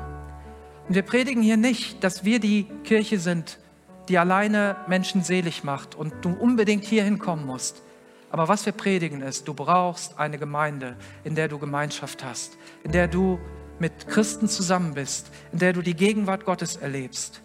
Und 0.87 0.95
wir 0.95 1.03
predigen 1.03 1.41
hier 1.41 1.57
nicht, 1.57 2.03
dass 2.03 2.23
wir 2.23 2.39
die 2.39 2.65
Kirche 2.83 3.19
sind, 3.19 3.59
die 4.09 4.17
alleine 4.17 4.75
Menschen 4.87 5.23
selig 5.23 5.63
macht 5.63 5.95
und 5.95 6.13
du 6.21 6.33
unbedingt 6.33 6.83
hierhin 6.83 7.19
kommen 7.19 7.45
musst. 7.45 7.81
Aber 8.31 8.47
was 8.47 8.65
wir 8.65 8.73
predigen 8.73 9.21
ist, 9.21 9.47
du 9.47 9.53
brauchst 9.53 10.19
eine 10.19 10.37
Gemeinde, 10.37 10.97
in 11.23 11.35
der 11.35 11.47
du 11.47 11.59
Gemeinschaft 11.59 12.23
hast, 12.23 12.57
in 12.83 12.91
der 12.91 13.07
du 13.07 13.39
mit 13.79 14.07
Christen 14.07 14.47
zusammen 14.47 14.95
bist, 14.95 15.29
in 15.51 15.59
der 15.59 15.73
du 15.73 15.81
die 15.81 15.95
Gegenwart 15.95 16.45
Gottes 16.45 16.75
erlebst. 16.75 17.41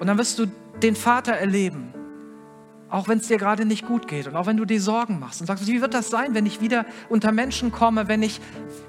Und 0.00 0.06
dann 0.06 0.18
wirst 0.18 0.38
du 0.38 0.46
den 0.82 0.96
Vater 0.96 1.32
erleben, 1.32 1.92
auch 2.92 3.08
wenn 3.08 3.18
es 3.18 3.28
dir 3.28 3.38
gerade 3.38 3.64
nicht 3.64 3.86
gut 3.86 4.06
geht 4.06 4.26
und 4.26 4.36
auch 4.36 4.44
wenn 4.44 4.58
du 4.58 4.66
dir 4.66 4.80
Sorgen 4.80 5.18
machst 5.18 5.40
und 5.40 5.46
sagst, 5.46 5.66
wie 5.66 5.80
wird 5.80 5.94
das 5.94 6.10
sein, 6.10 6.34
wenn 6.34 6.44
ich 6.44 6.60
wieder 6.60 6.84
unter 7.08 7.32
Menschen 7.32 7.72
komme, 7.72 8.06
wenn 8.06 8.22
ich 8.22 8.38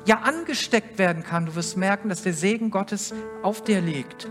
ja 0.05 0.19
angesteckt 0.23 0.97
werden 0.97 1.23
kann. 1.23 1.45
Du 1.45 1.55
wirst 1.55 1.77
merken, 1.77 2.09
dass 2.09 2.21
der 2.21 2.33
Segen 2.33 2.69
Gottes 2.69 3.13
auf 3.43 3.63
dir 3.63 3.79
liegt, 3.79 4.27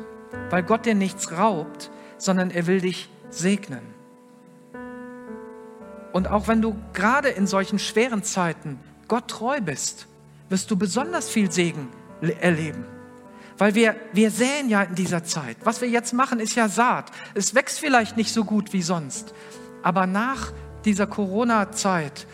weil 0.51 0.62
Gott 0.62 0.85
dir 0.85 0.95
nichts 0.95 1.33
raubt, 1.33 1.91
sondern 2.18 2.51
er 2.51 2.66
will 2.66 2.83
dich 2.83 3.09
segnen. 3.31 3.81
Und 6.12 6.29
auch 6.29 6.49
wenn 6.49 6.61
du 6.61 6.77
gerade 6.93 7.29
in 7.29 7.47
solchen 7.47 7.79
schweren 7.79 8.23
Zeiten 8.23 8.79
Gott 9.09 9.29
treu 9.29 9.62
bist, 9.62 10.07
wirst 10.51 10.70
du 10.70 10.77
besonders 10.77 11.31
viel 11.31 11.51
Segen 11.51 11.89
erleben. 12.20 12.85
Weil 13.57 13.75
wir, 13.75 13.97
wir 14.12 14.31
säen 14.31 14.68
ja 14.68 14.83
in 14.83 14.95
dieser 14.95 15.25
Zeit. 15.25 15.57
Was 15.64 15.81
wir 15.81 15.89
jetzt 15.89 16.12
machen, 16.12 16.41
ist 16.41 16.57
ja 16.57 16.68
Saat. 16.68 17.11
Es 17.33 17.55
wächst 17.55 17.81
vielleicht 17.81 18.18
nicht 18.18 18.33
so 18.33 18.45
gut 18.45 18.75
wie 18.75 18.83
sonst. 18.83 19.33
Aber 19.83 20.07
nach 20.07 20.53
dieser 20.85 21.07
Corona-Zeit 21.07 22.26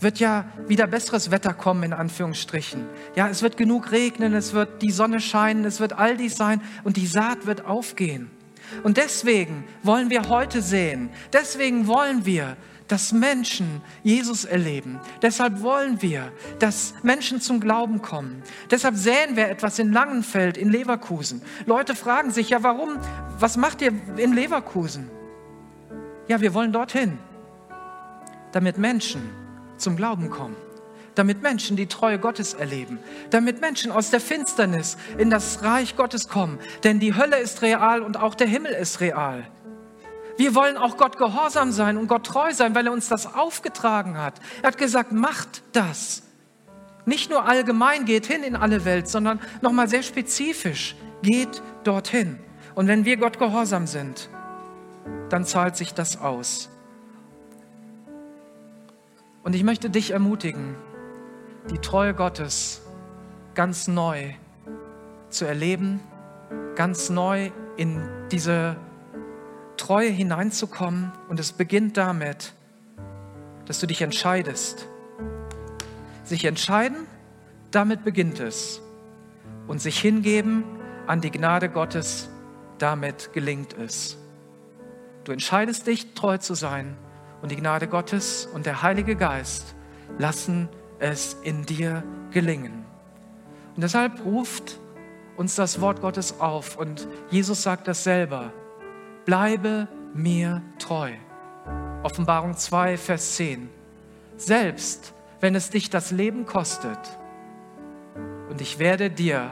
wird 0.00 0.20
ja 0.20 0.44
wieder 0.66 0.86
besseres 0.86 1.30
Wetter 1.30 1.54
kommen, 1.54 1.82
in 1.82 1.92
Anführungsstrichen. 1.92 2.86
Ja, 3.16 3.28
es 3.28 3.42
wird 3.42 3.56
genug 3.56 3.90
regnen, 3.90 4.34
es 4.34 4.52
wird 4.52 4.82
die 4.82 4.92
Sonne 4.92 5.20
scheinen, 5.20 5.64
es 5.64 5.80
wird 5.80 5.92
all 5.92 6.16
dies 6.16 6.36
sein 6.36 6.60
und 6.84 6.96
die 6.96 7.06
Saat 7.06 7.46
wird 7.46 7.64
aufgehen. 7.66 8.30
Und 8.82 8.96
deswegen 8.96 9.64
wollen 9.82 10.10
wir 10.10 10.28
heute 10.28 10.62
sehen, 10.62 11.10
deswegen 11.32 11.86
wollen 11.86 12.26
wir, 12.26 12.56
dass 12.86 13.12
Menschen 13.12 13.82
Jesus 14.02 14.44
erleben. 14.44 14.98
Deshalb 15.20 15.60
wollen 15.60 16.00
wir, 16.00 16.32
dass 16.58 16.94
Menschen 17.02 17.40
zum 17.40 17.60
Glauben 17.60 18.00
kommen. 18.00 18.42
Deshalb 18.70 18.96
säen 18.96 19.36
wir 19.36 19.48
etwas 19.48 19.78
in 19.78 19.92
Langenfeld, 19.92 20.56
in 20.56 20.70
Leverkusen. 20.70 21.42
Leute 21.66 21.94
fragen 21.94 22.30
sich, 22.30 22.50
ja, 22.50 22.62
warum, 22.62 22.98
was 23.38 23.58
macht 23.58 23.82
ihr 23.82 23.92
in 24.16 24.32
Leverkusen? 24.32 25.10
Ja, 26.28 26.42
wir 26.42 26.52
wollen 26.52 26.72
dorthin, 26.72 27.18
damit 28.52 28.76
Menschen 28.76 29.22
zum 29.78 29.96
Glauben 29.96 30.28
kommen, 30.28 30.56
damit 31.14 31.42
Menschen 31.42 31.76
die 31.76 31.86
Treue 31.86 32.18
Gottes 32.18 32.52
erleben, 32.52 32.98
damit 33.30 33.62
Menschen 33.62 33.90
aus 33.90 34.10
der 34.10 34.20
Finsternis 34.20 34.98
in 35.16 35.30
das 35.30 35.62
Reich 35.62 35.96
Gottes 35.96 36.28
kommen. 36.28 36.58
Denn 36.84 37.00
die 37.00 37.14
Hölle 37.14 37.38
ist 37.38 37.62
real 37.62 38.02
und 38.02 38.18
auch 38.18 38.34
der 38.34 38.46
Himmel 38.46 38.72
ist 38.72 39.00
real. 39.00 39.44
Wir 40.36 40.54
wollen 40.54 40.76
auch 40.76 40.98
Gott 40.98 41.16
gehorsam 41.16 41.72
sein 41.72 41.96
und 41.96 42.08
Gott 42.08 42.26
treu 42.26 42.52
sein, 42.52 42.74
weil 42.74 42.86
er 42.86 42.92
uns 42.92 43.08
das 43.08 43.34
aufgetragen 43.34 44.18
hat. 44.18 44.34
Er 44.62 44.68
hat 44.68 44.78
gesagt, 44.78 45.12
macht 45.12 45.62
das. 45.72 46.22
Nicht 47.06 47.30
nur 47.30 47.46
allgemein 47.48 48.04
geht 48.04 48.26
hin 48.26 48.42
in 48.42 48.54
alle 48.54 48.84
Welt, 48.84 49.08
sondern 49.08 49.40
nochmal 49.62 49.88
sehr 49.88 50.02
spezifisch, 50.02 50.94
geht 51.22 51.62
dorthin. 51.84 52.38
Und 52.74 52.86
wenn 52.86 53.06
wir 53.06 53.16
Gott 53.16 53.38
gehorsam 53.38 53.86
sind, 53.86 54.28
dann 55.28 55.44
zahlt 55.44 55.76
sich 55.76 55.94
das 55.94 56.20
aus. 56.20 56.70
Und 59.42 59.54
ich 59.54 59.64
möchte 59.64 59.88
dich 59.88 60.10
ermutigen, 60.10 60.76
die 61.70 61.78
Treue 61.78 62.14
Gottes 62.14 62.82
ganz 63.54 63.88
neu 63.88 64.34
zu 65.30 65.46
erleben, 65.46 66.00
ganz 66.74 67.08
neu 67.08 67.50
in 67.76 68.02
diese 68.30 68.76
Treue 69.78 70.10
hineinzukommen. 70.10 71.12
Und 71.28 71.40
es 71.40 71.52
beginnt 71.52 71.96
damit, 71.96 72.52
dass 73.64 73.80
du 73.80 73.86
dich 73.86 74.02
entscheidest. 74.02 74.86
Sich 76.24 76.44
entscheiden, 76.44 77.06
damit 77.70 78.04
beginnt 78.04 78.40
es. 78.40 78.82
Und 79.66 79.80
sich 79.80 79.98
hingeben 79.98 80.64
an 81.06 81.22
die 81.22 81.30
Gnade 81.30 81.70
Gottes, 81.70 82.28
damit 82.76 83.32
gelingt 83.32 83.76
es. 83.78 84.17
Du 85.28 85.32
entscheidest 85.32 85.86
dich, 85.86 86.14
treu 86.14 86.38
zu 86.38 86.54
sein 86.54 86.96
und 87.42 87.50
die 87.50 87.56
Gnade 87.56 87.86
Gottes 87.86 88.46
und 88.46 88.64
der 88.64 88.80
Heilige 88.80 89.14
Geist 89.14 89.74
lassen 90.16 90.70
es 91.00 91.34
in 91.42 91.66
dir 91.66 92.02
gelingen. 92.30 92.86
Und 93.76 93.82
deshalb 93.84 94.24
ruft 94.24 94.80
uns 95.36 95.54
das 95.54 95.82
Wort 95.82 96.00
Gottes 96.00 96.40
auf 96.40 96.78
und 96.78 97.06
Jesus 97.28 97.62
sagt 97.62 97.88
das 97.88 98.04
selber. 98.04 98.54
Bleibe 99.26 99.88
mir 100.14 100.62
treu. 100.78 101.12
Offenbarung 102.04 102.56
2, 102.56 102.96
Vers 102.96 103.36
10. 103.36 103.68
Selbst 104.38 105.12
wenn 105.40 105.54
es 105.54 105.68
dich 105.68 105.90
das 105.90 106.10
Leben 106.10 106.46
kostet, 106.46 107.00
und 108.48 108.62
ich 108.62 108.78
werde 108.78 109.10
dir 109.10 109.50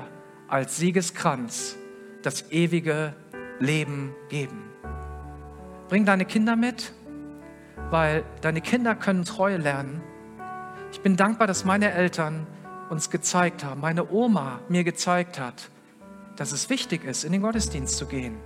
als 0.49 0.79
Siegeskranz 0.79 1.77
das 2.23 2.51
ewige 2.51 3.15
Leben 3.61 4.15
geben. 4.31 4.76
Bring 5.89 6.05
deine 6.05 6.25
Kinder 6.25 6.57
mit, 6.57 6.93
weil 7.91 8.25
deine 8.41 8.61
Kinder 8.61 8.95
können 8.95 9.25
Treue 9.25 9.57
lernen. 9.57 10.03
Ich 10.91 11.01
bin 11.01 11.17
dankbar, 11.17 11.47
dass 11.47 11.65
meine 11.65 11.93
Eltern 11.93 12.47
uns 12.91 13.11
gezeigt 13.11 13.65
haben, 13.65 13.81
meine 13.81 14.11
Oma 14.11 14.61
mir 14.69 14.85
gezeigt 14.85 15.39
hat, 15.39 15.71
dass 16.37 16.53
es 16.53 16.71
wichtig 16.71 17.05
ist, 17.05 17.25
in 17.25 17.33
den 17.33 17.43
Gottesdienst 17.43 17.97
zu 17.97 18.07
gehen. 18.07 18.37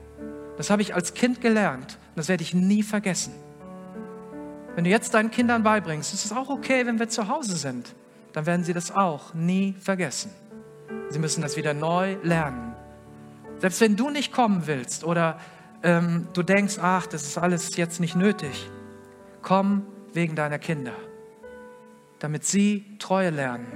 Das 0.56 0.70
habe 0.70 0.82
ich 0.82 0.94
als 0.94 1.14
Kind 1.14 1.40
gelernt 1.40 1.98
und 2.10 2.16
das 2.16 2.28
werde 2.28 2.42
ich 2.42 2.52
nie 2.52 2.82
vergessen. 2.82 3.32
Wenn 4.74 4.84
du 4.84 4.90
jetzt 4.90 5.14
deinen 5.14 5.30
Kindern 5.30 5.62
beibringst, 5.62 6.12
ist 6.12 6.24
es 6.24 6.32
auch 6.32 6.48
okay, 6.48 6.86
wenn 6.86 6.98
wir 6.98 7.08
zu 7.08 7.28
Hause 7.28 7.56
sind, 7.56 7.94
dann 8.32 8.46
werden 8.46 8.64
sie 8.64 8.72
das 8.72 8.94
auch 8.94 9.34
nie 9.34 9.74
vergessen. 9.80 10.30
Sie 11.08 11.18
müssen 11.18 11.42
das 11.42 11.56
wieder 11.56 11.74
neu 11.74 12.16
lernen. 12.22 12.74
Selbst 13.58 13.80
wenn 13.80 13.96
du 13.96 14.10
nicht 14.10 14.32
kommen 14.32 14.66
willst 14.66 15.04
oder 15.04 15.38
ähm, 15.82 16.28
du 16.32 16.42
denkst, 16.42 16.78
ach, 16.80 17.06
das 17.06 17.24
ist 17.24 17.38
alles 17.38 17.76
jetzt 17.76 18.00
nicht 18.00 18.16
nötig, 18.16 18.70
komm 19.42 19.86
wegen 20.12 20.34
deiner 20.34 20.58
Kinder, 20.58 20.92
damit 22.18 22.44
sie 22.44 22.84
Treue 22.98 23.30
lernen. 23.30 23.66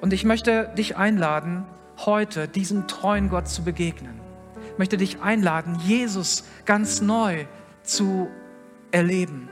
Und 0.00 0.12
ich 0.12 0.24
möchte 0.24 0.72
dich 0.76 0.96
einladen, 0.96 1.66
heute 2.04 2.48
diesem 2.48 2.86
treuen 2.86 3.28
Gott 3.28 3.48
zu 3.48 3.64
begegnen. 3.64 4.20
Ich 4.72 4.78
möchte 4.78 4.96
dich 4.96 5.20
einladen, 5.20 5.78
Jesus 5.84 6.44
ganz 6.64 7.00
neu 7.00 7.46
zu 7.82 8.28
erleben. 8.92 9.48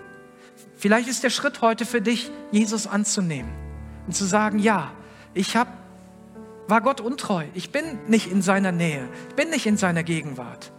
Vielleicht 0.77 1.09
ist 1.09 1.25
der 1.25 1.31
Schritt 1.31 1.63
heute 1.63 1.85
für 1.85 2.01
dich, 2.01 2.31
Jesus 2.53 2.87
anzunehmen 2.87 3.51
und 4.07 4.15
zu 4.15 4.25
sagen, 4.25 4.59
ja, 4.59 4.93
ich 5.35 5.57
habe 5.57 5.71
war 6.69 6.81
Gott 6.81 7.01
untreu. 7.01 7.45
Ich 7.55 7.71
bin 7.71 7.85
nicht 8.09 8.31
in 8.31 8.43
seiner 8.43 8.73
Nähe. 8.73 9.09
Ich 9.29 9.35
bin 9.37 9.51
nicht 9.51 9.67
in 9.67 9.77
seiner 9.77 10.03
Gegenwart. 10.03 10.73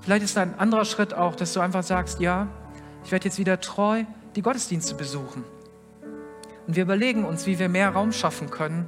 Vielleicht 0.00 0.24
ist 0.24 0.38
ein 0.38 0.58
anderer 0.58 0.84
Schritt 0.84 1.14
auch, 1.14 1.34
dass 1.34 1.52
du 1.52 1.60
einfach 1.60 1.82
sagst, 1.82 2.20
ja, 2.20 2.48
ich 3.04 3.12
werde 3.12 3.26
jetzt 3.26 3.38
wieder 3.38 3.60
treu 3.60 4.04
die 4.36 4.42
Gottesdienste 4.42 4.94
besuchen. 4.94 5.44
Und 6.66 6.76
wir 6.76 6.82
überlegen 6.82 7.24
uns, 7.24 7.46
wie 7.46 7.58
wir 7.58 7.68
mehr 7.68 7.90
Raum 7.90 8.12
schaffen 8.12 8.50
können. 8.50 8.86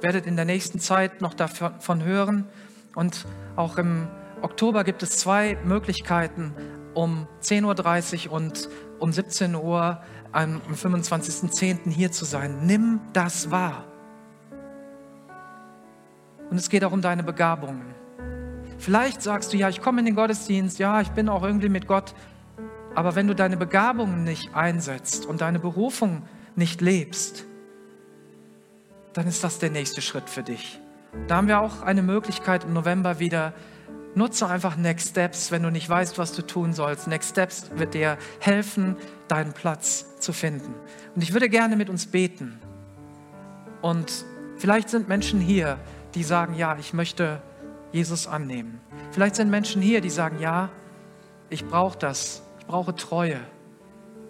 Werdet 0.00 0.26
in 0.26 0.36
der 0.36 0.44
nächsten 0.44 0.80
Zeit 0.80 1.20
noch 1.20 1.34
davon 1.34 2.02
hören. 2.02 2.46
Und 2.94 3.26
auch 3.56 3.78
im 3.78 4.08
Oktober 4.40 4.84
gibt 4.84 5.02
es 5.02 5.18
zwei 5.18 5.58
Möglichkeiten, 5.64 6.54
um 6.94 7.26
10.30 7.42 8.28
Uhr 8.28 8.32
und 8.32 8.68
um 8.98 9.12
17 9.12 9.54
Uhr 9.54 10.00
am 10.32 10.60
25.10. 10.72 11.90
hier 11.90 12.12
zu 12.12 12.24
sein. 12.24 12.66
Nimm 12.66 13.00
das 13.12 13.50
wahr. 13.50 13.84
Und 16.50 16.56
es 16.56 16.68
geht 16.70 16.84
auch 16.84 16.92
um 16.92 17.02
deine 17.02 17.22
Begabungen. 17.22 17.97
Vielleicht 18.78 19.22
sagst 19.22 19.52
du, 19.52 19.56
ja, 19.56 19.68
ich 19.68 19.82
komme 19.82 20.00
in 20.00 20.06
den 20.06 20.14
Gottesdienst, 20.14 20.78
ja, 20.78 21.00
ich 21.00 21.10
bin 21.10 21.28
auch 21.28 21.42
irgendwie 21.42 21.68
mit 21.68 21.86
Gott. 21.86 22.14
Aber 22.94 23.14
wenn 23.14 23.26
du 23.26 23.34
deine 23.34 23.56
Begabungen 23.56 24.24
nicht 24.24 24.54
einsetzt 24.54 25.26
und 25.26 25.40
deine 25.40 25.58
Berufung 25.58 26.22
nicht 26.56 26.80
lebst, 26.80 27.44
dann 29.12 29.26
ist 29.26 29.42
das 29.42 29.58
der 29.58 29.70
nächste 29.70 30.00
Schritt 30.00 30.30
für 30.30 30.42
dich. 30.42 30.80
Da 31.26 31.36
haben 31.36 31.48
wir 31.48 31.60
auch 31.60 31.82
eine 31.82 32.02
Möglichkeit 32.02 32.64
im 32.64 32.72
November 32.72 33.18
wieder 33.18 33.52
Nutze 34.14 34.48
einfach 34.48 34.76
Next 34.76 35.10
Steps, 35.10 35.50
wenn 35.50 35.62
du 35.62 35.70
nicht 35.70 35.88
weißt, 35.88 36.18
was 36.18 36.32
du 36.32 36.42
tun 36.42 36.72
sollst. 36.72 37.06
Next 37.06 37.30
Steps 37.30 37.70
wird 37.74 37.94
dir 37.94 38.16
helfen, 38.40 38.96
deinen 39.28 39.52
Platz 39.52 40.18
zu 40.18 40.32
finden. 40.32 40.74
Und 41.14 41.22
ich 41.22 41.32
würde 41.32 41.48
gerne 41.48 41.76
mit 41.76 41.90
uns 41.90 42.06
beten. 42.06 42.58
Und 43.80 44.24
vielleicht 44.56 44.88
sind 44.88 45.08
Menschen 45.08 45.40
hier, 45.40 45.78
die 46.14 46.24
sagen, 46.24 46.54
ja, 46.54 46.76
ich 46.78 46.92
möchte 46.92 47.40
Jesus 47.92 48.26
annehmen. 48.26 48.80
Vielleicht 49.12 49.36
sind 49.36 49.50
Menschen 49.50 49.80
hier, 49.82 50.00
die 50.00 50.10
sagen, 50.10 50.38
ja, 50.40 50.70
ich 51.50 51.64
brauche 51.66 51.98
das. 51.98 52.42
Ich 52.60 52.66
brauche 52.66 52.94
Treue. 52.94 53.40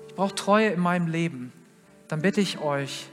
Ich 0.08 0.14
brauche 0.14 0.34
Treue 0.34 0.68
in 0.68 0.80
meinem 0.80 1.08
Leben. 1.08 1.52
Dann 2.06 2.22
bitte 2.22 2.40
ich 2.40 2.60
euch, 2.60 3.08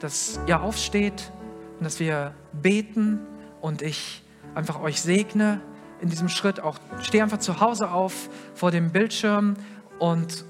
dass 0.00 0.40
ihr 0.46 0.60
aufsteht 0.60 1.32
und 1.78 1.84
dass 1.84 2.00
wir 2.00 2.34
beten 2.52 3.20
und 3.60 3.82
ich 3.82 4.22
einfach 4.54 4.80
euch 4.80 5.00
segne 5.00 5.60
in 6.00 6.08
diesem 6.08 6.28
Schritt 6.28 6.60
auch, 6.60 6.78
steh 7.00 7.22
einfach 7.22 7.38
zu 7.38 7.60
Hause 7.60 7.90
auf 7.90 8.28
vor 8.54 8.70
dem 8.70 8.90
Bildschirm 8.90 9.54
und 9.98 10.44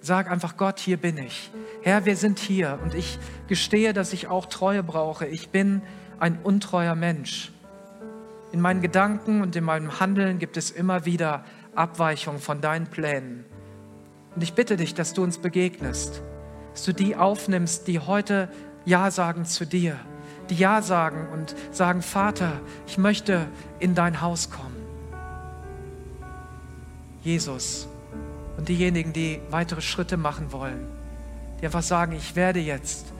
sag 0.00 0.30
einfach, 0.30 0.56
Gott, 0.56 0.78
hier 0.78 0.98
bin 0.98 1.16
ich. 1.16 1.50
Herr, 1.82 2.04
wir 2.04 2.16
sind 2.16 2.38
hier 2.38 2.78
und 2.82 2.94
ich 2.94 3.18
gestehe, 3.46 3.92
dass 3.92 4.12
ich 4.12 4.28
auch 4.28 4.46
Treue 4.46 4.82
brauche. 4.82 5.26
Ich 5.26 5.48
bin 5.48 5.82
ein 6.20 6.38
untreuer 6.42 6.94
Mensch. 6.94 7.52
In 8.50 8.60
meinen 8.60 8.80
Gedanken 8.80 9.42
und 9.42 9.54
in 9.56 9.64
meinem 9.64 10.00
Handeln 10.00 10.38
gibt 10.38 10.56
es 10.56 10.70
immer 10.70 11.04
wieder 11.04 11.44
Abweichungen 11.74 12.40
von 12.40 12.60
deinen 12.60 12.86
Plänen. 12.86 13.44
Und 14.34 14.42
ich 14.42 14.54
bitte 14.54 14.76
dich, 14.76 14.94
dass 14.94 15.12
du 15.12 15.22
uns 15.22 15.38
begegnest, 15.38 16.22
dass 16.72 16.84
du 16.84 16.92
die 16.92 17.16
aufnimmst, 17.16 17.86
die 17.86 18.00
heute 18.00 18.48
Ja 18.84 19.10
sagen 19.10 19.44
zu 19.44 19.66
dir, 19.66 19.96
die 20.48 20.54
Ja 20.54 20.80
sagen 20.80 21.28
und 21.32 21.54
sagen, 21.72 22.02
Vater, 22.02 22.52
ich 22.86 22.98
möchte 22.98 23.46
in 23.80 23.94
dein 23.94 24.20
Haus 24.20 24.50
kommen. 24.50 24.76
Jesus 27.22 27.88
und 28.56 28.68
diejenigen, 28.68 29.12
die 29.12 29.40
weitere 29.50 29.82
Schritte 29.82 30.16
machen 30.16 30.52
wollen, 30.52 30.88
die 31.60 31.66
einfach 31.66 31.82
sagen, 31.82 32.12
ich 32.12 32.34
werde 32.34 32.60
jetzt 32.60 33.12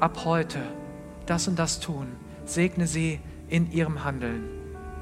ab 0.00 0.24
heute 0.24 0.58
das 1.26 1.46
und 1.46 1.58
das 1.58 1.78
tun. 1.78 2.08
Segne 2.44 2.86
sie 2.86 3.20
in 3.48 3.70
ihrem 3.70 4.04
Handeln. 4.04 4.61